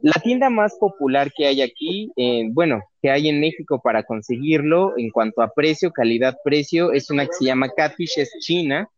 la 0.03 0.21
tienda 0.23 0.51
más 0.51 0.77
popular 0.79 1.33
que 1.37 1.47
hay 1.47 1.63
aquí, 1.63 2.11
eh, 2.17 2.45
bueno, 2.51 2.83
que 3.03 3.11
hay 3.11 3.29
en 3.29 3.41
México 3.41 3.81
para 3.83 4.03
conseguirlo 4.03 4.95
en 4.97 5.11
cuanto 5.11 5.43
a 5.43 5.53
precio, 5.53 5.91
calidad, 5.91 6.37
precio, 6.45 6.93
es 6.93 7.11
una 7.11 7.27
que 7.27 7.33
se 7.33 7.45
llama 7.47 7.71
Catfish, 7.77 8.19
es 8.19 8.31
China, 8.41 8.89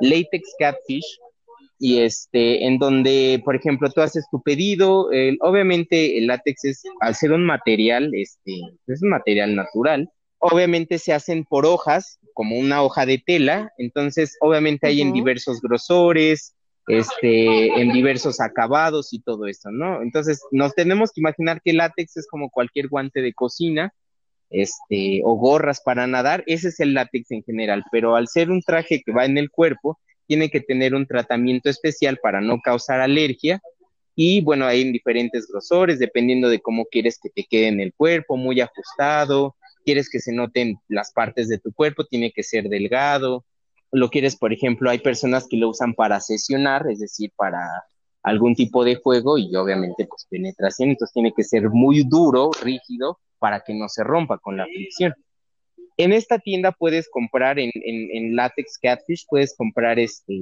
Latex 0.00 0.54
Catfish, 0.58 1.18
y 1.78 2.00
este, 2.00 2.66
en 2.66 2.78
donde, 2.78 3.40
por 3.44 3.56
ejemplo, 3.56 3.90
tú 3.90 4.00
haces 4.00 4.26
tu 4.30 4.42
pedido, 4.42 5.08
obviamente 5.40 6.16
el 6.16 6.26
látex 6.26 6.64
es, 6.64 6.82
al 7.00 7.14
ser 7.14 7.32
un 7.32 7.44
material, 7.44 8.10
este, 8.14 8.60
es 8.86 9.02
un 9.02 9.10
material 9.10 9.54
natural, 9.54 10.10
obviamente 10.38 10.98
se 10.98 11.12
hacen 11.12 11.44
por 11.44 11.66
hojas, 11.66 12.18
como 12.32 12.58
una 12.58 12.82
hoja 12.82 13.06
de 13.06 13.18
tela, 13.18 13.72
entonces 13.78 14.36
obviamente 14.40 14.86
hay 14.86 15.00
en 15.00 15.12
diversos 15.12 15.60
grosores, 15.60 16.55
este, 16.86 17.66
en 17.80 17.92
diversos 17.92 18.40
acabados 18.40 19.12
y 19.12 19.20
todo 19.20 19.46
eso, 19.46 19.70
¿no? 19.70 20.02
Entonces 20.02 20.40
nos 20.52 20.74
tenemos 20.74 21.12
que 21.12 21.20
imaginar 21.20 21.60
que 21.62 21.70
el 21.70 21.78
látex 21.78 22.16
es 22.16 22.26
como 22.28 22.50
cualquier 22.50 22.88
guante 22.88 23.22
de 23.22 23.34
cocina, 23.34 23.92
este, 24.50 25.22
o 25.24 25.34
gorras 25.34 25.80
para 25.80 26.06
nadar, 26.06 26.44
ese 26.46 26.68
es 26.68 26.78
el 26.80 26.94
látex 26.94 27.30
en 27.32 27.42
general, 27.42 27.82
pero 27.90 28.14
al 28.14 28.28
ser 28.28 28.50
un 28.50 28.62
traje 28.62 29.02
que 29.04 29.12
va 29.12 29.24
en 29.24 29.38
el 29.38 29.50
cuerpo, 29.50 29.98
tiene 30.26 30.50
que 30.50 30.60
tener 30.60 30.94
un 30.94 31.06
tratamiento 31.06 31.68
especial 31.68 32.18
para 32.22 32.40
no 32.40 32.60
causar 32.60 33.00
alergia 33.00 33.60
y 34.14 34.40
bueno, 34.40 34.66
hay 34.66 34.82
en 34.82 34.92
diferentes 34.92 35.46
grosores, 35.46 35.98
dependiendo 35.98 36.48
de 36.48 36.60
cómo 36.60 36.86
quieres 36.86 37.18
que 37.22 37.28
te 37.28 37.44
quede 37.44 37.68
en 37.68 37.80
el 37.80 37.92
cuerpo, 37.92 38.36
muy 38.36 38.60
ajustado, 38.60 39.56
quieres 39.84 40.08
que 40.08 40.20
se 40.20 40.32
noten 40.32 40.78
las 40.88 41.12
partes 41.12 41.48
de 41.48 41.58
tu 41.58 41.72
cuerpo, 41.72 42.04
tiene 42.06 42.32
que 42.32 42.42
ser 42.42 42.68
delgado, 42.68 43.44
lo 43.92 44.10
quieres, 44.10 44.36
por 44.36 44.52
ejemplo, 44.52 44.90
hay 44.90 44.98
personas 44.98 45.46
que 45.48 45.56
lo 45.56 45.70
usan 45.70 45.94
para 45.94 46.20
sesionar, 46.20 46.86
es 46.90 47.00
decir, 47.00 47.30
para 47.36 47.60
algún 48.22 48.54
tipo 48.54 48.84
de 48.84 48.96
juego 48.96 49.38
y 49.38 49.54
obviamente 49.54 50.06
pues 50.06 50.26
penetración, 50.28 50.90
entonces 50.90 51.14
tiene 51.14 51.32
que 51.32 51.44
ser 51.44 51.70
muy 51.70 52.02
duro, 52.02 52.50
rígido, 52.62 53.20
para 53.38 53.60
que 53.60 53.74
no 53.74 53.88
se 53.88 54.02
rompa 54.02 54.38
con 54.38 54.56
la 54.56 54.64
fricción. 54.64 55.14
En 55.98 56.12
esta 56.12 56.38
tienda 56.38 56.72
puedes 56.72 57.08
comprar 57.08 57.58
en, 57.58 57.70
en, 57.74 58.36
Latex 58.36 58.78
Catfish, 58.82 59.24
puedes 59.28 59.56
comprar 59.56 59.98
este, 59.98 60.34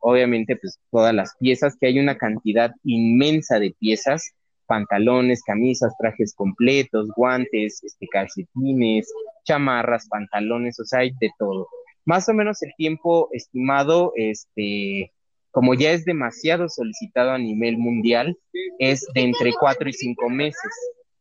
obviamente 0.00 0.56
pues 0.56 0.78
todas 0.90 1.12
las 1.12 1.34
piezas, 1.40 1.76
que 1.80 1.86
hay 1.86 1.98
una 1.98 2.16
cantidad 2.16 2.72
inmensa 2.84 3.58
de 3.58 3.74
piezas, 3.76 4.34
pantalones, 4.66 5.42
camisas, 5.42 5.96
trajes 5.98 6.32
completos, 6.34 7.08
guantes, 7.16 7.82
este, 7.82 8.06
calcetines, 8.06 9.12
chamarras, 9.44 10.06
pantalones, 10.08 10.78
o 10.78 10.84
sea, 10.84 11.00
hay 11.00 11.10
de 11.20 11.30
todo. 11.38 11.66
Más 12.04 12.28
o 12.28 12.34
menos 12.34 12.62
el 12.62 12.72
tiempo 12.76 13.28
estimado, 13.32 14.12
este, 14.16 15.12
como 15.50 15.74
ya 15.74 15.92
es 15.92 16.04
demasiado 16.04 16.68
solicitado 16.68 17.30
a 17.30 17.38
nivel 17.38 17.78
mundial, 17.78 18.36
es 18.78 19.06
de 19.14 19.22
entre 19.22 19.52
cuatro 19.52 19.88
y 19.88 19.92
cinco 19.92 20.28
meses. 20.28 20.72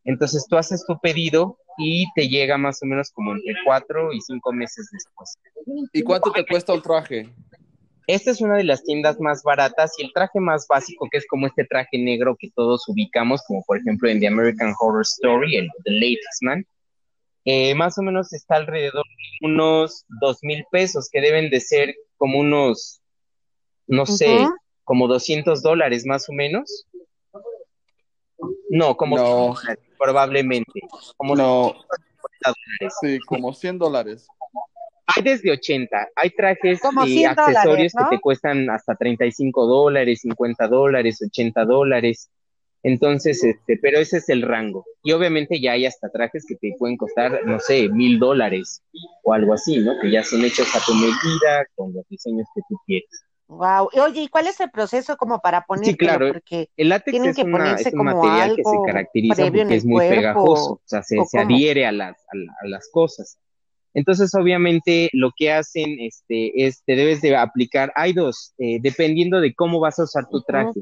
Entonces 0.05 0.45
tú 0.49 0.57
haces 0.57 0.86
tu 0.86 0.99
pedido 0.99 1.57
y 1.77 2.05
te 2.15 2.27
llega 2.27 2.57
más 2.57 2.82
o 2.84 2.86
menos 2.86 3.11
como 3.11 3.34
entre 3.34 3.55
cuatro 3.65 4.11
y 4.13 4.21
cinco 4.21 4.51
meses 4.51 4.89
después. 4.91 5.38
¿Y 5.93 6.01
cuánto 6.01 6.32
te 6.32 6.45
cuesta 6.45 6.73
un 6.73 6.82
traje? 6.82 7.30
Esta 8.07 8.32
es 8.32 8.41
una 8.41 8.55
de 8.55 8.63
las 8.63 8.84
tiendas 8.84 9.19
más 9.19 9.43
baratas 9.43 9.93
y 9.99 10.03
el 10.03 10.11
traje 10.11 10.39
más 10.39 10.65
básico, 10.67 11.07
que 11.11 11.19
es 11.19 11.27
como 11.27 11.45
este 11.45 11.63
traje 11.63 11.97
negro 11.99 12.36
que 12.39 12.49
todos 12.55 12.89
ubicamos, 12.89 13.43
como 13.47 13.63
por 13.65 13.77
ejemplo 13.77 14.09
en 14.09 14.19
The 14.19 14.27
American 14.27 14.73
Horror 14.80 15.03
Story, 15.03 15.57
el 15.57 15.69
The 15.84 15.91
Latest 15.91 16.41
Man, 16.41 16.65
eh, 17.52 17.74
más 17.74 17.97
o 17.97 18.04
menos 18.04 18.32
está 18.32 18.58
alrededor 18.58 19.04
de 19.08 19.47
unos 19.47 20.06
dos 20.22 20.38
mil 20.43 20.64
pesos, 20.72 21.10
que 21.12 21.20
deben 21.20 21.50
de 21.50 21.60
ser 21.60 21.95
como 22.18 22.38
unos, 22.38 23.02
no 23.88 24.06
sé, 24.06 24.47
como 24.84 25.08
200 25.08 25.64
dólares 25.64 26.06
más 26.06 26.30
o 26.30 26.34
menos. 26.34 26.86
No, 28.70 28.95
como 28.95 29.18
no. 29.18 29.56
probablemente. 29.97 30.80
Como 31.18 31.36
no. 31.36 31.74
Sí, 33.02 33.18
como 33.26 33.52
100 33.52 33.80
dólares. 33.80 34.28
Hay 35.08 35.24
desde 35.24 35.50
80, 35.52 36.10
hay 36.16 36.30
trajes 36.30 36.80
y 37.08 37.24
accesorios 37.24 37.93
que 37.93 38.16
te 38.16 38.22
cuestan 38.22 38.70
hasta 38.70 38.93
35 38.93 39.66
dólares, 39.66 40.22
50 40.22 40.68
dólares, 40.68 41.20
80 41.20 41.66
dólares. 41.66 42.30
Entonces, 42.84 43.43
este, 43.43 43.77
pero 43.82 43.99
ese 43.99 44.17
es 44.17 44.30
el 44.30 44.41
rango. 44.41 44.86
Y 45.03 45.11
obviamente 45.11 45.59
ya 45.59 45.73
hay 45.73 45.86
hasta 45.86 46.09
trajes 46.09 46.45
que 46.47 46.55
te 46.55 46.75
pueden 46.77 46.97
costar, 46.97 47.45
no 47.45 47.59
sé, 47.59 47.89
mil 47.89 48.19
dólares 48.19 48.82
o 49.23 49.34
algo 49.34 49.53
así, 49.53 49.80
¿no? 49.80 49.99
Que 50.01 50.11
ya 50.11 50.23
son 50.23 50.45
hechos 50.45 50.73
a 50.75 50.80
tu 50.86 50.93
medida, 50.93 51.65
con 51.75 51.93
los 51.93 52.07
diseños 52.07 52.47
que 52.55 52.61
tú 52.69 52.77
quieres. 52.86 53.09
Wow. 53.47 53.89
Oye, 54.05 54.21
¿y 54.21 54.27
cuál 54.27 54.47
es 54.47 54.59
el 54.59 54.69
proceso 54.69 55.17
como 55.17 55.39
para 55.39 55.61
poner? 55.65 55.86
Sí, 55.86 55.97
claro. 55.97 56.32
Porque 56.32 56.69
el 56.77 56.89
látex 56.89 57.11
tienen 57.11 57.34
que 57.34 57.43
ponerse 57.43 57.91
un 57.93 58.05
material 58.05 58.55
que 58.55 58.63
se 58.63 58.77
caracteriza 58.86 59.51
porque 59.51 59.75
es 59.75 59.86
muy 59.86 60.07
pegajoso, 60.07 60.73
o 60.73 60.82
sea, 60.86 61.01
se, 61.01 61.17
adhiere 61.38 61.86
a 61.86 61.91
las, 61.91 62.15
a, 62.15 62.67
las 62.67 62.88
cosas. 62.91 63.39
Entonces, 63.95 64.34
obviamente, 64.36 65.09
lo 65.13 65.32
que 65.36 65.51
hacen 65.51 65.97
este, 65.99 66.67
es, 66.67 66.84
te 66.86 66.95
debes 66.95 67.21
de 67.21 67.36
aplicar, 67.36 67.91
hay 67.95 68.13
dos, 68.13 68.53
eh, 68.59 68.77
dependiendo 68.82 69.41
de 69.41 69.55
cómo 69.55 69.80
vas 69.80 69.97
a 69.97 70.03
usar 70.03 70.30
tu 70.30 70.43
traje. 70.43 70.80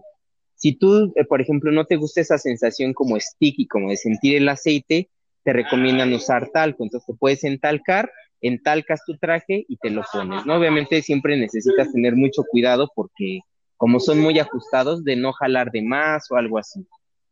Si 0.57 0.73
tú, 0.73 1.13
eh, 1.15 1.23
por 1.23 1.39
ejemplo, 1.39 1.71
no 1.71 1.85
te 1.85 1.95
gusta 1.95 2.21
esa 2.21 2.37
sensación 2.37 2.93
como 2.93 3.19
sticky, 3.19 3.67
como 3.67 3.89
de 3.89 3.97
sentir 3.97 4.35
el 4.35 4.49
aceite, 4.49 5.09
te 5.43 5.53
recomiendan 5.53 6.11
usar 6.13 6.49
talco. 6.49 6.83
Entonces, 6.83 7.07
te 7.07 7.13
puedes 7.13 7.43
entalcar 7.45 8.11
entalcas 8.41 9.01
tu 9.05 9.17
traje 9.17 9.65
y 9.67 9.77
te 9.77 9.89
lo 9.89 10.03
pones, 10.11 10.45
¿no? 10.45 10.57
Obviamente 10.57 11.01
siempre 11.01 11.37
necesitas 11.37 11.91
tener 11.91 12.15
mucho 12.15 12.43
cuidado 12.43 12.91
porque 12.93 13.39
como 13.77 13.99
son 13.99 14.19
muy 14.19 14.37
ajustados, 14.39 15.03
de 15.03 15.15
no 15.15 15.31
jalar 15.33 15.71
de 15.71 15.83
más 15.83 16.29
o 16.31 16.35
algo 16.35 16.57
así. 16.57 16.85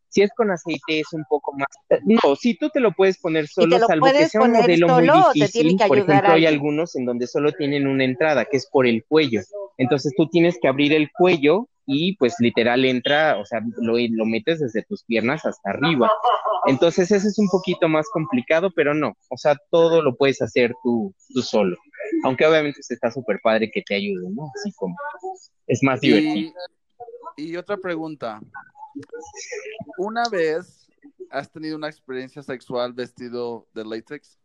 Si 0.10 0.22
es 0.22 0.32
con 0.38 0.52
aceite 0.52 1.00
es 1.00 1.12
un 1.12 1.26
poco 1.28 1.54
más... 1.54 1.68
No, 2.06 2.36
si 2.36 2.56
tú 2.56 2.70
te 2.70 2.80
lo 2.80 2.94
puedes 2.94 3.18
poner 3.18 3.48
solo, 3.48 3.78
salvo 3.80 4.06
que 4.06 4.30
sea 4.30 4.42
un 4.42 4.52
modelo 4.52 4.88
muy 4.88 5.10
difícil. 5.34 5.76
Por 5.88 5.98
ejemplo, 5.98 6.32
hay 6.32 6.46
algunos 6.46 6.96
en 6.96 7.06
donde 7.06 7.28
solo 7.28 7.52
tienen 7.52 7.88
una 7.88 8.06
entrada, 8.06 8.46
que 8.46 8.58
es 8.58 8.68
por 8.68 8.88
el 8.88 9.04
cuello. 9.04 9.42
Entonces 9.78 10.14
tú 10.16 10.30
tienes 10.30 10.58
que 10.62 10.68
abrir 10.68 10.94
el 10.94 11.10
cuello 11.12 11.68
y 11.86 12.16
pues 12.18 12.36
literal 12.40 12.86
entra, 12.86 13.38
o 13.38 13.46
sea, 13.46 13.62
lo, 13.78 13.96
lo 13.98 14.26
metes 14.26 14.60
desde 14.60 14.84
tus 14.84 15.04
piernas 15.04 15.46
hasta 15.46 15.70
arriba. 15.70 16.12
Entonces 16.68 17.12
ese 17.12 17.28
es 17.28 17.38
un 17.38 17.48
poquito 17.50 17.88
más 17.88 18.08
complicado, 18.10 18.72
pero 18.76 18.94
no, 18.94 19.16
o 19.30 19.38
sea, 19.38 19.56
todo 19.70 20.02
lo 20.02 20.16
puedes 20.16 20.42
hacer 20.42 20.74
tú, 20.84 21.14
tú 21.34 21.42
solo. 21.42 21.78
Aunque 22.24 22.46
obviamente 22.46 22.80
está 22.88 23.12
súper 23.12 23.40
padre 23.42 23.70
que 23.72 23.82
te 23.82 23.96
ayude, 23.96 24.30
¿no? 24.32 24.52
Así 24.56 24.72
como 24.74 24.96
es 25.68 25.84
más 25.84 26.02
divertido. 26.02 26.54
Y 27.36 27.56
otra 27.58 27.78
pregunta. 27.78 28.40
¿Una 29.98 30.24
vez 30.30 30.88
has 31.30 31.52
tenido 31.52 31.76
una 31.76 31.90
experiencia 31.90 32.42
sexual 32.42 32.94
vestido 32.94 33.68
de 33.74 33.84
látex? 33.84 34.40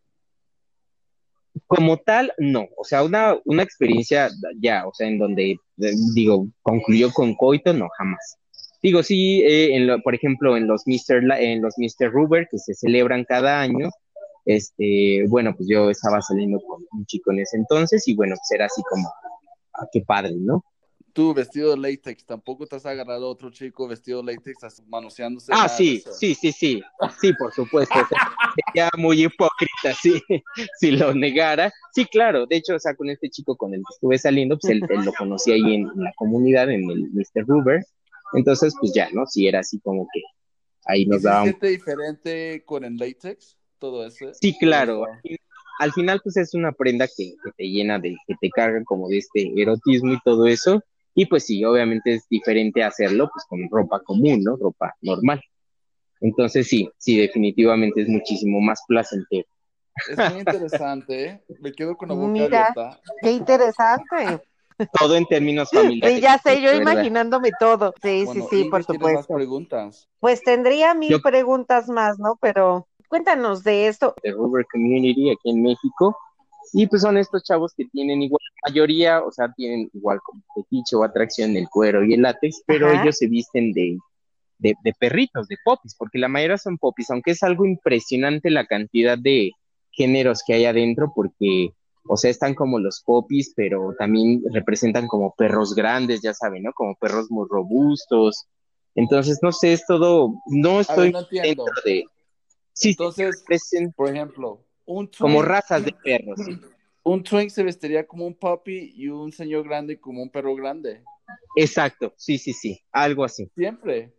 Como 1.66 1.98
tal, 1.98 2.32
no. 2.38 2.66
O 2.76 2.84
sea, 2.84 3.02
una, 3.02 3.36
una 3.44 3.62
experiencia 3.62 4.30
ya, 4.60 4.86
o 4.86 4.94
sea, 4.94 5.08
en 5.08 5.18
donde, 5.18 5.52
eh, 5.52 5.92
digo, 6.14 6.46
concluyó 6.62 7.12
con 7.12 7.34
coito, 7.34 7.72
no, 7.72 7.88
jamás. 7.96 8.36
Digo, 8.82 9.02
sí, 9.02 9.42
eh, 9.42 9.76
en 9.76 10.00
por 10.02 10.14
ejemplo, 10.14 10.56
en 10.56 10.66
los 10.66 10.84
Mr. 10.86 11.22
en 11.38 11.60
los 11.60 11.74
Mr. 11.76 12.10
Ruber 12.10 12.48
que 12.50 12.58
se 12.58 12.74
celebran 12.74 13.24
cada 13.24 13.60
año, 13.60 13.90
este, 14.46 15.26
bueno, 15.28 15.54
pues 15.56 15.68
yo 15.68 15.90
estaba 15.90 16.22
saliendo 16.22 16.60
con 16.60 16.82
un 16.92 17.04
chico 17.06 17.30
en 17.32 17.40
ese 17.40 17.56
entonces 17.56 18.06
y 18.08 18.14
bueno, 18.14 18.36
pues 18.36 18.50
era 18.52 18.66
así 18.66 18.82
como, 18.88 19.12
ah, 19.74 19.86
qué 19.92 20.00
padre, 20.00 20.32
¿no? 20.36 20.64
Tú 21.12 21.34
vestido 21.34 21.70
de 21.70 21.76
látex, 21.76 22.24
tampoco 22.24 22.66
te 22.66 22.76
has 22.76 22.86
agarrado 22.86 23.26
a 23.26 23.30
otro 23.30 23.50
chico 23.50 23.88
vestido 23.88 24.22
de 24.22 24.34
látex 24.34 24.82
manoseándose. 24.86 25.52
Ah, 25.54 25.68
sí, 25.68 26.02
sí, 26.18 26.34
sí, 26.34 26.52
sí, 26.52 26.82
sí, 27.20 27.32
por 27.34 27.52
supuesto. 27.52 27.94
sería 28.54 28.88
muy 28.96 29.24
hipócrita 29.24 29.94
sí, 30.00 30.22
si 30.78 30.92
lo 30.92 31.14
negara. 31.14 31.72
Sí, 31.92 32.04
claro, 32.04 32.46
de 32.46 32.56
hecho, 32.56 32.76
o 32.76 32.78
sea, 32.78 32.94
con 32.94 33.10
este 33.10 33.28
chico 33.28 33.56
con 33.56 33.74
el 33.74 33.80
que 33.80 33.94
estuve 33.94 34.18
saliendo, 34.18 34.58
pues 34.58 34.72
él, 34.72 34.80
lo 35.04 35.12
conocí 35.12 35.52
ahí 35.52 35.74
en, 35.74 35.90
la 35.96 36.12
comunidad, 36.16 36.70
en 36.70 36.88
el 36.88 37.10
Mr. 37.10 37.46
Ruber. 37.46 37.84
Entonces, 38.34 38.74
pues 38.78 38.92
ya, 38.94 39.08
¿no? 39.12 39.26
Sí, 39.26 39.48
era 39.48 39.60
así 39.60 39.80
como 39.80 40.06
que 40.12 40.22
ahí 40.86 41.06
nos 41.06 41.22
daba. 41.22 41.48
¿Es 41.48 41.58
diferente 41.60 42.62
con 42.64 42.84
el 42.84 42.96
látex? 42.96 43.56
Todo 43.78 44.06
eso. 44.06 44.32
Sí, 44.34 44.56
claro. 44.58 45.06
Al 45.80 45.92
final, 45.92 46.20
pues 46.22 46.36
es 46.36 46.54
una 46.54 46.72
prenda 46.72 47.08
que, 47.08 47.34
que 47.42 47.50
te 47.56 47.64
llena 47.64 47.98
de, 47.98 48.14
que 48.26 48.34
te 48.40 48.50
carga 48.50 48.84
como 48.84 49.08
de 49.08 49.18
este 49.18 49.50
erotismo 49.56 50.12
y 50.12 50.20
todo 50.22 50.46
eso. 50.46 50.82
Y 51.14 51.26
pues 51.26 51.46
sí, 51.46 51.64
obviamente 51.64 52.14
es 52.14 52.28
diferente 52.28 52.82
hacerlo 52.82 53.30
pues 53.32 53.44
con 53.48 53.60
ropa 53.70 54.00
común, 54.00 54.42
¿no? 54.42 54.56
Ropa 54.56 54.94
normal. 55.00 55.40
Entonces 56.20 56.68
sí, 56.68 56.90
sí, 56.98 57.18
definitivamente 57.18 58.02
es 58.02 58.08
muchísimo 58.08 58.60
más 58.60 58.80
placentero. 58.86 59.46
Es 60.08 60.30
muy 60.30 60.40
interesante, 60.40 61.24
¿eh? 61.24 61.44
Me 61.60 61.72
quedo 61.72 61.96
con 61.96 62.08
la 62.08 62.14
boca 62.14 62.28
Mira, 62.28 62.74
Qué 63.22 63.32
interesante. 63.32 64.42
Todo 64.98 65.16
en 65.16 65.26
términos 65.26 65.68
familiares. 65.70 66.16
Sí, 66.16 66.22
ya 66.22 66.38
sé, 66.38 66.62
yo 66.62 66.72
imaginándome 66.72 67.50
todo. 67.58 67.92
Sí, 68.02 68.24
sí, 68.32 68.40
sí, 68.48 68.64
por 68.64 68.82
supuesto. 68.82 69.18
Más 69.18 69.26
preguntas? 69.26 70.08
Pues 70.20 70.42
tendría 70.42 70.94
mil 70.94 71.20
preguntas 71.20 71.88
más, 71.88 72.18
¿no? 72.18 72.38
Pero 72.40 72.88
cuéntanos 73.08 73.62
de 73.62 73.88
esto. 73.88 74.14
De 74.22 74.32
Rubber 74.32 74.64
Community 74.72 75.30
aquí 75.30 75.50
en 75.50 75.62
México. 75.62 76.16
Y 76.72 76.86
pues 76.86 77.02
son 77.02 77.18
estos 77.18 77.42
chavos 77.42 77.74
que 77.76 77.84
tienen 77.86 78.22
igual, 78.22 78.40
la 78.62 78.70
mayoría, 78.70 79.22
o 79.24 79.32
sea, 79.32 79.52
tienen 79.52 79.90
igual 79.92 80.20
como 80.24 80.42
fetiche 80.54 80.96
o 80.96 81.02
atracción 81.02 81.56
el 81.56 81.68
cuero 81.68 82.04
y 82.04 82.14
el 82.14 82.22
látex, 82.22 82.62
pero 82.66 82.90
ellos 82.90 83.16
se 83.16 83.26
visten 83.26 83.72
de, 83.72 83.98
de, 84.58 84.74
de, 84.84 84.92
perritos, 84.98 85.48
de 85.48 85.56
popis, 85.64 85.96
porque 85.96 86.18
la 86.18 86.28
mayoría 86.28 86.58
son 86.58 86.78
popis, 86.78 87.10
aunque 87.10 87.32
es 87.32 87.42
algo 87.42 87.64
impresionante 87.66 88.50
la 88.50 88.66
cantidad 88.66 89.18
de 89.18 89.50
géneros 89.90 90.42
que 90.46 90.54
hay 90.54 90.64
adentro, 90.64 91.12
porque, 91.14 91.70
o 92.08 92.16
sea, 92.16 92.30
están 92.30 92.54
como 92.54 92.78
los 92.78 93.02
popis, 93.04 93.52
pero 93.56 93.94
también 93.98 94.42
representan 94.52 95.08
como 95.08 95.34
perros 95.34 95.74
grandes, 95.74 96.22
ya 96.22 96.34
saben, 96.34 96.62
¿no? 96.62 96.72
Como 96.72 96.94
perros 96.94 97.30
muy 97.30 97.46
robustos. 97.50 98.46
Entonces, 98.94 99.40
no 99.42 99.50
sé, 99.50 99.72
es 99.72 99.84
todo, 99.86 100.34
no 100.46 100.80
estoy 100.80 101.12
dentro 101.30 101.64
de... 101.84 102.04
Sí, 102.72 102.90
Entonces, 102.90 103.44
por 103.96 104.08
ejemplo, 104.08 104.64
Un 104.92 105.06
como 105.18 105.42
razas 105.42 105.84
de 105.84 105.92
perros. 105.92 106.38
Un 107.02 107.22
twink 107.22 107.48
se 107.48 107.62
vestiría 107.62 108.06
como 108.06 108.26
un 108.26 108.34
puppy 108.34 108.92
y 108.94 109.08
un 109.08 109.32
señor 109.32 109.64
grande 109.64 109.98
como 109.98 110.22
un 110.22 110.28
perro 110.30 110.54
grande. 110.54 111.02
Exacto, 111.56 112.12
sí, 112.18 112.36
sí, 112.36 112.52
sí, 112.52 112.78
algo 112.92 113.24
así. 113.24 113.50
Siempre. 113.56 114.12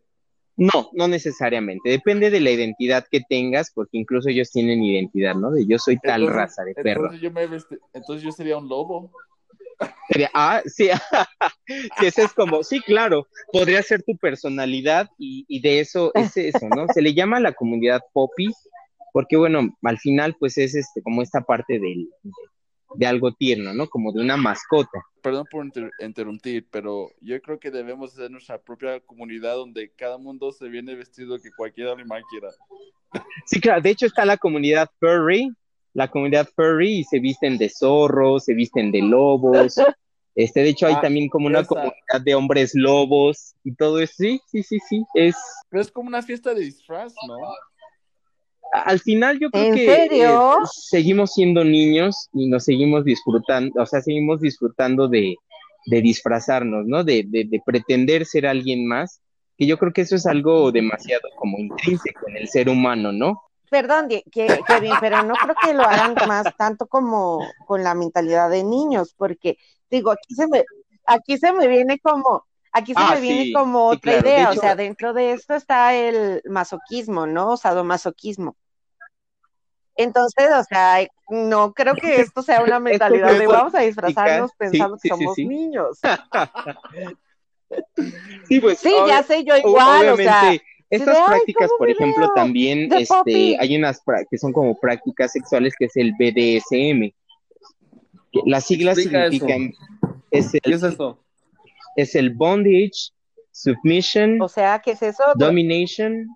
No, 0.58 0.90
no 0.94 1.08
necesariamente. 1.08 1.90
Depende 1.92 2.32
de 2.32 2.40
la 2.40 2.50
identidad 2.50 3.06
que 3.10 3.22
tengas, 3.30 3.72
porque 3.72 4.00
incluso 4.00 4.30
ellos 4.30 4.50
tienen 4.50 4.84
identidad, 4.84 5.36
¿no? 5.36 5.52
De 5.52 5.66
yo 5.68 5.78
soy 5.78 5.98
tal 6.00 6.22
Entonces- 6.24 6.36
raza 6.36 6.64
de 6.64 6.74
perro. 6.74 7.02
Entonces 7.04 7.22
yo, 7.22 7.32
me 7.32 7.48
vesti- 7.48 7.80
entonces 7.94 8.24
yo 8.24 8.32
sería 8.32 8.58
un 8.58 8.68
lobo. 8.68 9.12
Sería- 10.10 10.32
ah, 10.34 10.62
sí, 10.66 10.90
sí, 12.00 12.06
ese 12.06 12.24
es 12.24 12.34
como, 12.34 12.64
sí, 12.64 12.80
claro, 12.82 13.28
podría 13.54 13.84
ser 13.84 14.02
tu 14.02 14.18
personalidad 14.18 15.08
y, 15.20 15.46
y 15.48 15.62
de 15.62 15.80
eso 15.82 16.12
es 16.16 16.36
eso, 16.36 16.68
¿no? 16.76 16.88
Se 16.94 17.02
le 17.04 17.14
llama 17.14 17.38
a 17.38 17.42
la 17.42 17.54
comunidad 17.54 18.02
Poppy, 18.12 18.48
porque 19.12 19.38
bueno, 19.38 19.70
al 19.84 20.00
final 20.00 20.36
pues 20.40 20.58
es 20.58 20.76
este, 20.76 21.02
como 21.02 21.22
esta 21.22 21.42
parte 21.42 21.74
del, 21.80 22.10
de, 22.24 22.32
de 22.96 23.06
algo 23.06 23.32
tierno, 23.34 23.74
¿no? 23.74 23.88
Como 23.88 24.12
de 24.12 24.22
una 24.22 24.38
mascota. 24.38 25.04
Perdón 25.22 25.46
por 25.52 25.66
inter- 25.66 25.92
interrumpir, 26.00 26.68
pero 26.72 27.10
yo 27.22 27.40
creo 27.42 27.60
que 27.60 27.70
debemos 27.72 28.14
hacer 28.14 28.32
nuestra 28.32 28.60
propia 28.62 29.00
comunidad 29.02 29.56
donde 29.56 29.92
cada 29.92 30.18
mundo 30.18 30.52
se 30.52 30.68
viene 30.68 30.96
vestido 30.96 31.40
que 31.40 31.52
cualquier 31.56 31.90
animal 31.90 32.24
quiera. 32.30 32.50
Sí, 33.46 33.60
claro, 33.60 33.82
de 33.82 33.90
hecho 33.92 34.06
está 34.06 34.26
la 34.26 34.38
comunidad 34.38 34.90
furry, 35.00 35.52
la 35.94 36.10
comunidad 36.10 36.48
furry 36.56 37.00
y 37.00 37.04
se 37.04 37.20
visten 37.20 37.58
de 37.58 37.70
zorros, 37.70 38.46
se 38.46 38.54
visten 38.54 38.92
de 38.92 39.02
lobos. 39.02 39.76
Este, 40.34 40.62
de 40.62 40.70
hecho 40.70 40.88
hay 40.88 40.94
Ah, 40.96 41.02
también 41.02 41.28
como 41.28 41.48
una 41.48 41.60
esa. 41.60 41.68
comunidad 41.68 42.22
de 42.24 42.36
hombres 42.36 42.72
lobos 42.74 43.54
y 43.66 43.76
todo 43.76 44.00
eso. 44.00 44.14
Sí, 44.16 44.40
sí, 44.48 44.64
sí, 44.64 44.80
sí, 44.88 45.04
es 45.14 45.36
Pero 45.68 45.82
es 45.82 45.92
como 45.92 46.08
una 46.08 46.22
fiesta 46.22 46.54
de 46.54 46.62
disfraz, 46.62 47.14
¿no? 47.28 47.36
Al 48.72 49.00
final 49.00 49.40
yo 49.40 49.50
creo 49.52 49.66
¿En 49.68 49.74
que 49.76 49.86
serio? 49.86 50.58
eh, 50.60 50.66
seguimos 50.74 51.34
siendo 51.34 51.64
niños 51.64 52.30
y 52.34 52.48
nos 52.50 52.64
seguimos 52.66 53.04
disfrutando, 53.06 53.82
o 53.82 53.86
sea, 53.86 54.02
seguimos 54.02 54.42
disfrutando 54.42 55.08
de, 55.08 55.36
de 55.88 56.02
disfrazarnos, 56.02 56.86
¿no? 56.88 57.04
De, 57.04 57.24
de, 57.28 57.46
de 57.46 57.62
pretender 57.66 58.26
ser 58.26 58.46
alguien 58.48 58.88
más, 58.88 59.22
que 59.58 59.66
yo 59.68 59.78
creo 59.78 59.94
que 59.94 60.02
eso 60.02 60.16
es 60.16 60.26
algo 60.26 60.72
demasiado 60.72 61.28
como 61.38 61.58
intrínseco 61.60 62.28
en 62.30 62.38
el 62.38 62.48
ser 62.48 62.70
humano, 62.70 63.12
¿no? 63.12 63.42
Perdón, 63.70 64.10
que- 64.10 64.24
Kevin, 64.68 65.00
pero 65.00 65.24
no 65.24 65.40
creo 65.40 65.56
que 65.56 65.74
lo 65.74 65.86
hagan 65.88 66.18
más 66.28 66.54
tanto 66.58 66.88
como 66.88 67.56
con 67.66 67.84
la 67.84 67.94
mentalidad 67.96 68.50
de 68.50 68.64
niños, 68.64 69.14
porque 69.18 69.58
digo, 69.90 70.12
aquí 70.12 70.36
se 70.36 70.48
me, 70.48 70.66
aquí 71.06 71.38
se 71.38 71.54
me 71.54 71.68
viene 71.68 71.98
como, 72.00 72.46
aquí 72.74 72.96
se 72.96 73.00
Ah, 73.00 73.16
me 73.16 73.22
viene 73.22 73.44
sí, 73.44 73.54
como 73.54 73.88
sí, 73.90 73.96
otra 73.96 74.12
claro. 74.12 74.28
Idea, 74.28 74.52
o 74.52 74.56
sea, 74.56 74.76
dentro 74.76 75.14
de 75.14 75.32
esto 75.32 75.56
está 75.56 75.96
el 75.96 76.42
masoquismo, 76.50 77.28
¿no? 77.28 77.56
Sadomasoquismo. 77.56 78.58
Entonces, 80.04 80.50
o 80.54 80.64
sea, 80.64 81.08
no 81.30 81.74
creo 81.74 81.96
que 81.96 82.22
esto 82.22 82.42
sea 82.42 82.64
una 82.64 82.80
mentalidad 82.80 83.38
de 83.38 83.48
vamos 83.48 83.76
a 83.76 83.80
disfrazarnos 83.82 84.52
pensando 84.58 84.98
sí, 84.98 85.10
que 85.10 85.16
somos 85.16 85.36
sí. 85.36 85.46
niños. 85.48 86.00
Sí, 88.48 88.60
pues 88.60 88.80
Sí, 88.80 88.94
ob- 88.94 89.08
ya 89.08 89.24
sé, 89.24 89.46
yo 89.46 89.56
igual, 89.56 90.10
o 90.10 90.18
sea, 90.18 90.42
obviamente, 90.42 90.64
estas 90.90 91.16
de, 91.16 91.22
"Ay, 91.22 91.26
prácticas, 91.30 91.68
¿cómo 91.70 91.78
por 91.78 91.90
ejemplo, 91.90 92.30
también 92.36 92.92
este, 92.92 93.06
poppy. 93.08 93.56
hay 93.58 93.78
unas 93.78 94.02
que 94.30 94.38
son 94.38 94.52
como 94.52 94.78
prácticas 94.78 95.32
sexuales 95.32 95.74
que 95.80 95.86
es 95.86 95.96
el 95.96 96.12
BDSM. 96.20 97.14
Las 98.46 98.66
siglas 98.66 98.98
Explica 98.98 99.26
eso. 99.28 99.46
significan 99.48 99.74
es 100.32 100.52
¿Qué 100.52 100.60
el, 100.64 100.74
es 100.74 100.84
eso? 100.84 101.24
es 101.96 102.16
el 102.16 102.32
bondage, 102.32 103.12
submission, 103.52 104.42
o 104.42 104.50
sea, 104.50 104.80
¿qué 104.80 104.92
es 104.92 105.02
eso? 105.02 105.24
domination 105.36 106.28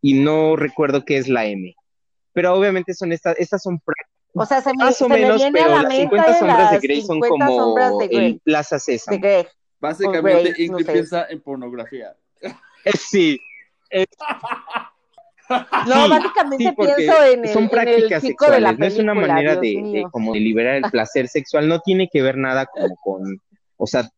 y 0.00 0.14
no 0.14 0.54
recuerdo 0.56 1.04
qué 1.04 1.18
es 1.18 1.28
la 1.28 1.46
M. 1.46 1.74
Pero 2.32 2.54
obviamente 2.54 2.94
son 2.94 3.12
estas, 3.12 3.36
estas 3.38 3.62
son 3.62 3.78
prácticas 3.80 4.10
O 4.34 4.46
sea, 4.46 4.60
se 4.60 4.70
me, 4.70 4.84
más 4.84 5.00
o 5.00 5.04
se 5.04 5.08
me 5.08 5.20
menos, 5.20 5.42
a 5.42 5.50
pero 5.52 5.68
la 5.68 5.82
las 5.82 5.88
mente 5.88 6.02
50 6.02 6.38
sombras 6.38 6.70
de 6.70 6.78
Grey 6.78 7.02
son 7.02 7.22
50 7.22 7.46
como 7.46 7.98
de 7.98 8.08
Grey, 8.08 8.26
el 8.26 8.40
Plaza 8.40 8.76
de 8.76 8.80
Sésamo. 8.80 9.18
Grey. 9.18 9.46
Básicamente, 9.80 10.42
Grace, 10.48 10.62
Ingrid 10.62 10.86
no 10.86 10.86
sé. 10.86 10.92
piensa 10.92 11.26
en 11.28 11.40
pornografía. 11.40 12.16
Eh, 12.40 12.92
Sí, 12.96 13.40
No, 15.86 16.04
Sí, 16.04 16.10
básicamente 16.10 16.64
sí, 16.64 16.74
pienso 16.76 17.24
en 17.24 17.44
el, 17.44 17.48
son 17.48 17.58
en 17.58 17.64
el 17.64 17.70
prácticas 17.70 18.22
de 18.22 18.28
la 18.28 18.36
sexuales, 18.38 18.78
no 18.78 18.86
es 18.86 18.98
una 18.98 19.14
manera 19.14 19.56
de, 19.56 19.82
de 19.92 20.06
como 20.10 20.32
de 20.32 20.40
liberar 20.40 20.76
el 20.76 20.90
placer 20.90 21.26
sexual, 21.28 21.68
no 21.68 21.80
tiene 21.80 22.08
que 22.08 22.22
ver 22.22 22.36
nada 22.36 22.66
como 22.66 22.94
con, 22.96 23.40
o 23.76 23.86
sea, 23.86 24.08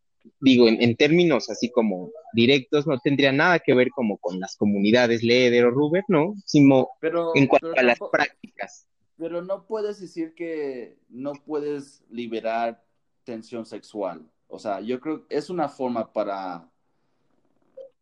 digo, 0.41 0.69
en, 0.69 0.83
en 0.83 0.97
términos 0.97 1.51
así 1.51 1.71
como 1.71 2.11
directos, 2.33 2.87
no 2.87 2.99
tendría 2.99 3.33
nada 3.33 3.59
que 3.59 3.75
ver 3.75 3.91
como 3.91 4.19
con 4.19 4.39
las 4.41 4.57
comunidades 4.57 5.23
Leder 5.23 5.67
o 5.67 5.71
Ruber, 5.71 6.05
no, 6.09 6.35
sino 6.45 6.89
Pero, 7.01 7.33
en 7.35 7.47
cuanto 7.47 7.71
pero 7.71 7.81
a 7.81 7.85
las 7.85 7.99
prácticas. 8.11 8.87
pero 9.17 9.43
no 9.43 9.67
puedes 9.67 10.01
decir 10.01 10.35
que 10.35 10.97
no 11.09 11.33
puedes 11.33 12.03
liberar 12.11 12.83
tensión 13.25 13.67
sexual. 13.67 14.29
O 14.49 14.59
sea, 14.59 14.81
yo 14.81 15.01
creo 15.01 15.27
que 15.27 15.37
es 15.37 15.49
una 15.49 15.69
forma 15.69 16.13
para 16.13 16.69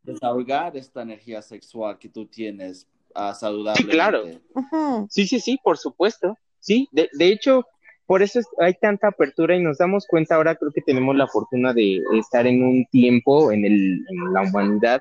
desahogar 0.02 0.76
esta 0.76 1.02
energía 1.02 1.42
sexual 1.42 1.98
que 1.98 2.08
tú 2.08 2.26
tienes 2.26 2.88
ah, 3.14 3.34
saludablemente. 3.34 3.92
claro. 3.92 4.24
Ujú. 4.54 5.06
Sí, 5.10 5.26
sí, 5.26 5.40
sí, 5.40 5.58
por 5.62 5.78
supuesto. 5.78 6.36
Sí, 6.58 6.88
de, 6.92 7.08
de 7.12 7.28
hecho, 7.28 7.64
por 8.10 8.22
eso 8.24 8.40
es- 8.40 8.48
hay 8.58 8.74
tanta 8.74 9.06
apertura 9.06 9.54
y 9.56 9.62
nos 9.62 9.78
damos 9.78 10.04
cuenta 10.08 10.34
ahora, 10.34 10.56
creo 10.56 10.72
que 10.72 10.82
tenemos 10.82 11.14
la 11.14 11.28
fortuna 11.28 11.72
de 11.72 12.02
estar 12.18 12.44
en 12.44 12.64
un 12.64 12.84
tiempo 12.86 13.52
en, 13.52 13.64
el, 13.64 14.00
la 14.34 14.42
humanidad 14.42 15.00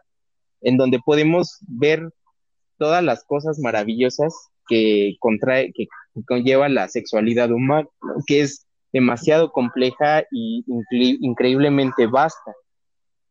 en 0.62 0.78
donde 0.78 1.00
podemos 1.04 1.58
ver 1.68 2.08
todas 2.78 3.04
las 3.04 3.24
cosas 3.24 3.58
maravillosas 3.58 4.32
que 4.68 5.16
contrae, 5.20 5.72
que 5.74 5.88
conlleva 6.28 6.70
la 6.70 6.88
sexualidad 6.88 7.50
humana, 7.52 7.88
que 8.28 8.42
es 8.42 8.68
demasiado 8.94 9.52
compleja 9.52 10.22
y 10.30 10.64
incre- 10.68 11.18
increíblemente 11.20 12.06
vasta. 12.06 12.54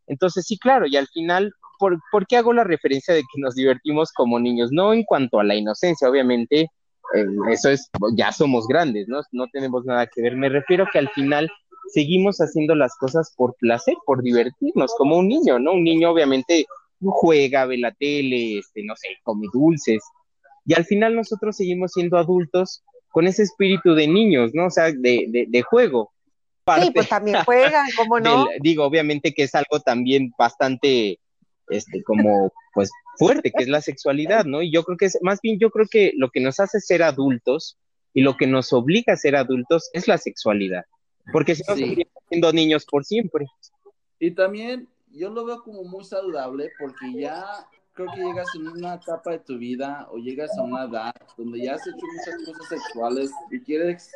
Entonces, 0.08 0.44
sí, 0.44 0.58
claro, 0.58 0.86
y 0.88 0.96
al 0.96 1.06
final, 1.06 1.52
¿por, 1.78 2.00
¿por 2.10 2.26
qué 2.26 2.36
hago 2.36 2.52
la 2.52 2.64
referencia 2.64 3.14
de 3.14 3.20
que 3.20 3.40
nos 3.40 3.54
divertimos 3.54 4.10
como 4.12 4.40
niños? 4.40 4.72
No 4.72 4.92
en 4.92 5.04
cuanto 5.04 5.38
a 5.38 5.44
la 5.44 5.54
inocencia, 5.54 6.10
obviamente, 6.10 6.66
eso 7.50 7.70
es, 7.70 7.90
ya 8.16 8.32
somos 8.32 8.66
grandes, 8.66 9.08
¿no? 9.08 9.20
No 9.32 9.46
tenemos 9.52 9.84
nada 9.84 10.06
que 10.06 10.22
ver. 10.22 10.36
Me 10.36 10.48
refiero 10.48 10.86
que 10.92 10.98
al 10.98 11.08
final 11.10 11.48
seguimos 11.92 12.38
haciendo 12.38 12.74
las 12.74 12.94
cosas 12.96 13.32
por 13.36 13.54
placer, 13.56 13.94
por 14.06 14.22
divertirnos, 14.22 14.94
como 14.96 15.16
un 15.16 15.28
niño, 15.28 15.58
¿no? 15.58 15.72
Un 15.72 15.84
niño 15.84 16.10
obviamente 16.10 16.66
juega, 17.00 17.64
ve 17.66 17.78
la 17.78 17.92
tele, 17.92 18.58
este, 18.58 18.82
no 18.84 18.94
sé, 18.96 19.08
come 19.22 19.46
dulces. 19.52 20.02
Y 20.66 20.74
al 20.74 20.84
final 20.84 21.14
nosotros 21.14 21.56
seguimos 21.56 21.92
siendo 21.92 22.18
adultos 22.18 22.82
con 23.10 23.26
ese 23.26 23.42
espíritu 23.44 23.94
de 23.94 24.06
niños, 24.06 24.50
¿no? 24.52 24.66
O 24.66 24.70
sea, 24.70 24.86
de, 24.92 25.24
de, 25.28 25.46
de 25.48 25.62
juego. 25.62 26.12
Sí, 26.82 26.90
pues 26.90 27.08
también 27.08 27.42
juegan, 27.44 27.86
¿cómo 27.96 28.20
no? 28.20 28.44
del- 28.44 28.60
digo, 28.60 28.84
obviamente 28.84 29.32
que 29.32 29.44
es 29.44 29.54
algo 29.54 29.80
también 29.80 30.32
bastante, 30.38 31.18
este, 31.70 32.02
como, 32.02 32.52
pues, 32.74 32.90
fuerte, 33.18 33.50
que 33.50 33.64
es 33.64 33.68
la 33.68 33.80
sexualidad, 33.80 34.44
¿no? 34.44 34.62
Y 34.62 34.70
yo 34.70 34.84
creo 34.84 34.96
que 34.96 35.06
es, 35.06 35.18
más 35.22 35.40
bien, 35.40 35.58
yo 35.58 35.70
creo 35.70 35.86
que 35.90 36.12
lo 36.16 36.30
que 36.30 36.40
nos 36.40 36.60
hace 36.60 36.80
ser 36.80 37.02
adultos 37.02 37.76
y 38.14 38.22
lo 38.22 38.36
que 38.36 38.46
nos 38.46 38.72
obliga 38.72 39.12
a 39.12 39.16
ser 39.16 39.36
adultos 39.36 39.90
es 39.92 40.08
la 40.08 40.18
sexualidad. 40.18 40.84
Porque 41.32 41.54
si 41.54 41.62
no, 41.68 41.76
Sí. 41.76 42.06
siendo 42.28 42.52
niños 42.52 42.86
por 42.86 43.04
siempre. 43.04 43.46
Y 44.18 44.30
también 44.30 44.88
yo 45.12 45.30
lo 45.30 45.44
veo 45.44 45.62
como 45.62 45.84
muy 45.84 46.04
saludable 46.04 46.70
porque 46.78 47.12
ya 47.14 47.44
creo 47.92 48.08
que 48.14 48.20
llegas 48.22 48.46
en 48.54 48.68
una 48.68 48.94
etapa 48.94 49.32
de 49.32 49.38
tu 49.40 49.58
vida 49.58 50.08
o 50.10 50.18
llegas 50.18 50.56
a 50.56 50.62
una 50.62 50.84
edad 50.84 51.14
donde 51.36 51.60
ya 51.60 51.74
has 51.74 51.86
hecho 51.86 51.96
muchas 51.96 52.44
cosas 52.46 52.68
sexuales 52.68 53.30
y 53.50 53.60
quieres 53.60 54.12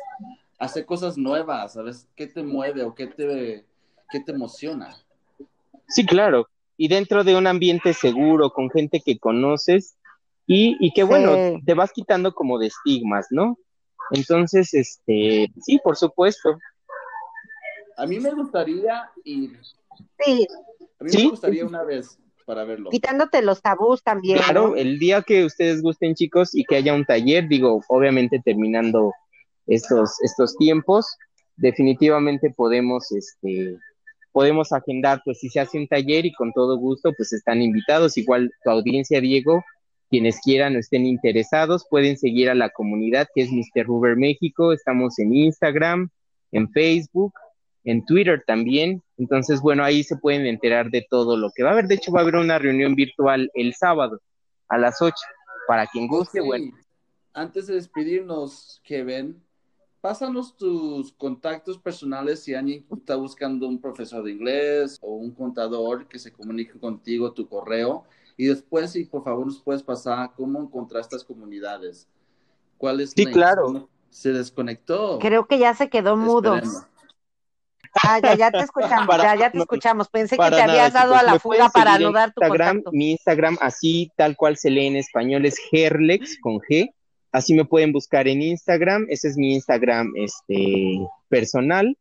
hacer 0.57 0.85
cosas 0.85 1.17
nuevas, 1.17 1.73
¿sabes? 1.73 2.07
¿Qué 2.15 2.27
te 2.27 2.41
mueve 2.43 2.83
o 2.83 2.95
qué 2.95 3.07
te, 3.07 3.65
qué 4.09 4.19
te 4.21 4.31
emociona? 4.31 4.95
Sí, 5.89 6.05
claro. 6.05 6.47
Y 6.77 6.87
dentro 6.87 7.23
de 7.23 7.35
un 7.35 7.47
ambiente 7.47 7.93
seguro, 7.93 8.49
con 8.51 8.69
gente 8.71 9.01
que 9.05 9.19
conoces 9.19 9.95
y, 10.47 10.75
y 10.79 10.91
que, 10.93 11.03
bueno, 11.03 11.35
Sí. 11.35 11.61
te 11.65 11.73
vas 11.73 11.91
quitando 11.93 12.33
como 12.33 12.57
de 12.59 12.67
estigmas, 12.67 13.27
¿no? 13.29 13.57
Entonces, 14.11 14.73
este, 14.73 15.47
sí, 15.61 15.79
por 15.83 15.95
supuesto. 15.95 16.57
A 17.97 18.05
mí 18.05 18.19
me 18.19 18.31
gustaría 18.33 19.09
ir, 19.23 19.59
Sí, 20.19 20.47
a 20.99 21.03
mí 21.03 21.09
Sí. 21.11 21.23
me 21.25 21.29
gustaría 21.29 21.65
una 21.65 21.83
vez 21.83 22.17
para 22.45 22.63
verlo. 22.65 22.89
quitándote 22.89 23.41
los 23.41 23.61
tabús 23.61 24.01
también, 24.03 24.39
Claro, 24.39 24.69
¿no? 24.69 24.75
el 24.75 24.97
día 24.99 25.21
que 25.21 25.45
ustedes 25.45 25.81
gusten, 25.81 26.15
chicos, 26.15 26.53
y 26.55 26.65
que 26.65 26.75
haya 26.77 26.93
un 26.93 27.05
taller, 27.05 27.47
digo, 27.47 27.81
obviamente 27.87 28.41
terminando 28.43 29.13
estos, 29.67 30.19
estos 30.23 30.57
tiempos, 30.57 31.05
definitivamente 31.55 32.49
podemos, 32.49 33.11
este, 33.11 33.77
podemos 34.33 34.73
agendar, 34.73 35.21
pues 35.23 35.39
si 35.39 35.49
se 35.49 35.61
hace 35.61 35.77
un 35.77 35.87
taller 35.87 36.25
y 36.25 36.33
con 36.33 36.51
todo 36.51 36.75
gusto, 36.77 37.13
pues 37.15 37.31
están 37.31 37.61
invitados. 37.61 38.17
Igual 38.17 38.51
tu 38.63 38.69
audiencia, 38.69 39.21
Diego, 39.21 39.63
quienes 40.09 40.39
quieran 40.41 40.75
o 40.75 40.79
estén 40.79 41.05
interesados, 41.05 41.85
pueden 41.89 42.17
seguir 42.17 42.49
a 42.49 42.55
la 42.55 42.69
comunidad 42.69 43.27
que 43.33 43.43
es 43.43 43.51
Mr. 43.51 43.85
Ruber 43.85 44.17
México. 44.17 44.73
Estamos 44.73 45.17
en 45.19 45.33
Instagram, 45.33 46.09
en 46.51 46.69
Facebook, 46.71 47.33
en 47.85 48.03
Twitter 48.05 48.43
también. 48.45 49.01
Entonces, 49.17 49.61
bueno, 49.61 49.83
ahí 49.83 50.03
se 50.03 50.17
pueden 50.17 50.45
enterar 50.45 50.89
de 50.89 51.05
todo 51.09 51.37
lo 51.37 51.49
que 51.55 51.63
va 51.63 51.69
a 51.69 51.73
haber. 51.73 51.87
De 51.87 51.95
hecho, 51.95 52.11
va 52.11 52.19
a 52.19 52.23
haber 52.23 52.35
una 52.35 52.59
reunión 52.59 52.95
virtual 52.95 53.49
el 53.53 53.73
sábado 53.75 54.19
a 54.67 54.77
las 54.77 55.01
8. 55.01 55.15
Para 55.67 55.87
quien 55.87 56.07
guste, 56.07 56.41
Sí. 56.41 56.45
bueno, 56.45 56.71
antes 57.33 57.67
de 57.67 57.75
despedirnos, 57.75 58.81
Kevin, 58.83 59.41
pásanos 60.03 60.57
tus 60.57 61.13
contactos 61.13 61.77
personales 61.77 62.43
si 62.43 62.53
alguien 62.53 62.85
está 62.93 63.15
buscando 63.15 63.69
un 63.69 63.79
profesor 63.79 64.21
de 64.21 64.31
inglés 64.31 64.97
o 65.01 65.13
un 65.15 65.31
contador 65.31 66.09
que 66.09 66.19
se 66.19 66.33
comunique 66.33 66.77
contigo, 66.77 67.31
tu 67.31 67.47
correo. 67.47 68.03
Y 68.35 68.47
después, 68.47 68.91
si 68.91 69.05
por 69.05 69.23
favor 69.23 69.45
nos 69.45 69.61
puedes 69.61 69.81
pasar 69.81 70.31
cómo 70.35 70.61
encontrar 70.61 70.99
estas 70.99 71.23
comunidades. 71.23 72.05
¿Cuál 72.77 72.99
es 72.99 73.11
Sí, 73.15 73.25
claro. 73.27 73.87
Se 74.09 74.33
desconectó. 74.33 75.19
Creo 75.19 75.47
que 75.47 75.57
ya 75.57 75.73
se 75.73 75.89
quedó 75.89 76.17
mudo. 76.17 76.55
Esperemos. 76.55 76.85
Ah, 78.03 78.19
ya, 78.21 78.35
ya 78.35 78.51
te 78.51 78.57
escuchamos, 78.59 79.07
Para- 79.07 79.23
ya, 79.23 79.35
ya 79.39 79.51
te 79.51 79.57
no, 79.57 79.63
escuchamos. 79.63 80.09
Pensé 80.09 80.35
que 80.35 80.43
te 80.43 80.49
nada, 80.49 80.63
habías 80.65 80.91
dado 80.91 81.13
chicos. 81.13 81.29
a 81.29 81.31
la 81.31 81.39
fuga 81.39 81.69
para 81.69 81.95
en 81.95 82.03
anudar 82.03 82.33
tu 82.33 82.41
Instagram, 82.41 82.75
contacto. 82.75 82.91
Mi 82.91 83.11
Instagram, 83.11 83.57
así 83.61 84.11
tal 84.17 84.35
cual 84.35 84.57
se 84.57 84.69
lee 84.69 84.87
en 84.87 84.97
español, 84.97 85.45
es 85.45 85.55
Gerlex 85.71 86.37
con 86.41 86.59
G. 86.59 86.93
Así 87.33 87.55
me 87.55 87.65
pueden 87.65 87.91
buscar 87.91 88.27
en 88.27 88.43
Instagram. 88.43 89.07
Ese 89.09 89.27
es 89.27 89.37
mi 89.37 89.55
Instagram 89.55 90.13
este, 90.15 90.99
personal. 91.29 91.97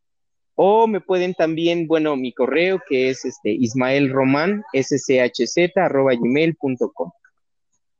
O 0.54 0.86
me 0.86 1.00
pueden 1.00 1.32
también, 1.32 1.88
bueno, 1.88 2.16
mi 2.16 2.34
correo 2.34 2.82
que 2.86 3.08
es 3.08 3.24
este, 3.24 3.50
Ismael 3.50 4.10
Román, 4.10 4.62
sschz, 4.74 5.76
arroba. 5.76 6.12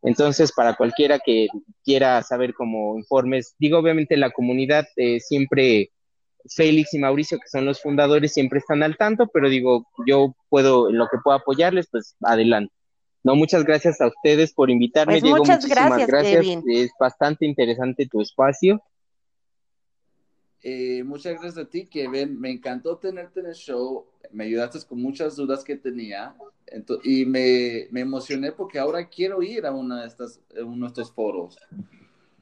Entonces, 0.03 0.53
para 0.53 0.74
cualquiera 0.74 1.18
que 1.24 1.47
quiera 1.83 2.22
saber 2.22 2.53
como 2.53 2.99
informes, 2.99 3.55
digo, 3.59 3.78
obviamente 3.78 4.18
la 4.18 4.30
comunidad 4.30 4.85
eh, 4.97 5.18
siempre, 5.18 5.91
Félix 6.55 6.93
y 6.93 6.99
Mauricio, 6.99 7.39
que 7.39 7.49
son 7.49 7.64
los 7.64 7.80
fundadores, 7.80 8.35
siempre 8.35 8.59
están 8.59 8.83
al 8.83 8.99
tanto, 8.99 9.28
pero 9.33 9.49
digo, 9.49 9.87
yo 10.07 10.37
puedo, 10.51 10.91
en 10.91 10.99
lo 10.99 11.07
que 11.11 11.16
puedo 11.24 11.39
apoyarles, 11.39 11.89
pues 11.91 12.14
adelante. 12.20 12.74
No, 13.25 13.37
muchas 13.37 13.64
gracias 13.64 14.01
a 14.01 14.09
ustedes 14.09 14.53
por 14.53 14.70
invitarme, 14.70 15.14
Pues 15.14 15.23
Diego, 15.23 15.39
muchas 15.39 15.62
muchísimas 15.62 16.07
gracias, 16.07 16.41
Kevin. 16.41 16.62
Es 16.68 16.91
bastante 16.99 17.47
interesante 17.47 18.07
tu 18.07 18.20
espacio. 18.20 18.83
Eh, 20.64 21.03
muchas 21.05 21.33
gracias 21.35 21.59
a 21.59 21.68
ti, 21.68 21.87
Kevin. 21.87 22.41
Me 22.41 22.51
encantó 22.51 22.97
tenerte 22.97 23.41
en 23.41 23.47
el 23.47 23.55
show. 23.55 24.07
Me 24.31 24.45
ayudaste 24.45 24.79
con 24.89 25.01
muchas 25.03 25.37
dudas 25.37 25.64
que 25.64 25.77
tenía. 25.77 26.35
Ento- 26.66 27.01
y 27.03 27.25
me, 27.27 27.89
me 27.91 28.01
emocioné 28.01 28.53
porque 28.53 28.79
ahora 28.79 29.09
quiero 29.09 29.43
ir 29.43 29.66
a 29.66 29.73
una 29.73 30.03
de 30.03 30.09
estas, 30.09 30.41
a 30.59 30.64
uno 30.64 30.87
de 30.87 30.89
estos 30.89 31.12
foros. 31.12 31.59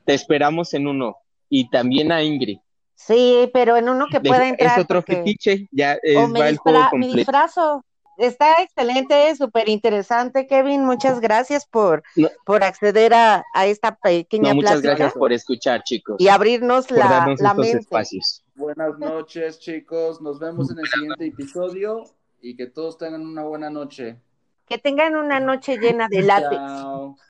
Te 0.05 0.15
esperamos 0.15 0.75
en 0.75 0.87
uno. 0.87 1.17
Y 1.49 1.69
también 1.71 2.13
a 2.13 2.23
Ingrid. 2.23 2.59
Sí, 2.95 3.49
pero 3.55 3.77
en 3.79 3.89
uno 3.89 4.07
que 4.11 4.21
pueda 4.21 4.47
entrar. 4.49 4.79
es 4.79 4.85
otro 4.85 5.01
porque- 5.01 5.17
fetiche, 5.17 5.69
ya 5.73 5.95
es, 6.03 6.17
o 6.17 6.29
me, 6.29 6.41
va 6.41 6.49
el 6.51 6.59
juego 6.59 6.81
completo. 6.91 7.17
disfrazo. 7.17 7.85
Está 8.21 8.55
excelente, 8.63 9.35
súper 9.37 9.69
interesante, 9.69 10.47
Kevin. 10.47 10.85
Muchas 10.85 11.21
gracias 11.21 11.65
por, 11.67 12.03
No. 12.17 12.29
por 12.45 12.63
acceder 12.63 13.15
a, 13.15 13.45
a 13.55 13.67
esta 13.67 13.97
pequeña 13.97 14.51
No, 14.51 14.57
muchas 14.57 14.73
plática 14.73 14.95
gracias 14.95 15.13
por 15.19 15.33
escuchar, 15.33 15.83
chicos. 15.85 16.17
y 16.19 16.29
abrirnos 16.29 16.87
por 16.87 16.99
la, 16.99 17.09
darnos 17.09 17.41
la 17.41 17.49
estos 17.51 17.65
mente. 17.65 17.79
espacios. 17.79 18.45
Buenas 18.55 18.99
noches, 18.99 19.59
chicos. 19.59 20.21
Nos 20.21 20.39
vemos 20.39 20.71
en 20.71 20.79
el 20.81 20.87
siguiente 20.87 21.27
episodio 21.27 22.05
y 22.43 22.57
que 22.57 22.67
todos 22.67 22.99
tengan 22.99 23.23
una 23.27 23.43
buena 23.45 23.71
noche. 23.71 24.17
Que 24.67 24.79
tengan 24.79 25.17
una 25.17 25.41
noche 25.41 25.79
llena 25.79 26.07
de 26.09 26.23
látex. 26.23 26.57
Chao. 26.57 27.17